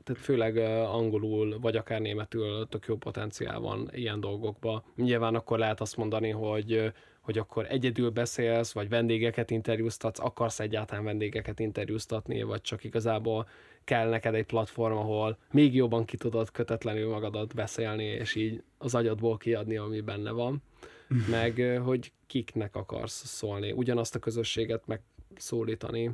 Tehát 0.04 0.22
főleg 0.22 0.58
angolul, 0.88 1.60
vagy 1.60 1.76
akár 1.76 2.02
németül 2.02 2.68
tök 2.70 2.86
jó 2.86 2.98
potenciál 2.98 3.60
van 3.60 3.90
ilyen 3.92 4.20
dolgokba. 4.20 4.86
Nyilván 4.96 5.36
akkor 5.36 5.60
lehet 5.60 5.82
azt 5.82 5.98
mondani, 5.98 6.30
hogy 6.30 6.94
hogy 7.26 7.38
akkor 7.38 7.66
egyedül 7.70 8.10
beszélsz, 8.10 8.74
vagy 8.74 8.90
vendégeket 8.90 9.52
interjúztatsz, 9.52 10.20
akarsz 10.20 10.60
egyáltalán 10.60 11.04
vendégeket 11.04 11.60
interjúztatni, 11.60 12.44
vagy 12.44 12.62
csak 12.62 12.84
igazából 12.84 13.48
kell 13.86 14.10
neked 14.10 14.34
egy 14.36 14.46
platform, 14.46 14.96
ahol 14.96 15.38
még 15.52 15.76
jobban 15.76 16.06
ki 16.06 16.18
tudod 16.18 16.52
kötetlenül 16.52 17.10
magadat 17.10 17.54
beszélni, 17.56 18.06
és 18.06 18.36
így 18.36 18.64
az 18.78 18.96
agyadból 18.96 19.38
kiadni, 19.38 19.78
ami 19.78 20.02
benne 20.02 20.32
van, 20.32 20.62
meg 21.30 21.80
hogy 21.84 22.12
kiknek 22.28 22.76
akarsz 22.76 23.26
szólni, 23.26 23.72
ugyanazt 23.72 24.16
a 24.16 24.20
közösséget 24.20 24.84
megszólítani, 24.86 26.12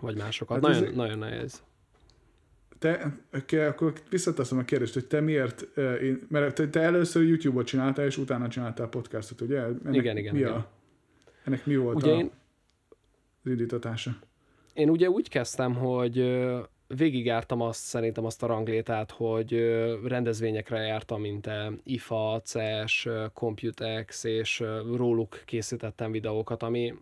vagy 0.00 0.16
másokat. 0.16 0.64
Hát 0.64 0.72
nagyon, 0.72 0.88
ez... 0.88 0.94
nagyon 0.94 1.18
nehéz. 1.18 1.62
Te, 2.78 3.12
akkor 3.66 3.92
visszateszem 4.10 4.58
a 4.58 4.64
kérdést, 4.64 4.94
hogy 4.94 5.06
te 5.06 5.20
miért, 5.20 5.62
én, 6.02 6.26
mert 6.28 6.54
te, 6.54 6.68
te 6.68 6.80
először 6.80 7.22
YouTube-ot 7.28 7.66
csináltál, 7.66 8.06
és 8.06 8.16
utána 8.16 8.48
csináltál 8.48 8.88
podcastot, 8.88 9.40
ugye? 9.40 9.60
Ennek 9.60 9.94
igen, 9.94 10.16
igen. 10.16 10.34
Mi 10.34 10.40
igen. 10.40 10.52
A, 10.52 10.68
ennek 11.44 11.66
mi 11.66 11.76
volt 11.76 11.96
ugye 11.96 12.12
a, 12.12 12.18
én, 12.18 12.30
az 13.44 13.50
indítatása? 13.50 14.18
Én 14.80 14.90
ugye 14.90 15.08
úgy 15.08 15.28
kezdtem, 15.28 15.74
hogy 15.74 16.38
végigjártam 16.86 17.60
azt, 17.60 17.80
szerintem 17.80 18.24
azt 18.24 18.42
a 18.42 18.46
ranglétát, 18.46 19.10
hogy 19.10 19.52
rendezvényekre 20.04 20.78
jártam, 20.78 21.20
mint 21.20 21.50
IFA, 21.84 22.40
CES, 22.44 23.08
Computex, 23.34 24.24
és 24.24 24.62
róluk 24.96 25.42
készítettem 25.44 26.10
videókat, 26.10 26.62
ami, 26.62 26.94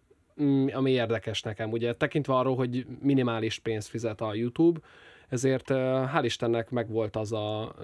mm, 0.42 0.66
ami 0.72 0.90
érdekes 0.90 1.42
nekem. 1.42 1.70
Ugye 1.70 1.94
tekintve 1.94 2.34
arról, 2.34 2.56
hogy 2.56 2.86
minimális 3.00 3.58
pénzt 3.58 3.88
fizet 3.88 4.20
a 4.20 4.34
YouTube, 4.34 4.80
ezért 5.28 5.68
hál' 5.68 6.22
Istennek 6.22 6.70
megvolt 6.70 7.16
az 7.16 7.32
a 7.32 7.74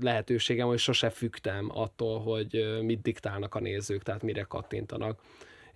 lehetőségem, 0.00 0.66
hogy 0.66 0.78
sose 0.78 1.10
fügtem 1.10 1.70
attól, 1.74 2.20
hogy 2.20 2.78
mit 2.82 3.02
diktálnak 3.02 3.54
a 3.54 3.60
nézők, 3.60 4.02
tehát 4.02 4.22
mire 4.22 4.42
kattintanak 4.42 5.20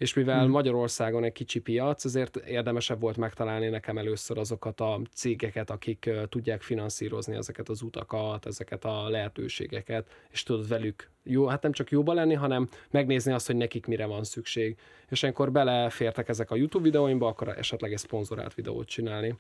és 0.03 0.15
mivel 0.15 0.43
hmm. 0.43 0.51
Magyarországon 0.51 1.25
egy 1.25 1.33
kicsi 1.33 1.61
piac, 1.61 2.05
ezért 2.05 2.37
érdemesebb 2.37 3.01
volt 3.01 3.17
megtalálni 3.17 3.69
nekem 3.69 3.99
először 3.99 4.39
azokat 4.39 4.81
a 4.81 5.01
cégeket, 5.15 5.71
akik 5.71 6.11
tudják 6.29 6.63
finanszírozni 6.63 7.37
ezeket 7.37 7.69
az 7.69 7.83
utakat, 7.83 8.47
ezeket 8.47 8.85
a 8.85 9.09
lehetőségeket, 9.09 10.09
és 10.31 10.43
tudod 10.43 10.69
velük 10.69 11.11
jó, 11.25 11.47
hát 11.47 11.63
nem 11.63 11.73
csak 11.73 11.91
jóba 11.91 12.13
lenni, 12.13 12.35
hanem 12.35 12.69
megnézni 12.91 13.33
azt, 13.33 13.47
hogy 13.47 13.57
nekik 13.57 13.87
mire 13.87 14.07
van 14.07 14.25
szükség. 14.25 14.77
És 15.09 15.23
amikor 15.23 15.53
belefértek 15.53 16.29
ezek 16.29 16.51
a 16.51 16.57
YouTube 16.57 16.85
videóimba, 16.85 17.27
akkor 17.27 17.49
esetleg 17.49 17.93
egy 17.93 17.99
szponzorált 17.99 18.55
videót 18.55 18.87
csinálni. 18.87 19.35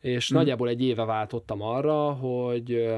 És 0.00 0.28
hmm. 0.28 0.38
nagyjából 0.38 0.68
egy 0.68 0.82
éve 0.82 1.04
váltottam 1.04 1.62
arra, 1.62 2.12
hogy 2.12 2.92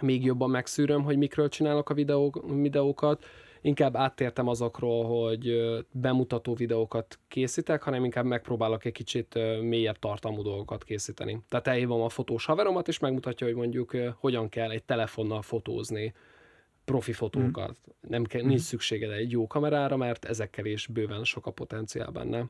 még 0.00 0.24
jobban 0.24 0.50
megszűröm, 0.50 1.02
hogy 1.02 1.16
mikről 1.16 1.48
csinálok 1.48 1.90
a 1.90 1.94
videók, 1.94 2.44
videókat, 2.60 3.24
inkább 3.64 3.96
áttértem 3.96 4.48
azokról, 4.48 5.04
hogy 5.04 5.56
bemutató 5.90 6.54
videókat 6.54 7.18
készítek, 7.28 7.82
hanem 7.82 8.04
inkább 8.04 8.24
megpróbálok 8.24 8.84
egy 8.84 8.92
kicsit 8.92 9.34
mélyebb 9.60 9.98
tartalmú 9.98 10.42
dolgokat 10.42 10.84
készíteni. 10.84 11.42
Tehát 11.48 11.66
elhívom 11.66 12.00
a 12.00 12.08
fotós 12.08 12.44
haveromat, 12.44 12.88
és 12.88 12.98
megmutatja, 12.98 13.46
hogy 13.46 13.56
mondjuk 13.56 13.96
hogyan 14.18 14.48
kell 14.48 14.70
egy 14.70 14.84
telefonnal 14.84 15.42
fotózni 15.42 16.14
profi 16.84 17.12
fotókat. 17.12 17.70
Mm. 17.70 18.10
Nem 18.10 18.24
kell, 18.24 18.42
nincs 18.42 18.60
szükséged 18.60 19.10
egy 19.10 19.30
jó 19.30 19.46
kamerára, 19.46 19.96
mert 19.96 20.24
ezekkel 20.24 20.64
is 20.64 20.86
bőven 20.86 21.24
sok 21.24 21.46
a 21.46 21.50
potenciál 21.50 22.10
benne 22.10 22.48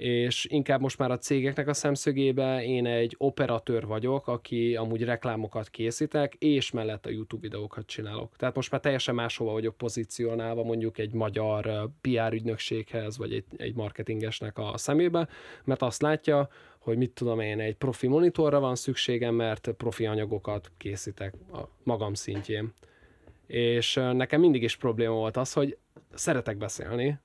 és 0.00 0.44
inkább 0.44 0.80
most 0.80 0.98
már 0.98 1.10
a 1.10 1.18
cégeknek 1.18 1.68
a 1.68 1.74
szemszögébe 1.74 2.64
én 2.64 2.86
egy 2.86 3.14
operatőr 3.18 3.86
vagyok, 3.86 4.26
aki 4.28 4.76
amúgy 4.76 5.04
reklámokat 5.04 5.68
készítek, 5.68 6.34
és 6.34 6.70
mellett 6.70 7.06
a 7.06 7.10
YouTube 7.10 7.42
videókat 7.42 7.86
csinálok. 7.86 8.36
Tehát 8.36 8.54
most 8.54 8.70
már 8.70 8.80
teljesen 8.80 9.14
máshova 9.14 9.52
vagyok 9.52 9.76
pozícionálva 9.76 10.62
mondjuk 10.62 10.98
egy 10.98 11.12
magyar 11.12 11.90
PR 12.00 12.32
ügynökséghez, 12.32 13.18
vagy 13.18 13.32
egy, 13.32 13.44
egy 13.56 13.74
marketingesnek 13.74 14.58
a 14.58 14.72
szemébe, 14.76 15.28
mert 15.64 15.82
azt 15.82 16.02
látja, 16.02 16.48
hogy 16.78 16.96
mit 16.96 17.10
tudom 17.10 17.40
én, 17.40 17.60
egy 17.60 17.76
profi 17.76 18.06
monitorra 18.06 18.60
van 18.60 18.74
szükségem, 18.74 19.34
mert 19.34 19.70
profi 19.76 20.06
anyagokat 20.06 20.70
készítek 20.76 21.34
a 21.52 21.60
magam 21.82 22.14
szintjén. 22.14 22.72
És 23.46 23.94
nekem 23.94 24.40
mindig 24.40 24.62
is 24.62 24.76
probléma 24.76 25.14
volt 25.14 25.36
az, 25.36 25.52
hogy 25.52 25.76
szeretek 26.14 26.56
beszélni, 26.56 27.18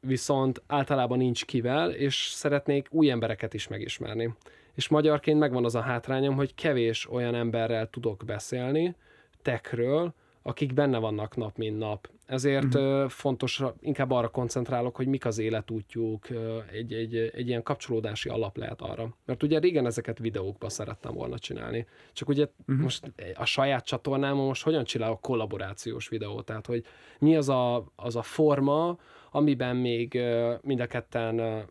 viszont 0.00 0.62
általában 0.66 1.18
nincs 1.18 1.44
kivel, 1.44 1.90
és 1.90 2.14
szeretnék 2.16 2.86
új 2.90 3.10
embereket 3.10 3.54
is 3.54 3.68
megismerni. 3.68 4.34
És 4.74 4.88
magyarként 4.88 5.38
megvan 5.38 5.64
az 5.64 5.74
a 5.74 5.80
hátrányom, 5.80 6.34
hogy 6.34 6.54
kevés 6.54 7.10
olyan 7.10 7.34
emberrel 7.34 7.90
tudok 7.90 8.22
beszélni 8.26 8.94
tekről, 9.42 10.14
akik 10.42 10.74
benne 10.74 10.98
vannak 10.98 11.36
nap, 11.36 11.56
mint 11.56 11.78
nap. 11.78 12.08
Ezért 12.26 12.74
uh-huh. 12.74 13.08
fontos, 13.08 13.62
inkább 13.80 14.10
arra 14.10 14.28
koncentrálok, 14.28 14.96
hogy 14.96 15.06
mik 15.06 15.24
az 15.26 15.38
életútjuk, 15.38 16.26
egy, 16.72 16.92
egy, 16.92 17.16
egy 17.16 17.48
ilyen 17.48 17.62
kapcsolódási 17.62 18.28
alap 18.28 18.56
lehet 18.56 18.80
arra. 18.80 19.16
Mert 19.24 19.42
ugye 19.42 19.58
régen 19.58 19.86
ezeket 19.86 20.18
videókba 20.18 20.68
szerettem 20.68 21.14
volna 21.14 21.38
csinálni. 21.38 21.86
Csak 22.12 22.28
ugye 22.28 22.46
uh-huh. 22.60 22.82
most 22.82 23.12
a 23.34 23.44
saját 23.44 23.84
csatornámon 23.84 24.46
most 24.46 24.62
hogyan 24.62 24.84
csinálok 24.84 25.20
kollaborációs 25.20 26.08
videót? 26.08 26.44
Tehát, 26.44 26.66
hogy 26.66 26.84
mi 27.18 27.36
az 27.36 27.48
a, 27.48 27.84
az 27.96 28.16
a 28.16 28.22
forma, 28.22 28.98
amiben 29.30 29.76
még 29.76 30.20
mind 30.60 30.80
a 30.80 30.86
ketten 30.86 31.66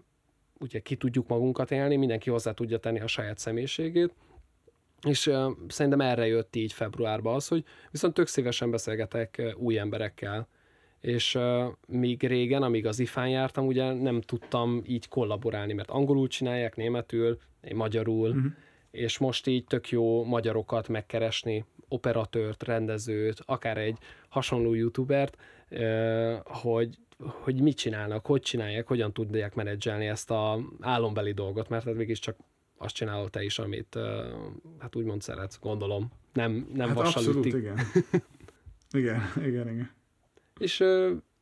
ugye 0.59 0.79
ki 0.79 0.95
tudjuk 0.95 1.27
magunkat 1.27 1.71
élni, 1.71 1.95
mindenki 1.95 2.29
hozzá 2.29 2.51
tudja 2.51 2.77
tenni 2.77 2.99
a 2.99 3.07
saját 3.07 3.37
személyiségét, 3.37 4.13
és 5.07 5.31
szerintem 5.67 6.01
erre 6.01 6.27
jött 6.27 6.55
így 6.55 6.73
februárban 6.73 7.35
az, 7.35 7.47
hogy 7.47 7.63
viszont 7.91 8.13
tök 8.13 8.27
szívesen 8.27 8.71
beszélgetek 8.71 9.41
új 9.55 9.79
emberekkel, 9.79 10.47
és 10.99 11.35
uh, 11.35 11.65
míg 11.87 12.23
régen, 12.23 12.63
amíg 12.63 12.85
az 12.85 12.99
ifán 12.99 13.29
jártam, 13.29 13.65
ugye 13.65 13.93
nem 13.93 14.21
tudtam 14.21 14.81
így 14.85 15.07
kollaborálni, 15.07 15.73
mert 15.73 15.89
angolul 15.89 16.27
csinálják, 16.27 16.75
németül, 16.75 17.37
én 17.61 17.75
magyarul, 17.75 18.29
uh-huh. 18.29 18.51
és 18.91 19.17
most 19.17 19.47
így 19.47 19.65
tök 19.65 19.89
jó 19.89 20.25
magyarokat 20.25 20.87
megkeresni, 20.87 21.65
operatőrt, 21.87 22.63
rendezőt, 22.63 23.41
akár 23.45 23.77
egy 23.77 23.97
hasonló 24.29 24.73
youtubert, 24.73 25.37
uh, 25.69 26.33
hogy 26.43 26.97
hogy 27.17 27.61
mit 27.61 27.77
csinálnak, 27.77 28.25
hogy 28.25 28.41
csinálják, 28.41 28.87
hogyan 28.87 29.13
tudják 29.13 29.55
menedzselni 29.55 30.07
ezt 30.07 30.31
a 30.31 30.59
álombeli 30.79 31.31
dolgot, 31.31 31.69
mert 31.69 31.83
hát 31.83 32.11
csak 32.11 32.37
azt 32.77 32.95
csinálod 32.95 33.29
te 33.29 33.43
is, 33.43 33.59
amit 33.59 33.97
hát 34.79 34.95
úgymond 34.95 35.21
szeretsz, 35.21 35.59
gondolom. 35.59 36.11
Nem, 36.33 36.69
nem 36.73 36.87
hát 36.87 36.97
abszolút, 36.97 37.45
igen. 37.45 37.79
igen, 38.91 39.21
igen, 39.37 39.69
igen. 39.69 39.91
És 40.59 40.83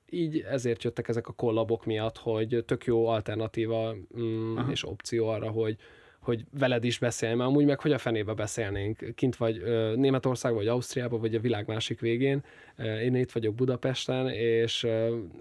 így 0.09 0.39
ezért 0.39 0.83
jöttek 0.83 1.07
ezek 1.07 1.27
a 1.27 1.33
kollabok 1.33 1.85
miatt, 1.85 2.17
hogy 2.17 2.63
tök 2.65 2.85
jó 2.85 3.07
alternatíva 3.07 3.95
mm, 4.19 4.57
és 4.69 4.87
opció 4.87 5.27
arra, 5.27 5.49
hogy, 5.49 5.77
hogy 6.25 6.45
veled 6.59 6.83
is 6.83 6.99
beszélj, 6.99 7.35
mert 7.35 7.49
amúgy 7.49 7.65
meg 7.65 7.79
hogy 7.79 7.91
a 7.91 7.97
fenébe 7.97 8.33
beszélnénk. 8.33 9.15
Kint 9.15 9.35
vagy 9.35 9.61
Németországban, 9.95 10.61
vagy 10.61 10.71
Ausztriában, 10.71 11.19
vagy 11.19 11.35
a 11.35 11.39
világ 11.39 11.67
másik 11.67 11.99
végén. 11.99 12.43
Én 12.77 13.15
itt 13.15 13.31
vagyok 13.31 13.55
Budapesten, 13.55 14.29
és 14.29 14.87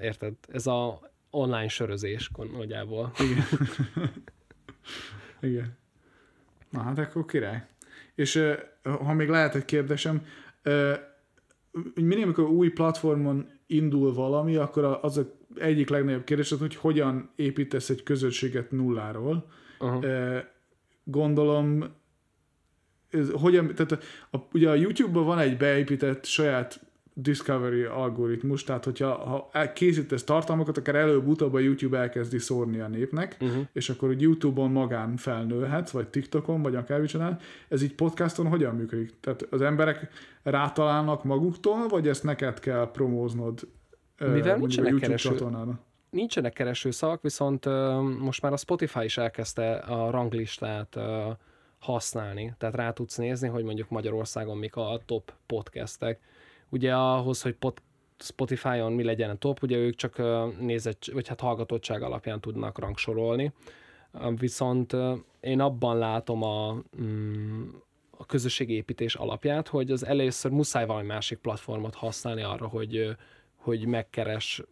érted, 0.00 0.32
ez 0.48 0.66
a 0.66 1.00
online 1.30 1.68
sörözés 1.68 2.30
nagyjából. 2.52 3.12
Igen. 3.18 3.44
Igen. 5.52 5.76
Na 6.70 6.82
hát 6.82 6.98
akkor 6.98 7.24
király. 7.24 7.66
És 8.14 8.42
ha 8.82 9.12
még 9.12 9.28
lehet 9.28 9.54
egy 9.54 9.64
kérdésem, 9.64 10.26
mindig, 11.94 12.22
amikor 12.22 12.44
új 12.44 12.68
platformon 12.68 13.48
indul 13.66 14.14
valami, 14.14 14.56
akkor 14.56 14.98
az 15.02 15.18
a 15.18 15.32
egyik 15.56 15.88
legnagyobb 15.88 16.24
kérdés 16.24 16.52
az, 16.52 16.58
hogy 16.58 16.76
hogyan 16.76 17.30
építesz 17.36 17.90
egy 17.90 18.02
közösséget 18.02 18.70
nulláról. 18.70 19.46
Uh-huh. 19.80 20.04
Gondolom, 21.04 21.84
ez, 23.10 23.30
hogyan, 23.30 23.74
tehát 23.74 24.04
a, 24.30 24.36
ugye 24.52 24.70
a 24.70 24.74
YouTube-ban 24.74 25.24
van 25.24 25.38
egy 25.38 25.56
beépített 25.56 26.24
saját 26.24 26.80
discovery 27.14 27.82
algoritmus, 27.82 28.64
tehát 28.64 28.84
hogyha 28.84 29.14
ha 29.14 29.50
készítesz 29.72 30.24
tartalmakat, 30.24 30.78
akár 30.78 30.94
előbb-utóbb 30.94 31.54
a 31.54 31.58
YouTube 31.58 31.98
elkezdi 31.98 32.38
szórni 32.38 32.80
a 32.80 32.88
népnek, 32.88 33.36
uh-huh. 33.40 33.66
és 33.72 33.90
akkor 33.90 34.08
hogy 34.08 34.20
YouTube-on 34.20 34.70
magán 34.70 35.16
felnőhetsz, 35.16 35.90
vagy 35.90 36.08
TikTokon, 36.08 36.62
vagy 36.62 36.74
akár 36.74 37.04
csinál. 37.04 37.40
Ez 37.68 37.82
így 37.82 37.94
podcaston 37.94 38.46
hogyan 38.46 38.74
működik? 38.74 39.12
Tehát 39.20 39.46
az 39.50 39.60
emberek 39.60 40.08
rátalálnak 40.42 41.24
maguktól, 41.24 41.88
vagy 41.88 42.08
ezt 42.08 42.22
neked 42.22 42.60
kell 42.60 42.90
promóznod 42.90 43.68
Mivel 44.18 44.56
nincsenek 44.56 44.94
kereső? 44.94 45.36
Nincsenek 46.14 46.52
kereső 46.52 46.90
szavak, 46.90 47.22
viszont 47.22 47.64
most 48.18 48.42
már 48.42 48.52
a 48.52 48.56
Spotify 48.56 49.04
is 49.04 49.18
elkezdte 49.18 49.74
a 49.74 50.10
ranglistát 50.10 50.96
használni, 51.78 52.54
tehát 52.58 52.74
rá 52.74 52.92
tudsz 52.92 53.16
nézni, 53.16 53.48
hogy 53.48 53.64
mondjuk 53.64 53.88
Magyarországon 53.88 54.56
mik 54.56 54.76
a 54.76 55.00
top 55.06 55.32
podcastek, 55.46 56.20
ugye 56.68 56.94
ahhoz, 56.94 57.42
hogy 57.42 57.54
pot, 57.54 57.82
Spotify-on 58.18 58.92
mi 58.92 59.02
legyen 59.04 59.30
a 59.30 59.34
top, 59.34 59.62
ugye 59.62 59.76
ők 59.76 59.94
csak 59.94 60.22
nézett, 60.60 61.04
vagy 61.12 61.28
hát 61.28 61.40
hallgatottság 61.40 62.02
alapján 62.02 62.40
tudnak 62.40 62.78
rangsorolni, 62.78 63.52
viszont 64.36 64.96
én 65.40 65.60
abban 65.60 65.98
látom 65.98 66.42
a, 66.42 66.82
mm, 67.00 67.68
a 68.10 68.26
közösségépítés 68.26 69.14
alapját, 69.14 69.68
hogy 69.68 69.90
az 69.90 70.06
először 70.06 70.50
muszáj 70.50 70.86
valami 70.86 71.06
másik 71.06 71.38
platformot 71.38 71.94
használni 71.94 72.42
arra, 72.42 72.66
hogy, 72.66 73.16
hogy 73.56 73.86
megkeres 73.86 74.62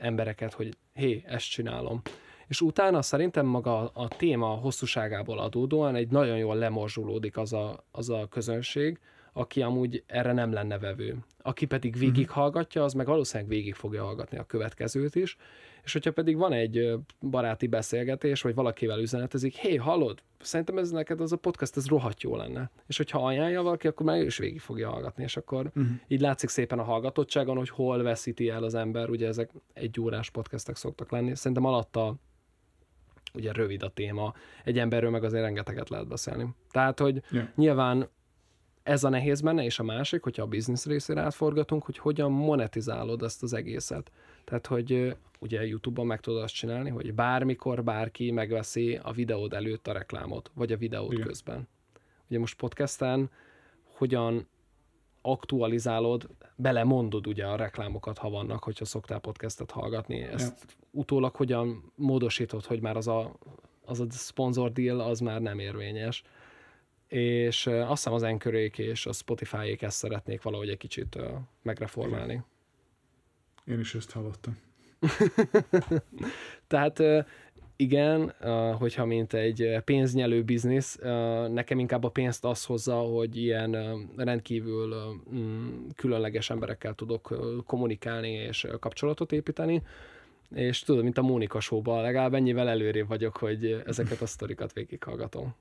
embereket, 0.00 0.52
hogy 0.52 0.76
hé, 0.94 1.22
ezt 1.26 1.50
csinálom. 1.50 2.02
És 2.46 2.60
utána 2.60 3.02
szerintem 3.02 3.46
maga 3.46 3.88
a 3.88 4.08
téma 4.08 4.46
hosszúságából 4.46 5.38
adódóan 5.38 5.94
egy 5.94 6.10
nagyon 6.10 6.36
jól 6.36 6.56
lemorzsulódik 6.56 7.36
az 7.36 7.52
a, 7.52 7.84
az 7.90 8.10
a 8.10 8.26
közönség, 8.30 8.98
aki 9.32 9.62
amúgy 9.62 10.02
erre 10.06 10.32
nem 10.32 10.52
lenne 10.52 10.78
vevő. 10.78 11.16
Aki 11.42 11.66
pedig 11.66 11.90
mhm. 11.90 12.00
végighallgatja, 12.00 12.84
az 12.84 12.92
meg 12.92 13.06
valószínűleg 13.06 13.52
végig 13.52 13.74
fogja 13.74 14.04
hallgatni 14.04 14.38
a 14.38 14.44
következőt 14.44 15.14
is, 15.14 15.36
és 15.88 15.94
hogyha 15.94 16.12
pedig 16.12 16.36
van 16.36 16.52
egy 16.52 16.94
baráti 17.20 17.66
beszélgetés, 17.66 18.42
vagy 18.42 18.54
valakivel 18.54 19.00
üzenetezik, 19.00 19.54
hé, 19.54 19.76
hallod, 19.76 20.22
szerintem 20.40 20.78
ez 20.78 20.90
neked 20.90 21.20
az 21.20 21.32
a 21.32 21.36
podcast, 21.36 21.76
ez 21.76 21.86
rohadt 21.86 22.22
jó 22.22 22.36
lenne. 22.36 22.70
És 22.86 22.96
hogyha 22.96 23.26
ajánlja 23.26 23.62
valaki, 23.62 23.86
akkor 23.86 24.06
már 24.06 24.18
ő 24.18 24.24
is 24.24 24.38
végig 24.38 24.60
fogja 24.60 24.90
hallgatni, 24.90 25.22
és 25.22 25.36
akkor 25.36 25.66
uh-huh. 25.66 25.86
így 26.06 26.20
látszik 26.20 26.48
szépen 26.48 26.78
a 26.78 26.82
hallgatottságon, 26.82 27.56
hogy 27.56 27.68
hol 27.68 28.02
veszíti 28.02 28.48
el 28.48 28.62
az 28.62 28.74
ember, 28.74 29.08
ugye 29.10 29.26
ezek 29.26 29.50
egy 29.72 30.00
órás 30.00 30.30
podcastek 30.30 30.76
szoktak 30.76 31.10
lenni. 31.10 31.34
Szerintem 31.34 31.64
alatta 31.64 32.14
ugye 33.34 33.52
rövid 33.52 33.82
a 33.82 33.88
téma, 33.88 34.34
egy 34.64 34.78
emberről 34.78 35.10
meg 35.10 35.24
azért 35.24 35.42
rengeteget 35.42 35.88
lehet 35.88 36.08
beszélni. 36.08 36.48
Tehát, 36.70 36.98
hogy 36.98 37.22
yeah. 37.30 37.46
nyilván 37.54 38.08
ez 38.82 39.04
a 39.04 39.08
nehéz 39.08 39.40
benne, 39.40 39.64
és 39.64 39.78
a 39.78 39.82
másik, 39.82 40.22
hogyha 40.22 40.42
a 40.42 40.46
biznisz 40.46 40.86
részére 40.86 41.20
átforgatunk, 41.20 41.84
hogy 41.84 41.98
hogyan 41.98 42.30
monetizálod 42.32 43.22
ezt 43.22 43.42
az 43.42 43.52
egészet. 43.52 44.10
Tehát, 44.44 44.66
hogy 44.66 45.16
ugye 45.38 45.66
YouTube-on 45.66 46.06
meg 46.06 46.20
tudod 46.20 46.42
azt 46.42 46.54
csinálni, 46.54 46.90
hogy 46.90 47.14
bármikor 47.14 47.84
bárki 47.84 48.30
megveszi 48.30 48.98
a 49.02 49.12
videód 49.12 49.52
előtt 49.52 49.86
a 49.88 49.92
reklámot, 49.92 50.50
vagy 50.54 50.72
a 50.72 50.76
videót 50.76 51.12
Igen. 51.12 51.26
közben. 51.26 51.68
Ugye 52.28 52.38
most 52.38 52.56
podcasten 52.56 53.30
hogyan 53.84 54.48
aktualizálod, 55.22 56.28
belemondod 56.56 57.26
ugye 57.26 57.46
a 57.46 57.56
reklámokat, 57.56 58.18
ha 58.18 58.30
vannak, 58.30 58.62
hogyha 58.62 58.84
szoktál 58.84 59.18
podcastet 59.18 59.70
hallgatni. 59.70 60.20
Ezt 60.20 60.64
ja. 60.68 60.86
utólag 60.90 61.36
hogyan 61.36 61.92
módosítod, 61.94 62.64
hogy 62.64 62.80
már 62.80 62.96
az 62.96 63.08
a, 63.08 63.38
az 63.84 64.00
a 64.00 64.06
sponsor 64.10 64.72
deal 64.72 65.00
az 65.00 65.20
már 65.20 65.40
nem 65.40 65.58
érvényes. 65.58 66.22
És 67.08 67.66
azt 67.66 67.88
hiszem 67.88 68.12
az 68.12 68.22
Anchorék 68.22 68.78
és 68.78 69.06
a 69.06 69.12
Spotify-ék 69.12 69.82
ezt 69.82 69.96
szeretnék 69.96 70.42
valahogy 70.42 70.68
egy 70.68 70.76
kicsit 70.76 71.18
megreformálni. 71.62 72.42
Én 73.64 73.78
is 73.78 73.94
ezt 73.94 74.10
hallottam. 74.10 74.58
Tehát 76.66 77.02
igen, 77.76 78.34
hogyha 78.78 79.04
mint 79.04 79.32
egy 79.32 79.80
pénznyelő 79.84 80.42
biznisz, 80.42 80.98
nekem 81.48 81.78
inkább 81.78 82.04
a 82.04 82.08
pénzt 82.08 82.44
az 82.44 82.64
hozza, 82.64 82.94
hogy 82.94 83.36
ilyen 83.36 83.76
rendkívül 84.16 84.94
mm, 85.34 85.86
különleges 85.96 86.50
emberekkel 86.50 86.94
tudok 86.94 87.38
kommunikálni 87.66 88.30
és 88.30 88.66
kapcsolatot 88.80 89.32
építeni, 89.32 89.82
és 90.54 90.80
tudod, 90.80 91.02
mint 91.02 91.18
a 91.18 91.22
Mónika 91.22 91.60
show 91.60 91.82
legalább 91.84 92.34
ennyivel 92.34 92.68
előrébb 92.68 93.08
vagyok, 93.08 93.36
hogy 93.36 93.82
ezeket 93.86 94.20
a 94.20 94.26
sztorikat 94.36 94.72
végighallgatom. 94.72 95.54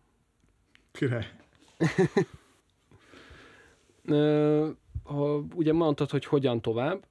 Király. 0.92 1.26
ugye 5.56 5.74
mondtad, 5.74 6.10
hogy 6.10 6.26
hogyan 6.26 6.62
tovább, 6.62 7.06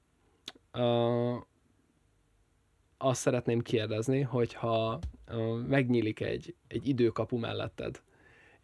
azt 2.97 3.21
szeretném 3.21 3.61
kérdezni, 3.61 4.21
hogyha 4.21 4.99
megnyílik 5.67 6.19
egy, 6.19 6.55
egy 6.67 6.87
időkapu 6.87 7.37
melletted, 7.37 8.01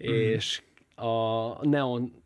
mm. 0.07 0.13
és 0.13 0.61
a 0.95 1.65
neon 1.67 2.23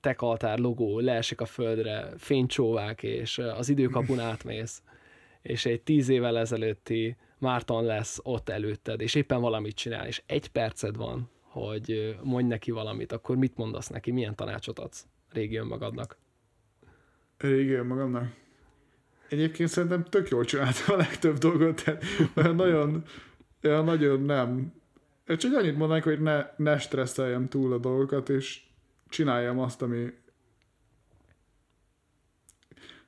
tekaltár 0.00 0.58
logó 0.58 0.98
leesik 0.98 1.40
a 1.40 1.44
földre, 1.44 2.08
fénycsóvák, 2.16 3.02
és 3.02 3.38
az 3.38 3.68
időkapun 3.68 4.18
átmész, 4.30 4.82
és 5.42 5.66
egy 5.66 5.82
tíz 5.82 6.08
évvel 6.08 6.38
ezelőtti 6.38 7.16
Márton 7.38 7.84
lesz 7.84 8.18
ott 8.22 8.48
előtted, 8.48 9.00
és 9.00 9.14
éppen 9.14 9.40
valamit 9.40 9.74
csinál, 9.74 10.06
és 10.06 10.22
egy 10.26 10.48
perced 10.48 10.96
van, 10.96 11.30
hogy 11.40 12.16
mondj 12.22 12.48
neki 12.48 12.70
valamit, 12.70 13.12
akkor 13.12 13.36
mit 13.36 13.56
mondasz 13.56 13.88
neki, 13.88 14.10
milyen 14.10 14.34
tanácsot 14.34 14.78
adsz 14.78 15.06
régi 15.32 15.56
önmagadnak? 15.56 16.18
Régi 17.38 17.72
önmagamnak? 17.72 18.45
Egyébként 19.28 19.68
szerintem 19.68 20.04
tök 20.04 20.28
jól 20.28 20.44
csináltam 20.44 20.94
a 20.94 20.96
legtöbb 20.96 21.38
dolgot, 21.38 21.84
tehát 21.84 22.04
olyan 22.34 22.54
nagyon, 22.54 23.04
olyan 23.62 23.84
nagyon 23.84 24.22
nem. 24.22 24.72
Csak 25.26 25.54
annyit 25.54 25.76
mondanék, 25.76 26.04
hogy 26.04 26.20
ne, 26.20 26.46
ne 26.56 26.78
stresszeljem 26.78 27.48
túl 27.48 27.72
a 27.72 27.78
dolgokat, 27.78 28.28
és 28.28 28.62
csináljam 29.08 29.58
azt, 29.58 29.82
ami... 29.82 30.12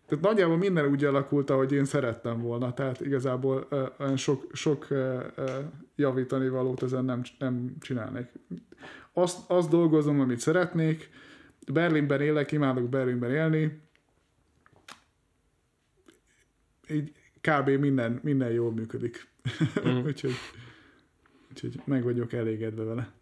Tehát 0.07 0.25
nagyjából 0.25 0.57
minden 0.57 0.87
úgy 0.87 1.05
alakult, 1.05 1.51
ahogy 1.51 1.73
én 1.73 1.85
szerettem 1.85 2.41
volna, 2.41 2.75
tehát 2.75 3.01
igazából 3.01 3.67
uh, 3.71 3.89
olyan 3.99 4.17
sok, 4.17 4.45
sok 4.53 4.87
uh, 4.91 5.23
uh, 5.37 5.49
javítani 5.97 6.49
valót 6.49 6.83
ezen 6.83 7.05
nem, 7.05 7.23
nem 7.39 7.77
csinálnék. 7.81 8.27
Azt, 9.13 9.51
azt 9.51 9.71
dolgozom, 9.71 10.21
amit 10.21 10.41
szeretnék, 10.41 11.11
Berlinben 11.73 12.21
élek, 12.21 12.53
imádok 12.53 12.89
Berlinben 12.89 13.31
élni, 13.31 13.81
így 16.91 17.13
kb. 17.41 17.69
minden, 17.69 18.21
minden 18.23 18.51
jól 18.51 18.73
működik. 18.73 19.29
Mm. 19.89 20.05
úgyhogy, 20.07 20.35
úgyhogy 21.51 21.81
meg 21.85 22.03
vagyok 22.03 22.33
elégedve 22.33 22.85
vele. 22.85 23.13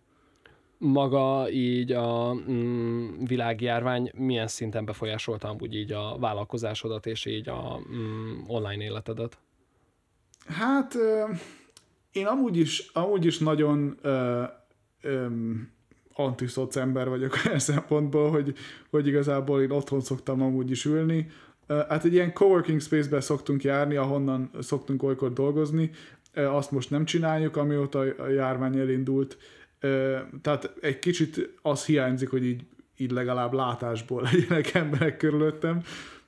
Maga 0.78 1.50
így 1.50 1.92
a 1.92 2.34
mm, 2.34 3.24
világjárvány 3.24 4.10
milyen 4.14 4.48
szinten 4.48 4.84
befolyásolta 4.84 5.48
amúgy 5.48 5.74
így 5.74 5.92
a 5.92 6.16
vállalkozásodat 6.18 7.06
és 7.06 7.24
így 7.24 7.48
a 7.48 7.80
mm, 7.90 8.42
online 8.46 8.84
életedet? 8.84 9.38
Hát 10.46 10.94
én 12.12 12.26
amúgy 12.26 12.56
is, 12.56 12.90
amúgy 12.92 13.24
is 13.24 13.38
nagyon 13.38 13.98
ö, 14.02 14.42
ö, 15.00 15.26
antiszoc 16.12 16.76
ember 16.76 17.08
vagyok 17.08 17.34
olyan 17.46 17.58
szempontból, 17.58 18.30
hogy, 18.30 18.54
hogy 18.90 19.06
igazából 19.06 19.62
én 19.62 19.70
otthon 19.70 20.00
szoktam 20.00 20.42
amúgy 20.42 20.70
is 20.70 20.84
ülni, 20.84 21.30
Hát 21.68 22.04
egy 22.04 22.12
ilyen 22.12 22.32
coworking 22.32 22.80
space-be 22.80 23.20
szoktunk 23.20 23.62
járni, 23.62 23.96
ahonnan 23.96 24.50
szoktunk 24.60 25.02
olykor 25.02 25.32
dolgozni, 25.32 25.90
azt 26.34 26.70
most 26.70 26.90
nem 26.90 27.04
csináljuk, 27.04 27.56
amióta 27.56 27.98
a 27.98 28.28
járvány 28.28 28.78
elindult. 28.78 29.38
Tehát 30.42 30.74
egy 30.80 30.98
kicsit 30.98 31.54
az 31.62 31.84
hiányzik, 31.84 32.30
hogy 32.30 32.44
így, 32.44 32.62
így 32.96 33.10
legalább 33.10 33.52
látásból 33.52 34.22
legyenek 34.32 34.74
emberek 34.74 35.16
körülöttem, 35.16 35.82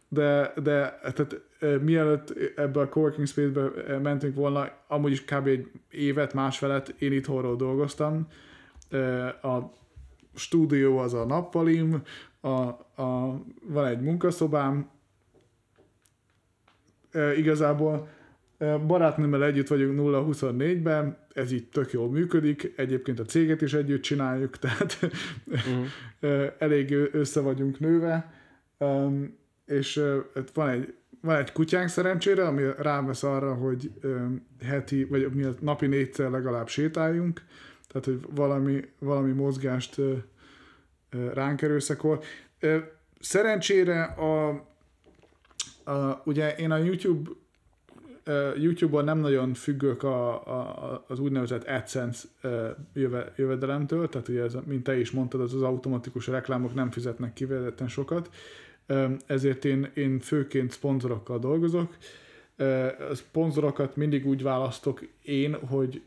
de, 0.08 0.52
de 0.62 0.98
tehát, 1.02 1.40
mielőtt 1.82 2.34
ebbe 2.56 2.80
a 2.80 2.88
coworking 2.88 3.26
space-be 3.26 3.98
mentünk 3.98 4.34
volna, 4.34 4.68
amúgy 4.86 5.12
is 5.12 5.24
kb. 5.24 5.46
egy 5.46 5.70
évet, 5.90 6.34
másfelet 6.34 6.94
én 6.98 7.12
itthonról 7.12 7.56
dolgoztam. 7.56 8.26
A 9.42 9.58
stúdió 10.34 10.98
az 10.98 11.14
a 11.14 11.24
nappalim, 11.24 12.02
a, 12.40 12.48
a, 13.02 13.40
van 13.62 13.86
egy 13.86 14.00
munkaszobám, 14.00 14.90
igazából 17.36 18.08
barátnőmmel 18.86 19.44
együtt 19.44 19.66
vagyunk 19.66 19.98
0-24-ben, 20.00 21.18
ez 21.32 21.52
így 21.52 21.68
tök 21.68 21.92
jól 21.92 22.10
működik, 22.10 22.72
egyébként 22.76 23.20
a 23.20 23.24
céget 23.24 23.62
is 23.62 23.74
együtt 23.74 24.02
csináljuk, 24.02 24.58
tehát 24.58 24.98
uh-huh. 25.46 26.52
elég 26.58 26.92
össze 27.12 27.40
vagyunk 27.40 27.78
nőve, 27.78 28.32
és 29.66 30.02
van 30.54 30.68
egy, 30.68 30.94
van 31.20 31.36
egy 31.36 31.52
kutyánk 31.52 31.88
szerencsére, 31.88 32.46
ami 32.46 32.62
rámesz 32.78 33.22
arra, 33.22 33.54
hogy 33.54 33.90
heti, 34.64 35.04
vagy 35.04 35.56
napi 35.60 35.86
négyszer 35.86 36.30
legalább 36.30 36.68
sétáljunk, 36.68 37.42
tehát 37.88 38.04
hogy 38.04 38.20
valami, 38.34 38.80
valami 38.98 39.32
mozgást 39.32 40.00
ránk 41.34 41.62
erőszakol. 41.62 42.22
Szerencsére 43.20 44.02
a 44.02 44.66
Uh, 45.88 46.16
ugye 46.24 46.56
én 46.56 46.70
a 46.70 46.76
YouTube 46.76 47.30
YouTube-on 48.56 49.04
nem 49.04 49.18
nagyon 49.18 49.54
függök 49.54 50.02
a, 50.02 50.46
a, 50.46 51.04
az 51.08 51.18
úgynevezett 51.18 51.68
AdSense 51.68 52.28
jöve, 52.92 53.32
jövedelemtől, 53.36 54.08
tehát 54.08 54.28
ugye 54.28 54.42
ez, 54.42 54.56
mint 54.66 54.82
te 54.82 54.98
is 54.98 55.10
mondtad, 55.10 55.40
az 55.40 55.54
az 55.54 55.62
automatikus 55.62 56.26
reklámok 56.26 56.74
nem 56.74 56.90
fizetnek 56.90 57.32
kivezetten 57.32 57.88
sokat, 57.88 58.30
ezért 59.26 59.64
én, 59.64 59.90
én 59.94 60.20
főként 60.20 60.70
szponzorokkal 60.70 61.38
dolgozok. 61.38 61.96
A 63.10 63.14
szponzorokat 63.14 63.96
mindig 63.96 64.26
úgy 64.26 64.42
választok 64.42 65.00
én, 65.22 65.54
hogy 65.54 66.02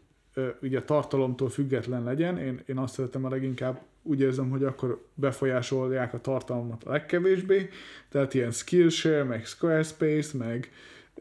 ugye 0.62 0.78
a 0.78 0.86
tartalomtól 0.86 1.50
független 1.50 2.04
legyen, 2.04 2.38
én, 2.38 2.62
én 2.66 2.78
azt 2.78 2.94
szeretem 2.94 3.26
a 3.26 3.30
leginkább 3.30 3.82
úgy 4.04 4.20
érzem, 4.20 4.50
hogy 4.50 4.64
akkor 4.64 5.06
befolyásolják 5.14 6.14
a 6.14 6.22
tartalmat 6.22 6.84
a 6.84 6.92
legkevésbé, 6.92 7.70
tehát 8.10 8.34
ilyen 8.34 8.52
Skillshare, 8.52 9.24
meg 9.24 9.46
Squarespace, 9.46 10.38
meg 10.38 10.72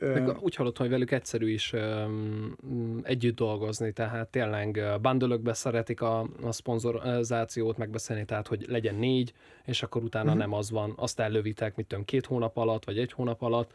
meg 0.00 0.42
úgy 0.42 0.54
hallottam, 0.54 0.82
hogy 0.82 0.94
velük 0.94 1.10
egyszerű 1.10 1.48
is 1.50 1.72
um, 1.72 3.00
együtt 3.02 3.36
dolgozni, 3.36 3.92
tehát 3.92 4.28
tényleg 4.28 4.80
bandölökbe 5.00 5.52
szeretik 5.52 6.00
a, 6.00 6.28
a 6.42 6.52
szponzorizációt 6.52 7.76
megbeszélni, 7.76 8.24
tehát 8.24 8.46
hogy 8.46 8.64
legyen 8.68 8.94
négy, 8.94 9.32
és 9.64 9.82
akkor 9.82 10.02
utána 10.02 10.24
uh-huh. 10.24 10.40
nem 10.40 10.52
az 10.52 10.70
van, 10.70 10.92
azt 10.96 11.20
ellövitek, 11.20 11.76
mit 11.76 11.86
tudom, 11.86 12.04
két 12.04 12.26
hónap 12.26 12.56
alatt, 12.56 12.84
vagy 12.84 12.98
egy 12.98 13.12
hónap 13.12 13.42
alatt, 13.42 13.72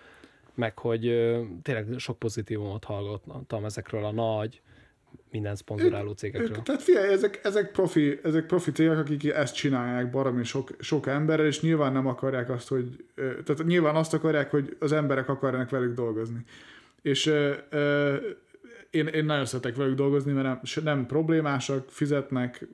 meg 0.54 0.80
hogy 0.80 1.08
uh, 1.08 1.46
tényleg 1.62 1.88
sok 1.98 2.20
pozitívumot 2.20 2.84
hallottam 2.84 3.66
ezekről 3.66 4.06
a 4.06 4.12
nagy 4.12 4.62
minden 5.32 5.56
szponzoráló 5.56 6.12
cégekről. 6.12 6.62
Tehát 6.62 6.82
figyelj, 6.82 7.12
ezek, 7.12 7.40
ezek, 7.44 7.72
profi, 7.72 8.20
ezek 8.24 8.46
profi 8.46 8.72
cégek, 8.72 8.98
akik 8.98 9.26
ezt 9.26 9.56
csinálják 9.56 10.10
baromi 10.10 10.44
sok, 10.44 10.70
sok 10.80 11.08
emberrel, 11.08 11.46
és 11.46 11.62
nyilván 11.62 11.94
nem 11.94 12.08
akarják 12.08 12.50
azt, 12.50 12.68
hogy, 12.68 13.06
tehát 13.16 13.64
nyilván 13.66 13.96
azt 13.96 14.14
akarják, 14.14 14.52
hogy 14.52 14.76
az 14.80 14.92
emberek 14.92 15.30
akarjanak 15.30 15.70
velük 15.70 15.96
dolgozni. 15.96 16.46
És 17.02 17.26
ö, 17.26 17.54
ö, 17.70 18.16
én, 18.90 19.08
én 19.08 19.26
nagyon 19.26 19.46
szeretek 19.46 19.76
velük 19.76 19.96
dolgozni, 19.96 20.32
mert 20.32 20.46
nem, 20.46 20.84
nem 20.84 21.06
problémásak, 21.06 21.90
fizetnek, 21.90 22.68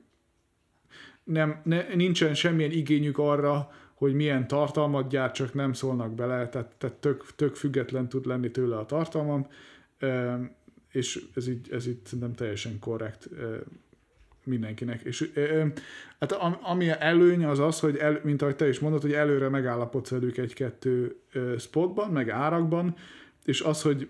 nem, 1.24 1.60
ne, 1.64 1.94
nincsen 1.94 2.34
semmilyen 2.34 2.70
igényük 2.70 3.18
arra, 3.18 3.70
hogy 3.94 4.14
milyen 4.14 4.46
tartalmat 4.46 5.08
gyárt, 5.08 5.34
csak 5.34 5.54
nem 5.54 5.72
szólnak 5.72 6.14
bele, 6.14 6.48
tehát, 6.48 6.74
tehát 6.78 6.96
tök, 6.96 7.24
tök 7.36 7.54
független 7.54 8.08
tud 8.08 8.26
lenni 8.26 8.50
tőle 8.50 8.76
a 8.76 8.86
tartalmam 8.86 9.46
és 10.92 11.24
ez 11.34 11.48
így, 11.48 11.68
ez 11.70 11.86
így 11.86 11.98
szerintem 12.04 12.34
teljesen 12.34 12.78
korrekt 12.78 13.28
mindenkinek. 14.44 15.02
És 15.02 15.30
hát 16.20 16.32
ami 16.62 16.88
előny 16.88 17.44
az 17.44 17.58
az, 17.58 17.80
hogy 17.80 17.96
el, 17.96 18.20
mint 18.24 18.42
ahogy 18.42 18.56
te 18.56 18.68
is 18.68 18.78
mondod, 18.78 19.00
hogy 19.02 19.12
előre 19.12 19.48
megállapodsz 19.48 20.10
velük 20.10 20.36
egy-kettő 20.36 21.16
spotban, 21.58 22.10
meg 22.10 22.30
árakban, 22.30 22.96
és 23.44 23.60
az, 23.60 23.82
hogy 23.82 24.08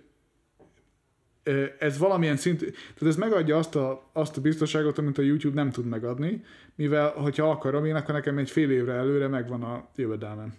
ez 1.79 1.99
valamilyen 1.99 2.37
szint, 2.37 2.59
tehát 2.59 3.03
ez 3.03 3.17
megadja 3.17 3.57
azt 3.57 3.77
a, 3.77 4.11
azt 4.13 4.37
a 4.37 4.41
biztonságot, 4.41 4.99
amit 4.99 5.19
a 5.19 5.23
YouTube 5.23 5.55
nem 5.55 5.71
tud 5.71 5.85
megadni, 5.85 6.45
mivel, 6.75 7.11
hogyha 7.11 7.51
akarom 7.51 7.85
én, 7.85 7.95
akkor 7.95 8.15
nekem 8.15 8.39
egy 8.39 8.51
fél 8.51 8.71
évre 8.71 8.93
előre 8.93 9.29
megvan 9.29 9.63
a 9.63 9.89
jövedelmem. 9.97 10.55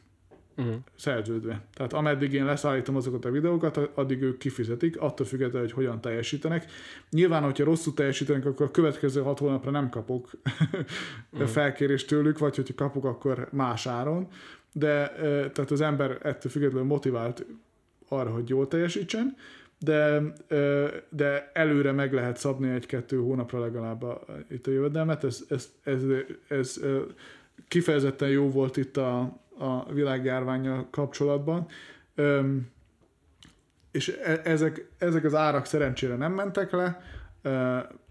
Uh-huh. 0.57 0.75
Szerződve. 0.95 1.65
Tehát 1.73 1.93
ameddig 1.93 2.33
én 2.33 2.45
leszállítom 2.45 2.95
azokat 2.95 3.25
a 3.25 3.31
videókat, 3.31 3.77
addig 3.77 4.21
ők 4.21 4.37
kifizetik, 4.37 5.01
attól 5.01 5.25
függetlenül, 5.25 5.67
hogy 5.67 5.75
hogyan 5.75 6.01
teljesítenek. 6.01 6.65
Nyilván, 7.09 7.43
hogyha 7.43 7.63
rosszul 7.63 7.93
teljesítenek, 7.93 8.45
akkor 8.45 8.65
a 8.65 8.71
következő 8.71 9.21
hat 9.21 9.39
hónapra 9.39 9.71
nem 9.71 9.89
kapok 9.89 10.29
uh-huh. 11.31 11.47
felkérést 11.47 12.07
tőlük, 12.07 12.37
vagy 12.37 12.55
hogyha 12.55 12.73
kapok, 12.75 13.05
akkor 13.05 13.47
más 13.51 13.87
áron. 13.87 14.27
De 14.73 15.11
tehát 15.53 15.71
az 15.71 15.81
ember 15.81 16.17
ettől 16.21 16.51
függetlenül 16.51 16.87
motivált 16.87 17.45
arra, 18.07 18.29
hogy 18.29 18.49
jól 18.49 18.67
teljesítsen 18.67 19.35
de, 19.83 20.21
de 21.09 21.51
előre 21.53 21.91
meg 21.91 22.13
lehet 22.13 22.37
szabni 22.37 22.69
egy-kettő 22.69 23.17
hónapra 23.17 23.59
legalább 23.59 24.03
a, 24.03 24.25
itt 24.49 24.67
a 24.67 24.71
jövedelmet. 24.71 25.23
Ez, 25.23 25.43
ez, 25.49 25.69
ez, 25.83 26.01
ez 26.47 26.79
kifejezetten 27.67 28.29
jó 28.29 28.49
volt 28.49 28.77
itt 28.77 28.97
a, 28.97 29.41
a 29.57 29.93
világjárványjal 29.93 30.87
kapcsolatban. 30.91 31.67
És 33.91 34.07
e, 34.23 34.41
ezek, 34.43 34.89
ezek 34.97 35.23
az 35.23 35.35
árak 35.35 35.65
szerencsére 35.65 36.15
nem 36.15 36.33
mentek 36.33 36.71
le. 36.71 37.01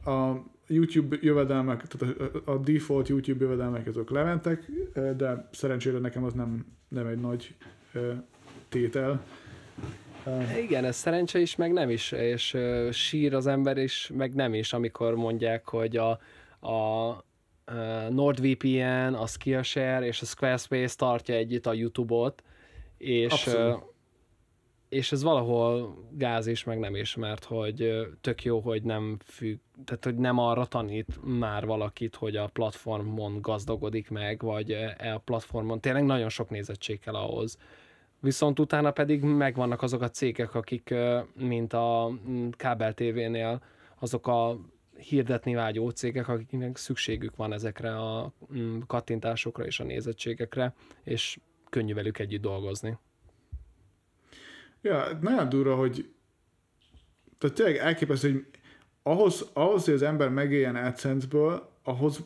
A 0.05 0.33
YouTube 0.67 1.17
jövedelmek, 1.21 1.87
tehát 1.87 2.19
a, 2.45 2.59
default 2.59 3.09
YouTube 3.09 3.45
jövedelmek 3.45 3.87
azok 3.87 4.11
lementek, 4.11 4.71
de 5.17 5.49
szerencsére 5.53 5.99
nekem 5.99 6.25
az 6.25 6.33
nem, 6.33 6.67
nem 6.89 7.07
egy 7.07 7.21
nagy 7.21 7.55
tétel 8.69 9.23
igen, 10.59 10.85
ez 10.85 10.97
szerencse 10.97 11.39
is, 11.39 11.57
meg 11.57 11.73
nem 11.73 11.91
is, 11.91 12.13
és 12.13 12.57
sír 12.91 13.35
az 13.35 13.47
ember 13.47 13.77
is, 13.77 14.11
meg 14.15 14.35
nem 14.35 14.55
is, 14.55 14.73
amikor 14.73 15.15
mondják, 15.15 15.69
hogy 15.69 15.97
a, 15.97 16.11
a 16.69 17.25
NordVPN, 18.11 19.15
a 19.15 19.27
Skillshare 19.27 20.07
és 20.07 20.23
a 20.23 20.25
Squarespace 20.25 20.97
tartja 20.97 21.35
együtt 21.35 21.67
a 21.67 21.73
YouTube-ot, 21.73 22.43
és, 22.99 23.47
uh, 23.47 23.83
és 24.89 25.13
ez 25.13 25.23
valahol 25.23 25.95
gáz 26.11 26.47
is, 26.47 26.65
meg 26.65 26.79
nem 26.79 26.95
is, 26.95 27.15
mert 27.15 27.45
hogy 27.45 28.07
tök 28.21 28.45
jó, 28.45 28.61
hogy 28.61 28.83
nem 28.83 29.19
függ, 29.25 29.59
tehát 29.85 30.05
hogy 30.05 30.17
nem 30.17 30.39
arra 30.39 30.67
tanít 30.67 31.39
már 31.39 31.67
valakit, 31.67 32.15
hogy 32.15 32.37
a 32.37 32.47
platformon 32.47 33.41
gazdagodik 33.41 34.11
meg, 34.11 34.43
vagy 34.43 34.71
e 34.99 35.15
a 35.15 35.19
platformon 35.19 35.81
tényleg 35.81 36.05
nagyon 36.05 36.29
sok 36.29 36.51
nézettség 36.51 37.01
kell 37.01 37.15
ahhoz, 37.15 37.59
viszont 38.21 38.59
utána 38.59 38.91
pedig 38.91 39.23
megvannak 39.23 39.83
azok 39.83 40.03
a 40.03 40.11
cégek, 40.11 40.55
akik, 40.55 40.95
mint 41.35 41.73
a 41.73 42.11
kábel 42.51 42.95
TV-nél, 42.95 43.63
azok 43.99 44.27
a 44.27 44.59
hirdetni 45.03 45.55
vágyó 45.55 45.91
cégek, 45.91 46.29
akiknek 46.29 46.77
szükségük 46.77 47.37
van 47.37 47.53
ezekre 47.53 47.97
a 47.97 48.33
mm, 48.55 48.81
kattintásokra 48.87 49.65
és 49.65 49.81
a 49.81 49.85
nézettségekre, 49.85 50.75
és 51.05 51.39
könnyű 51.71 51.95
velük 51.95 52.19
együtt 52.19 52.43
dolgozni. 52.43 52.99
Ja, 54.83 55.19
nagyon 55.21 55.49
durva, 55.49 55.75
hogy 55.75 56.13
tehát 57.39 57.57
tényleg 57.57 57.77
elképesztő, 57.77 58.33
hogy 58.33 58.47
ahhoz, 59.03 59.51
ahhoz, 59.53 59.85
hogy 59.85 59.95
az 59.95 60.03
ember 60.03 60.29
megéljen 60.29 60.77
AdSense-ből, 60.77 61.71
ahhoz 61.83 62.21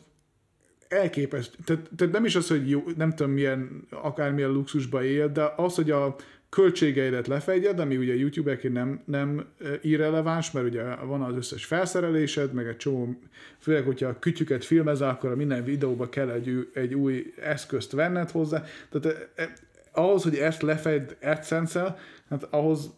elképesztő. 0.87 1.57
Tehát, 1.63 1.89
tehát 1.95 2.13
nem 2.13 2.25
is 2.25 2.35
az, 2.35 2.47
hogy 2.47 2.69
jó, 2.69 2.83
nem 2.95 3.09
tudom 3.13 3.31
milyen, 3.31 3.87
akármilyen 3.89 4.51
luxusba 4.51 5.03
él, 5.03 5.31
de 5.31 5.53
az, 5.55 5.75
hogy 5.75 5.91
a 5.91 6.15
költségeidet 6.49 7.27
lefedjed, 7.27 7.79
ami 7.79 7.97
ugye 7.97 8.15
YouTube-eként 8.15 8.73
nem, 8.73 9.01
nem 9.05 9.45
irreleváns, 9.81 10.51
mert 10.51 10.65
ugye 10.65 10.95
van 10.95 11.21
az 11.21 11.35
összes 11.35 11.65
felszerelésed, 11.65 12.53
meg 12.53 12.67
egy 12.67 12.77
csomó, 12.77 13.19
főleg, 13.57 13.83
hogyha 13.83 14.07
a 14.07 14.19
kütyüket 14.19 14.65
filmezel, 14.65 15.09
akkor 15.09 15.31
a 15.31 15.35
minden 15.35 15.63
videóba 15.63 16.09
kell 16.09 16.29
egy, 16.29 16.69
egy 16.73 16.93
új 16.93 17.33
eszközt 17.41 17.91
venned 17.91 18.31
hozzá. 18.31 18.63
Tehát 18.89 19.29
eh, 19.35 19.47
ahhoz, 19.91 20.23
hogy 20.23 20.35
ezt 20.35 20.61
lefedd 20.61 21.11
AdSense-el, 21.21 21.97
hát 22.29 22.43
ahhoz 22.43 22.93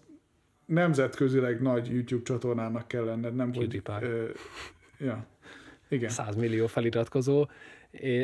nemzetközileg 0.66 1.62
nagy 1.62 1.89
YouTube 1.91 2.24
csatornának 2.24 2.88
kell 2.88 3.04
lenned, 3.04 3.36
nem 3.36 3.54
hogy... 3.54 3.82
Ö, 4.02 4.24
ja. 4.97 5.26
Igen. 5.89 6.10
100 6.10 6.36
millió 6.36 6.68
feliratkozó, 6.68 7.47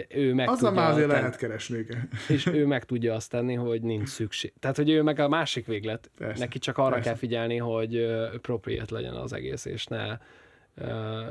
ő 0.09 0.33
meg 0.33 0.49
Azzal 0.49 0.69
tudja 0.69 0.83
már 0.83 0.91
azért 0.91 1.07
tenni, 1.07 1.19
lehet 1.19 1.37
keresni. 1.37 1.85
És 2.27 2.45
ő 2.45 2.65
meg 2.65 2.83
tudja 2.83 3.13
azt 3.13 3.29
tenni, 3.29 3.53
hogy 3.53 3.81
nincs 3.81 4.07
szükség. 4.07 4.53
Tehát, 4.59 4.75
hogy 4.75 4.89
ő 4.89 5.01
meg 5.01 5.19
a 5.19 5.27
másik 5.27 5.65
véglet. 5.65 6.09
Persze, 6.17 6.43
Neki 6.43 6.59
csak 6.59 6.77
arra 6.77 6.89
persze. 6.89 7.09
kell 7.09 7.17
figyelni, 7.17 7.57
hogy 7.57 7.95
appropriate 8.33 8.93
legyen 8.93 9.13
az 9.13 9.33
egész, 9.33 9.65
és 9.65 9.85
ne 9.85 10.17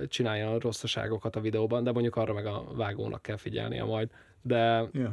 csinálja 0.06 0.58
rosszaságokat 0.58 1.36
a 1.36 1.40
videóban, 1.40 1.84
de 1.84 1.92
mondjuk 1.92 2.16
arra 2.16 2.32
meg 2.32 2.46
a 2.46 2.64
vágónak 2.74 3.22
kell 3.22 3.36
figyelnie 3.36 3.84
majd. 3.84 4.10
De 4.42 4.88
yeah. 4.92 5.12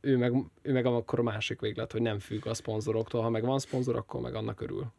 ő, 0.00 0.16
meg, 0.16 0.32
ő 0.62 0.72
meg 0.72 0.86
akkor 0.86 1.18
a 1.18 1.22
másik 1.22 1.60
véglet, 1.60 1.92
hogy 1.92 2.02
nem 2.02 2.18
függ 2.18 2.46
a 2.46 2.54
szponzoroktól. 2.54 3.22
Ha 3.22 3.30
meg 3.30 3.44
van 3.44 3.58
szponzor, 3.58 3.96
akkor 3.96 4.20
meg 4.20 4.34
annak 4.34 4.60
örül. 4.60 4.92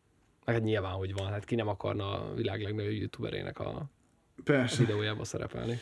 Meg 0.46 0.56
hát 0.56 0.64
nyilván, 0.64 0.92
hogy 0.92 1.14
van. 1.14 1.32
Hát 1.32 1.46
ki 1.46 1.56
nem 1.56 1.68
akarna 1.68 2.22
a 2.22 2.34
világ 2.34 2.62
legnagyobb 2.62 2.92
youtuberének 2.92 3.60
a, 3.60 3.90
Persze. 4.44 4.84
a 4.84 4.86
videójába 4.86 5.24
szerepelni. 5.24 5.80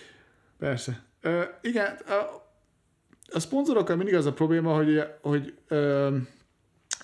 Persze. 0.58 1.08
Uh, 1.24 1.44
igen, 1.62 1.98
a, 2.08 2.48
a 3.34 3.40
szponzorokkal 3.40 3.96
mindig 3.96 4.16
az 4.16 4.26
a 4.26 4.34
probléma, 4.34 4.76
hogy, 4.76 5.04
hogy 5.22 5.54
uh, 5.70 6.16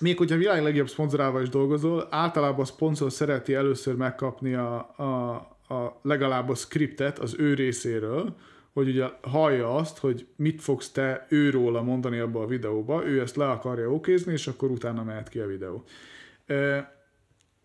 még 0.00 0.18
hogyha 0.18 0.34
a 0.34 0.38
világ 0.38 0.62
legjobb 0.62 0.88
szponzorával 0.88 1.42
is 1.42 1.48
dolgozol, 1.48 2.08
általában 2.10 2.60
a 2.60 2.64
szponzor 2.64 3.12
szereti 3.12 3.54
először 3.54 3.94
megkapni 3.94 4.54
a, 4.54 4.76
a, 4.96 5.34
a 5.74 6.00
legalább 6.02 6.48
a 6.48 6.54
scriptet 6.54 7.18
az 7.18 7.34
ő 7.38 7.54
részéről, 7.54 8.36
hogy 8.72 8.88
ugye 8.88 9.06
hallja 9.22 9.74
azt, 9.74 9.98
hogy 9.98 10.26
mit 10.36 10.62
fogsz 10.62 10.90
te 10.90 11.26
őróla 11.28 11.82
mondani 11.82 12.18
abba 12.18 12.40
a 12.40 12.46
videóba, 12.46 13.06
ő 13.06 13.20
ezt 13.20 13.36
le 13.36 13.48
akarja 13.48 13.90
okézni, 13.90 14.32
és 14.32 14.46
akkor 14.46 14.70
utána 14.70 15.02
mehet 15.02 15.28
ki 15.28 15.38
a 15.38 15.46
videó. 15.46 15.84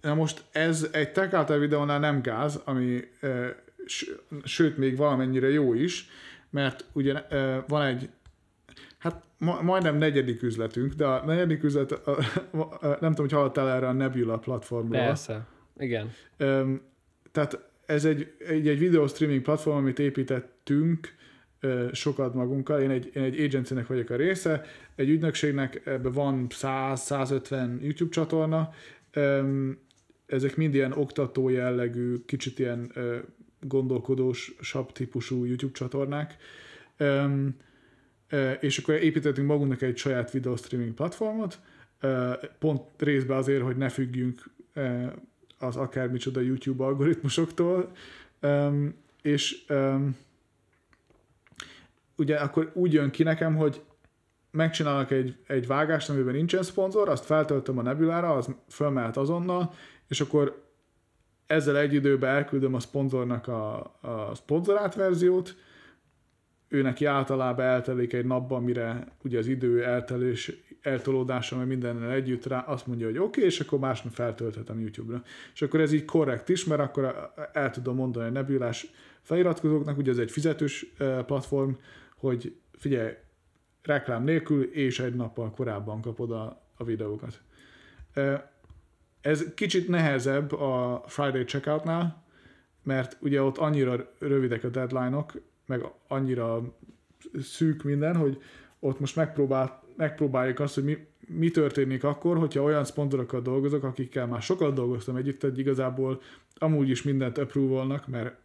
Na 0.02 0.14
most 0.14 0.44
ez 0.52 0.88
egy 0.92 1.12
Tech 1.12 1.60
videónál 1.60 2.00
nem 2.00 2.22
gáz, 2.22 2.62
ami 2.66 3.04
sőt 4.44 4.78
még 4.78 4.98
valamennyire 4.98 5.50
jó 5.50 5.74
is, 5.74 6.10
mert 6.52 6.86
ugye 6.94 7.14
van 7.68 7.86
egy, 7.86 8.10
hát 8.98 9.24
majdnem 9.62 9.98
negyedik 9.98 10.44
üzletünk, 10.44 10.94
de 10.94 11.06
a 11.06 11.26
negyedik 11.26 11.64
üzlet, 11.64 11.92
a, 11.92 12.18
a, 12.52 12.60
a, 12.60 12.78
nem 12.82 12.98
tudom, 12.98 13.16
hogy 13.16 13.32
hallottál 13.32 13.70
erre 13.70 13.88
a 13.88 13.92
Nebula 13.92 14.38
platformról. 14.38 15.02
Persze, 15.02 15.48
igen. 15.78 16.12
Tehát 17.32 17.70
ez 17.86 18.06
egy, 18.06 18.34
egy, 18.48 18.68
egy 18.68 18.80
video 18.80 19.08
streaming 19.08 19.42
platform, 19.42 19.78
amit 19.78 20.00
építettünk 20.00 21.16
sokat 21.92 22.34
magunkkal. 22.34 22.80
Én 22.80 22.90
egy, 22.90 23.12
én 23.14 23.24
egy 23.24 23.40
agencynek 23.40 23.88
vagyok 23.88 24.10
a 24.10 24.16
része, 24.16 24.66
egy 24.96 25.10
ügynökségnek 25.10 25.82
ebben 25.86 26.12
van 26.12 26.48
100-150 26.50 27.82
YouTube 27.82 28.12
csatorna, 28.12 28.70
ezek 30.26 30.56
mind 30.56 30.74
ilyen 30.74 30.92
oktató 30.92 31.50
jellegű, 31.50 32.16
kicsit 32.26 32.60
ilyen 32.60 32.92
gondolkodós, 33.62 34.56
sab 34.62 34.92
típusú 34.92 35.46
YouTube 35.46 35.74
csatornák, 35.74 36.38
um, 37.00 37.56
és 38.60 38.78
akkor 38.78 38.94
építettünk 38.94 39.48
magunknak 39.48 39.82
egy 39.82 39.98
saját 39.98 40.32
video 40.32 40.56
streaming 40.56 40.94
platformot, 40.94 41.60
pont 42.60 42.82
részben 42.98 43.38
azért, 43.38 43.64
hogy 43.64 43.78
ne 43.78 43.90
függjünk 43.90 44.44
az 45.58 45.76
akármicsoda 45.76 46.40
YouTube 46.40 46.84
algoritmusoktól, 46.84 47.92
és 49.22 49.66
ugye 52.16 52.36
akkor 52.36 52.72
úgy 52.74 52.94
jön 52.94 53.10
ki 53.10 53.24
nekem, 53.24 53.56
hogy 53.56 53.82
megcsinálok 54.52 55.12
egy, 55.12 55.36
egy 55.48 55.68
vágást, 55.68 56.10
amiben 56.10 56.34
nincsen 56.34 56.64
szponzor, 56.64 57.10
azt 57.10 57.26
feltöltöm 57.26 57.78
a 57.78 57.82
Nebulára, 57.82 58.34
az 58.34 58.50
fölmehet 58.70 59.18
azonnal, 59.18 59.74
és 60.08 60.22
akkor 60.22 60.71
ezzel 61.52 61.78
egy 61.78 61.94
időben 61.94 62.36
elküldöm 62.36 62.74
a 62.74 62.80
szponzornak 62.80 63.48
a, 63.48 63.80
a 64.02 64.32
szponzorált 64.36 64.96
verziót, 64.96 65.56
ő 66.68 66.82
neki 66.82 67.06
általában 67.06 67.66
eltelik 67.66 68.14
egy 68.14 68.26
napban, 68.26 68.64
mire 68.64 69.08
ugye 69.24 69.38
az 69.38 69.48
idő 69.48 69.84
eltelés, 69.84 70.52
eltolódása, 70.82 71.56
mert 71.56 71.68
mindennel 71.68 72.12
együtt 72.12 72.46
rá 72.46 72.60
azt 72.60 72.88
mondja, 72.88 73.06
hogy 73.06 73.18
oké, 73.18 73.28
okay, 73.28 73.44
és 73.44 73.60
akkor 73.60 73.80
másnap 73.80 74.14
feltölthetem 74.14 74.80
YouTube-ra. 74.80 75.24
És 75.54 75.62
akkor 75.62 75.80
ez 75.80 75.92
így 75.92 76.06
korrekt 76.06 76.50
is, 76.50 76.66
mert 76.66 76.82
akkor 76.82 77.32
el 77.54 77.70
tudom 77.70 77.96
mondani 77.96 78.28
a 78.28 78.32
nebulás 78.32 78.92
feliratkozóknak, 79.22 79.98
ugye 79.98 80.12
ez 80.12 80.18
egy 80.18 80.32
fizetős 80.32 80.86
platform, 81.26 81.72
hogy 82.16 82.56
figyelj, 82.74 83.12
reklám 83.84 84.24
nélkül, 84.24 84.64
és 84.64 85.00
egy 85.00 85.16
nappal 85.16 85.52
korábban 85.52 86.02
kapod 86.02 86.32
a, 86.32 86.62
a 86.78 86.84
videókat. 86.84 87.42
Ez 89.22 89.54
kicsit 89.54 89.88
nehezebb 89.88 90.52
a 90.52 91.04
Friday 91.08 91.44
checkoutnál, 91.44 92.24
mert 92.84 93.18
ugye 93.20 93.42
ott 93.42 93.58
annyira 93.58 94.14
rövidek 94.20 94.64
a 94.64 94.70
deadline-ok, 94.70 95.42
meg 95.66 95.86
annyira 96.08 96.76
szűk 97.42 97.84
minden, 97.84 98.16
hogy 98.16 98.42
ott 98.80 99.00
most 99.00 99.16
megpróbál, 99.16 99.84
megpróbáljuk 99.96 100.60
azt, 100.60 100.76
hogy 100.76 100.84
mi, 100.84 100.98
mi 101.28 101.52
történik 101.52 102.04
akkor, 102.04 102.38
hogyha 102.38 102.62
olyan 102.62 102.86
szponzorokkal 102.86 103.42
dolgozok, 103.42 103.84
akikkel 103.84 104.28
már 104.28 104.42
sokat 104.42 104.74
dolgoztam 104.74 105.16
együtt, 105.16 105.42
hogy 105.42 105.60
igazából 105.60 106.22
amúgy 106.56 106.90
is 106.90 107.04
mindent 107.04 107.38
approve 107.38 108.02
mert 108.08 108.36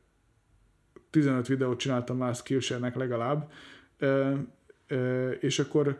15 1.11 1.47
videót 1.47 1.79
csináltam 1.79 2.17
már 2.17 2.35
Skillshare-nek 2.35 2.95
legalább, 2.95 3.51
ö, 3.99 4.35
ö, 4.87 5.31
és 5.31 5.59
akkor 5.59 5.99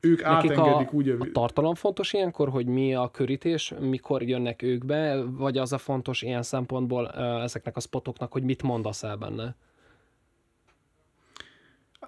ők 0.00 0.22
Nekik 0.22 0.50
átengedik 0.50 0.88
a, 0.88 0.92
úgy 0.92 1.08
a... 1.08 1.16
tartalom 1.32 1.74
fontos 1.74 2.12
ilyenkor, 2.12 2.48
hogy 2.48 2.66
mi 2.66 2.94
a 2.94 3.10
körítés, 3.10 3.74
mikor 3.80 4.22
jönnek 4.22 4.62
ők 4.62 4.84
be, 4.84 5.24
vagy 5.24 5.58
az 5.58 5.72
a 5.72 5.78
fontos 5.78 6.22
ilyen 6.22 6.42
szempontból 6.42 7.08
ezeknek 7.42 7.76
a 7.76 7.80
spotoknak, 7.80 8.32
hogy 8.32 8.42
mit 8.42 8.62
mondasz 8.62 9.02
el 9.02 9.16
benne? 9.16 9.56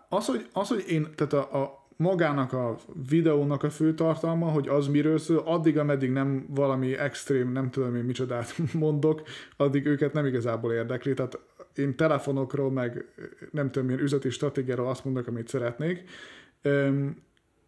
Az, 0.09 0.27
hogy, 0.27 0.49
az, 0.53 0.69
hogy 0.69 0.85
én, 0.89 1.07
tehát 1.15 1.33
a, 1.33 1.63
a 1.63 1.81
magának 1.97 2.53
a 2.53 2.77
videónak 3.09 3.63
a 3.63 3.71
fő 3.71 3.95
tartalma, 3.95 4.47
hogy 4.47 4.69
az 4.69 4.89
miről 4.89 5.19
szól, 5.19 5.43
addig, 5.45 5.79
ameddig 5.79 6.11
nem 6.11 6.47
valami 6.49 6.97
extrém, 6.97 7.53
nem 7.53 7.71
tudom 7.71 7.97
én 7.97 8.05
micsodát 8.05 8.55
mondok, 8.73 9.23
addig 9.57 9.87
őket 9.87 10.13
nem 10.13 10.27
igazából 10.27 10.73
érdekli. 10.73 11.15
Tehát 11.15 11.39
én 11.75 11.97
telefonokról, 11.97 12.71
meg 12.71 13.05
nem 13.51 13.71
tudom 13.71 13.89
milyen 13.89 14.03
üzleti 14.03 14.31
stratégiáról 14.31 14.89
azt 14.89 15.05
mondok, 15.05 15.27
amit 15.27 15.49
szeretnék. 15.49 16.05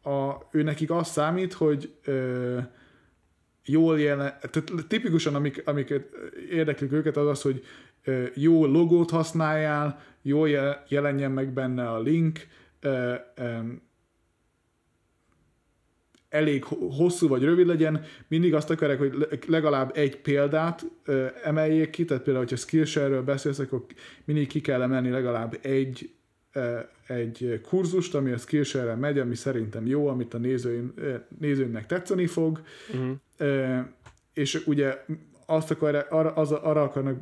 A, 0.02 0.34
ő 0.50 0.62
nekik 0.62 0.90
az 0.90 1.08
számít, 1.08 1.52
hogy 1.52 1.94
ö, 2.04 2.58
jól 3.64 4.00
jelen, 4.00 4.34
tehát 4.40 4.86
tipikusan 4.88 5.34
amik, 5.34 5.62
amik 5.64 5.94
érdeklik 6.50 6.92
őket 6.92 7.16
az 7.16 7.26
az, 7.26 7.42
hogy 7.42 7.64
ö, 8.04 8.24
jó 8.34 8.66
logót 8.66 9.10
használjál, 9.10 10.02
jól 10.22 10.48
jelenjen 10.88 11.30
meg 11.30 11.52
benne 11.52 11.90
a 11.90 12.00
link, 12.00 12.46
ö, 12.80 13.14
ö, 13.34 13.58
elég 16.32 16.64
hosszú 16.96 17.28
vagy 17.28 17.42
rövid 17.42 17.66
legyen, 17.66 18.04
mindig 18.28 18.54
azt 18.54 18.70
akarják, 18.70 18.98
hogy 18.98 19.40
legalább 19.46 19.90
egy 19.94 20.16
példát 20.16 20.84
emeljék 21.42 21.90
ki, 21.90 22.04
tehát 22.04 22.22
például, 22.22 22.44
hogyha 22.44 22.64
Skillshare-ről 22.64 23.22
beszélsz, 23.22 23.58
akkor 23.58 23.84
mindig 24.24 24.48
ki 24.48 24.60
kell 24.60 24.82
emelni 24.82 25.10
legalább 25.10 25.58
egy, 25.62 26.10
egy 27.06 27.60
kurzust, 27.68 28.14
ami 28.14 28.30
a 28.30 28.36
Skillshare-re 28.36 28.94
megy, 28.94 29.18
ami 29.18 29.34
szerintem 29.34 29.86
jó, 29.86 30.06
amit 30.06 30.34
a 30.34 30.38
nézőim, 30.38 30.94
nézőimnek 31.38 31.86
tetszeni 31.86 32.26
fog, 32.26 32.60
uh-huh. 32.92 33.84
és 34.32 34.66
ugye 34.66 35.04
azt 35.46 35.70
akarják, 35.70 36.12
arra, 36.12 36.32
az, 36.32 36.52
arra 36.52 36.82
akarnak 36.82 37.18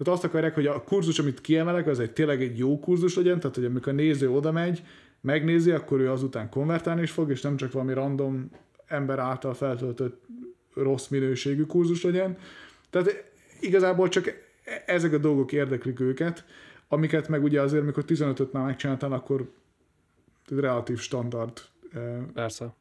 tehát 0.00 0.14
azt 0.14 0.24
akarják, 0.24 0.54
hogy 0.54 0.66
a 0.66 0.82
kurzus, 0.82 1.18
amit 1.18 1.40
kiemelek, 1.40 1.86
az 1.86 2.00
egy 2.00 2.12
tényleg 2.12 2.42
egy 2.42 2.58
jó 2.58 2.78
kurzus 2.78 3.16
legyen, 3.16 3.40
tehát 3.40 3.56
hogy 3.56 3.64
amikor 3.64 3.92
a 3.92 3.96
néző 3.96 4.30
oda 4.30 4.52
megy, 4.52 4.82
megnézi, 5.20 5.70
akkor 5.70 6.00
ő 6.00 6.10
azután 6.10 6.48
konvertálni 6.48 7.02
is 7.02 7.10
fog, 7.10 7.30
és 7.30 7.40
nem 7.40 7.56
csak 7.56 7.72
valami 7.72 7.92
random 7.92 8.50
ember 8.86 9.18
által 9.18 9.54
feltöltött 9.54 10.22
rossz 10.74 11.08
minőségű 11.08 11.62
kurzus 11.62 12.02
legyen. 12.02 12.36
Tehát 12.90 13.30
igazából 13.60 14.08
csak 14.08 14.32
ezek 14.86 15.12
a 15.12 15.18
dolgok 15.18 15.52
érdeklik 15.52 16.00
őket, 16.00 16.44
amiket 16.92 17.28
meg 17.28 17.42
ugye 17.42 17.60
azért, 17.60 17.82
amikor 17.82 18.04
15-öt 18.06 18.52
már 18.52 18.64
megcsináltál, 18.64 19.12
akkor 19.12 19.52
relatív 20.48 20.98
standard. 20.98 21.60
Eh, 21.92 22.22
Persze. 22.34 22.74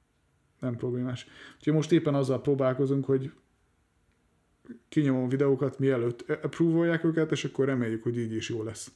Nem 0.60 0.76
problémás. 0.76 1.28
Úgyhogy 1.58 1.74
most 1.74 1.92
éppen 1.92 2.16
azzal 2.16 2.42
próbálkozunk, 2.42 3.06
hogy 3.06 3.32
kinyomom 4.90 5.30
videókat, 5.30 5.80
mielőtt 5.80 6.30
approve 6.30 7.00
őket, 7.04 7.32
és 7.32 7.46
akkor 7.46 7.66
reméljük, 7.66 8.04
hogy 8.04 8.18
így 8.18 8.34
is 8.34 8.50
jó 8.50 8.64
lesz 8.64 8.92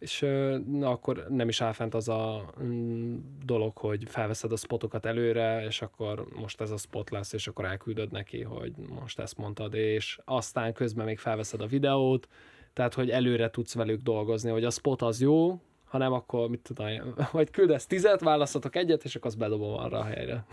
és 0.00 0.20
na, 0.66 0.90
akkor 0.90 1.26
nem 1.28 1.48
is 1.48 1.60
áll 1.60 1.72
fent 1.72 1.94
az 1.94 2.08
a 2.08 2.54
mm, 2.62 3.16
dolog, 3.44 3.76
hogy 3.76 4.04
felveszed 4.08 4.52
a 4.52 4.56
spotokat 4.56 5.06
előre, 5.06 5.64
és 5.66 5.82
akkor 5.82 6.26
most 6.34 6.60
ez 6.60 6.70
a 6.70 6.76
spot 6.76 7.10
lesz, 7.10 7.32
és 7.32 7.48
akkor 7.48 7.64
elküldöd 7.64 8.10
neki, 8.10 8.42
hogy 8.42 8.72
most 8.76 9.18
ezt 9.18 9.36
mondtad, 9.36 9.74
és 9.74 10.18
aztán 10.24 10.72
közben 10.72 11.04
még 11.04 11.18
felveszed 11.18 11.60
a 11.60 11.66
videót, 11.66 12.28
tehát, 12.72 12.94
hogy 12.94 13.10
előre 13.10 13.50
tudsz 13.50 13.74
velük 13.74 14.00
dolgozni, 14.00 14.50
hogy 14.50 14.64
a 14.64 14.70
spot 14.70 15.02
az 15.02 15.20
jó, 15.20 15.60
hanem 15.84 16.12
akkor 16.12 16.48
mit 16.48 16.60
tudom, 16.60 16.86
vagy 17.32 17.50
küldesz 17.50 17.86
tizet, 17.86 18.20
választatok 18.20 18.76
egyet, 18.76 19.04
és 19.04 19.14
akkor 19.14 19.26
azt 19.26 19.38
bedobom 19.38 19.74
arra 19.74 19.98
a 19.98 20.04
helyre. 20.04 20.44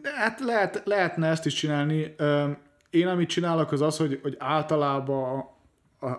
De 0.00 0.10
hát 0.14 0.40
lehet, 0.40 0.82
lehetne 0.84 1.28
ezt 1.28 1.46
is 1.46 1.54
csinálni. 1.54 2.14
Én 2.90 3.06
amit 3.06 3.28
csinálok 3.28 3.72
az 3.72 3.80
az, 3.80 3.96
hogy, 3.96 4.18
hogy 4.22 4.36
általában 4.38 5.38
a, 5.98 6.06
a, 6.06 6.10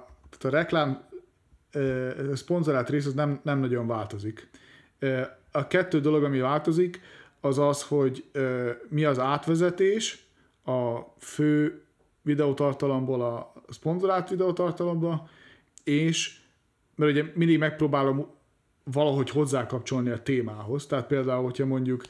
a 0.42 0.50
reklám 0.50 1.10
a 2.32 2.36
szponzorált 2.36 2.90
rész 2.90 3.06
az 3.06 3.14
nem, 3.14 3.40
nem 3.44 3.60
nagyon 3.60 3.88
változik. 3.88 4.50
A 5.52 5.68
kettő 5.68 6.00
dolog, 6.00 6.24
ami 6.24 6.40
változik, 6.40 7.02
az 7.42 7.58
az, 7.58 7.84
hogy 7.84 8.30
mi 8.90 9.06
az 9.06 9.20
átvezetés 9.20 10.26
a 10.66 11.00
fő 11.20 11.84
videótartalomból 12.22 13.22
a 13.22 13.54
szponzorált 13.70 14.30
videótartalomba, 14.30 15.30
és 15.84 16.40
mert 16.96 17.12
ugye 17.12 17.24
mindig 17.36 17.58
megpróbálom 17.58 18.28
valahogy 18.84 19.30
hozzákapcsolni 19.30 20.10
a 20.10 20.22
témához. 20.22 20.86
Tehát 20.86 21.08
például, 21.08 21.44
hogyha 21.44 21.66
mondjuk 21.66 22.04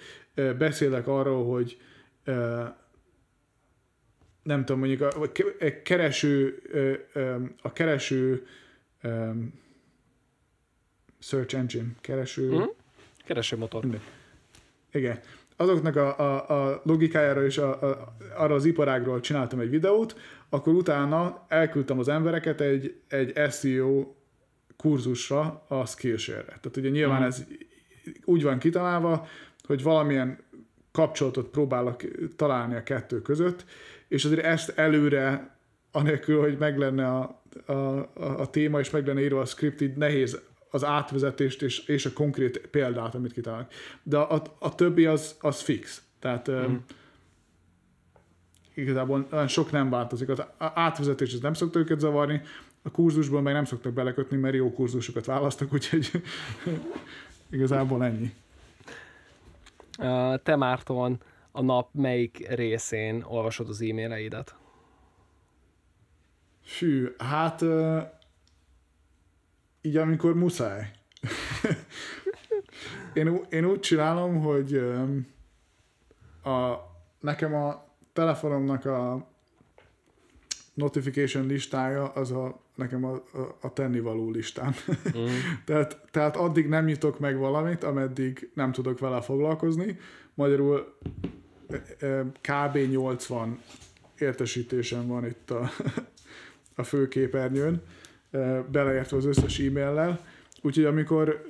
beszélek 0.58 1.08
arról, 1.08 1.46
hogy 1.52 1.78
nem 4.44 4.66
tudom, 4.66 4.80
mondjuk 4.80 5.02
a 5.02 5.32
kereső, 5.84 6.62
a 7.62 7.72
kereső 7.72 8.48
um, 9.04 9.60
search 11.20 11.56
engine, 11.56 11.90
kereső... 12.02 12.56
Mm? 12.56 12.64
Keresőmotor. 13.26 13.86
Igen. 14.92 15.20
Azoknak 15.62 15.96
a, 15.96 16.20
a, 16.20 16.50
a 16.50 16.82
logikájára 16.84 17.46
és 17.46 17.58
a, 17.58 17.82
a, 17.82 18.16
arra 18.36 18.56
az 18.56 18.66
iparágról 18.66 19.20
csináltam 19.20 19.60
egy 19.60 19.70
videót, 19.70 20.20
akkor 20.50 20.74
utána 20.74 21.46
elküldtem 21.48 22.00
az 22.00 22.08
embereket 22.08 22.62
egy, 22.62 22.96
egy 23.08 23.52
SEO 23.52 24.14
kurzusra 24.78 25.66
a 25.68 25.86
Skillshare-re. 25.86 26.46
Tehát 26.46 26.78
ugye 26.78 26.90
nyilván 26.90 27.22
mm. 27.22 27.26
ez 27.26 27.46
úgy 28.26 28.44
van 28.44 28.60
kitalálva, 28.60 29.28
hogy 29.64 29.84
valamilyen 29.84 30.38
kapcsolatot 30.92 31.48
próbálok 31.48 32.02
találni 32.36 32.76
a 32.76 32.84
kettő 32.84 33.22
között, 33.22 33.66
és 34.08 34.26
azért 34.26 34.46
ezt 34.46 34.70
előre, 34.70 35.56
anélkül, 35.92 36.40
hogy 36.40 36.58
meg 36.58 36.78
lenne 36.78 37.08
a, 37.08 37.44
a, 37.66 37.72
a, 37.72 38.10
a 38.40 38.50
téma, 38.50 38.80
és 38.80 38.90
meg 38.90 39.08
lenne 39.08 39.22
írva 39.22 39.40
a 39.40 39.46
script, 39.46 39.82
így 39.82 39.98
nehéz 39.98 40.42
az 40.72 40.84
átvezetést 40.84 41.62
és, 41.62 41.80
és 41.80 42.06
a 42.06 42.14
konkrét 42.14 42.68
példát, 42.68 43.16
amit 43.16 43.34
kitalálnak. 43.34 43.72
De 44.04 44.18
a, 44.18 44.42
a 44.60 44.76
többi 44.76 45.06
az, 45.06 45.36
az 45.40 45.62
fix. 45.62 46.04
Tehát 46.20 46.52
mm. 46.52 46.76
igazából 48.74 49.28
olyan 49.32 49.48
sok 49.48 49.72
nem 49.72 49.90
változik. 49.90 50.30
Az 50.30 50.44
átvezetés 50.58 51.34
az 51.34 51.40
nem 51.40 51.54
szokta 51.54 51.80
őket 51.80 52.00
zavarni, 52.00 52.42
a 52.82 52.92
kurzusból 52.92 53.42
meg 53.42 53.54
nem 53.54 53.66
szoktak 53.66 53.94
belekötni, 53.94 54.38
mert 54.38 54.56
jó 54.56 54.74
kurzusokat 54.74 55.26
választok, 55.26 55.74
úgyhogy 55.74 56.12
igazából 57.52 58.04
ennyi. 58.04 58.34
Te 60.44 60.56
Márton, 60.56 61.22
a 61.52 61.62
nap 61.62 61.90
melyik 61.94 62.48
részén 62.50 63.24
olvasod 63.28 63.70
az 63.70 63.82
e-maileidet? 63.82 64.56
Fű, 66.64 67.16
hát 67.18 67.64
így 69.82 69.98
amikor 69.98 70.36
muszáj. 70.36 70.92
én, 73.14 73.40
én 73.50 73.66
úgy 73.66 73.80
csinálom, 73.80 74.40
hogy 74.40 74.76
a, 76.44 76.76
nekem 77.20 77.56
a 77.56 77.86
telefonomnak 78.14 78.86
a 78.86 79.30
notification 80.74 81.46
listája 81.46 82.08
az 82.08 82.32
a, 82.32 82.62
nekem 82.76 83.06
a, 83.06 83.14
a, 83.14 83.58
a 83.62 83.74
tennivaló 83.74 84.30
listán. 84.30 84.74
Mm. 85.18 85.26
tehát, 85.66 86.02
tehát 86.12 86.36
addig 86.36 86.68
nem 86.68 86.86
nyitok 86.86 87.20
meg 87.20 87.38
valamit, 87.38 87.84
ameddig 87.84 88.52
nem 88.54 88.72
tudok 88.72 89.00
vele 89.00 89.22
foglalkozni. 89.22 89.98
Magyarul 90.34 90.98
kb. 92.42 92.78
80 92.90 93.60
értesítésem 94.20 95.08
van 95.08 95.26
itt 95.26 95.52
a, 95.52 95.70
a 96.76 96.84
főképernyőn, 96.84 97.82
beleértve 98.72 99.18
az 99.18 99.26
összes 99.26 99.60
e-maillel, 99.60 100.20
úgyhogy 100.62 100.86
amikor 100.86 101.46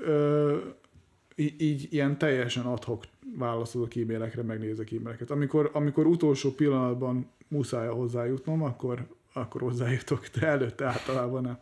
így, 1.35 1.87
ilyen 1.93 2.17
teljesen 2.17 2.65
adhok 2.65 3.03
válaszolok 3.37 3.95
e-mailekre, 3.95 4.41
megnézek 4.41 4.91
e-maileket. 4.91 5.31
Amikor, 5.31 5.69
amikor 5.73 6.05
utolsó 6.05 6.51
pillanatban 6.51 7.29
muszáj 7.47 7.87
hozzájutnom, 7.87 8.63
akkor, 8.63 9.07
akkor 9.33 9.61
hozzájutok, 9.61 10.27
de 10.27 10.47
előtte 10.47 10.85
általában 10.85 11.41
nem. 11.41 11.59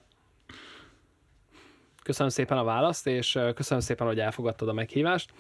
Köszönöm 2.04 2.32
szépen 2.32 2.58
a 2.58 2.64
választ, 2.64 3.08
és 3.08 3.40
köszönöm 3.56 3.84
szépen, 3.84 4.08
hogy 4.08 4.20
elfogadtad 4.20 4.68
a 4.68 4.74
meghívást, 4.74 5.34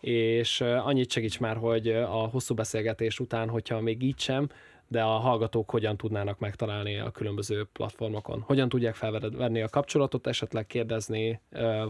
és 0.00 0.60
annyit 0.60 1.10
segíts 1.10 1.40
már, 1.40 1.56
hogy 1.56 1.88
a 1.88 2.28
hosszú 2.28 2.54
beszélgetés 2.54 3.20
után, 3.20 3.48
hogyha 3.48 3.80
még 3.80 4.02
így 4.02 4.18
sem, 4.18 4.48
de 4.88 5.02
a 5.02 5.18
hallgatók 5.18 5.70
hogyan 5.70 5.96
tudnának 5.96 6.38
megtalálni 6.38 6.98
a 6.98 7.10
különböző 7.10 7.64
platformokon? 7.72 8.40
Hogyan 8.40 8.68
tudják 8.68 8.94
felvenni 8.94 9.62
a 9.62 9.68
kapcsolatot, 9.68 10.26
esetleg 10.26 10.66
kérdezni, 10.66 11.40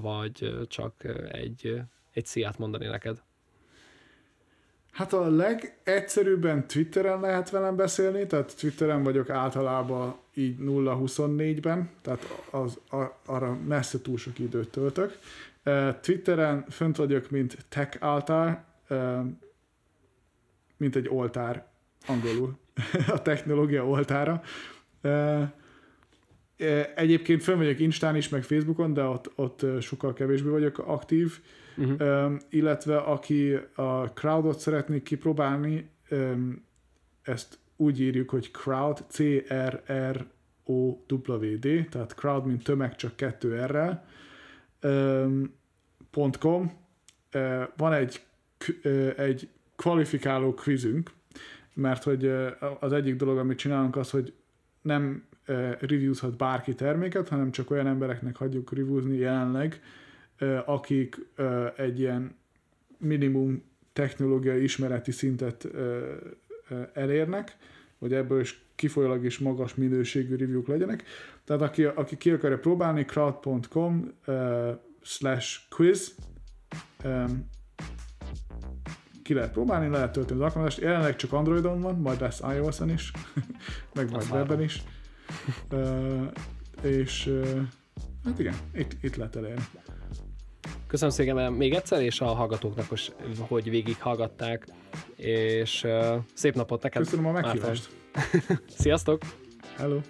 vagy 0.01 0.67
csak 0.69 0.95
egy, 1.31 1.81
egy 2.13 2.27
sziát 2.27 2.59
mondani 2.59 2.87
neked? 2.87 3.23
Hát 4.97 5.13
a 5.13 5.29
legegyszerűbben 5.29 6.67
Twitteren 6.67 7.21
lehet 7.21 7.51
velem 7.51 7.77
beszélni, 7.77 8.27
tehát 8.27 8.57
Twitteren 8.57 9.03
vagyok 9.03 9.31
általában 9.31 10.17
így 10.35 10.57
0-24-ben, 10.61 11.91
tehát 12.03 12.25
az, 12.51 12.79
a, 12.91 13.05
arra 13.27 13.59
messze 13.67 14.01
túl 14.01 14.17
sok 14.17 14.39
időt 14.39 14.71
töltök. 14.71 15.19
Twitteren 16.01 16.65
fönt 16.71 16.97
vagyok, 16.97 17.31
mint 17.31 17.57
tech 17.69 18.05
altár, 18.05 18.65
mint 20.77 20.97
egy 20.97 21.09
oltár 21.09 21.67
angolul, 22.07 22.59
a 23.17 23.23
technológia 23.23 23.87
oltára. 23.87 24.43
Egyébként 26.95 27.43
fönn 27.43 27.57
vagyok 27.57 27.79
Instán 27.79 28.17
is, 28.17 28.29
meg 28.29 28.43
Facebookon, 28.43 28.93
de 28.93 29.03
ott, 29.03 29.33
ott 29.35 29.65
sokkal 29.81 30.13
kevésbé 30.13 30.49
vagyok 30.49 30.79
aktív 30.79 31.41
uh-huh. 31.77 32.33
illetve 32.49 32.97
aki 32.97 33.59
a 33.75 34.13
crowdot 34.13 34.59
szeretné 34.59 35.03
kipróbálni, 35.03 35.91
ezt 37.23 37.59
úgy 37.77 38.01
írjuk, 38.01 38.31
hogy 38.31 38.51
crowd, 38.51 39.05
C-R-R-O-W-D, 39.09 40.29
tehát 41.91 42.15
crowd, 42.15 42.47
mint 42.47 42.65
tömeg, 42.65 42.95
csak 42.95 43.17
kettő 43.17 43.65
R-rel, 43.65 44.05
.com. 46.39 46.85
Van 47.77 47.93
egy, 47.93 48.21
egy 49.17 49.49
kvalifikáló 49.77 50.55
quizünk, 50.55 51.11
mert 51.77 52.03
hogy 52.03 52.33
az 52.81 52.93
egyik 52.93 53.17
dolog, 53.17 53.39
amit 53.39 53.59
csinálunk, 53.59 53.97
az, 53.97 54.11
hogy 54.11 54.33
nem 54.83 55.25
reviewzhat 55.79 56.37
bárki 56.37 56.75
terméket, 56.75 57.29
hanem 57.29 57.51
csak 57.51 57.71
olyan 57.71 57.87
embereknek 57.87 58.37
hagyjuk 58.37 58.73
reviewzni 58.73 59.17
jelenleg, 59.17 59.81
akik 60.65 61.17
egy 61.77 61.99
ilyen 61.99 62.37
minimum 62.99 63.63
technológiai 63.93 64.63
ismereti 64.63 65.11
szintet 65.11 65.69
elérnek, 66.93 67.57
hogy 67.99 68.13
ebből 68.13 68.41
is 68.41 68.65
kifolyólag 68.75 69.25
is 69.25 69.39
magas 69.39 69.75
minőségű 69.75 70.37
review 70.37 70.63
legyenek. 70.67 71.05
Tehát 71.45 71.63
aki, 71.63 71.85
aki 71.85 72.17
ki 72.17 72.31
akarja 72.31 72.59
próbálni, 72.59 73.05
crowd.com 73.05 74.13
slash 75.03 75.61
quiz 75.71 76.15
ki 79.27 79.35
lehet 79.35 79.53
próbálni, 79.53 79.89
lehet 79.89 80.13
tölteni 80.13 80.41
az 80.41 80.47
alkalmazást. 80.47 80.81
Jelenleg 80.81 81.17
csak 81.17 81.33
Androidon 81.33 81.81
van, 81.81 81.95
majd 81.95 82.21
lesz 82.21 82.41
iOS-en 82.55 82.91
is, 82.91 83.13
meg 83.95 84.11
majd 84.11 84.27
webben 84.31 84.63
is. 84.63 84.83
Uh, 85.73 86.23
és 86.83 87.27
uh, 87.27 87.61
hát 88.25 88.39
igen, 88.39 88.55
itt, 88.75 88.97
itt 89.01 89.17
lehet 89.17 89.37
elérni. 89.37 89.65
Köszönöm 90.87 91.15
szépen 91.15 91.53
még 91.53 91.75
egyszer, 91.75 92.03
és 92.03 92.21
a 92.21 92.27
hallgatóknak, 92.27 92.87
hogy 93.39 93.71
végighallgatták, 93.71 94.67
és 95.17 95.85
uh, 95.85 96.17
szép 96.35 96.55
napot 96.55 96.83
neked. 96.83 97.03
Köszönöm 97.03 97.27
a 97.27 97.33
meghívást. 97.33 97.89
Sziasztok! 98.79 99.23
Hello! 99.77 100.01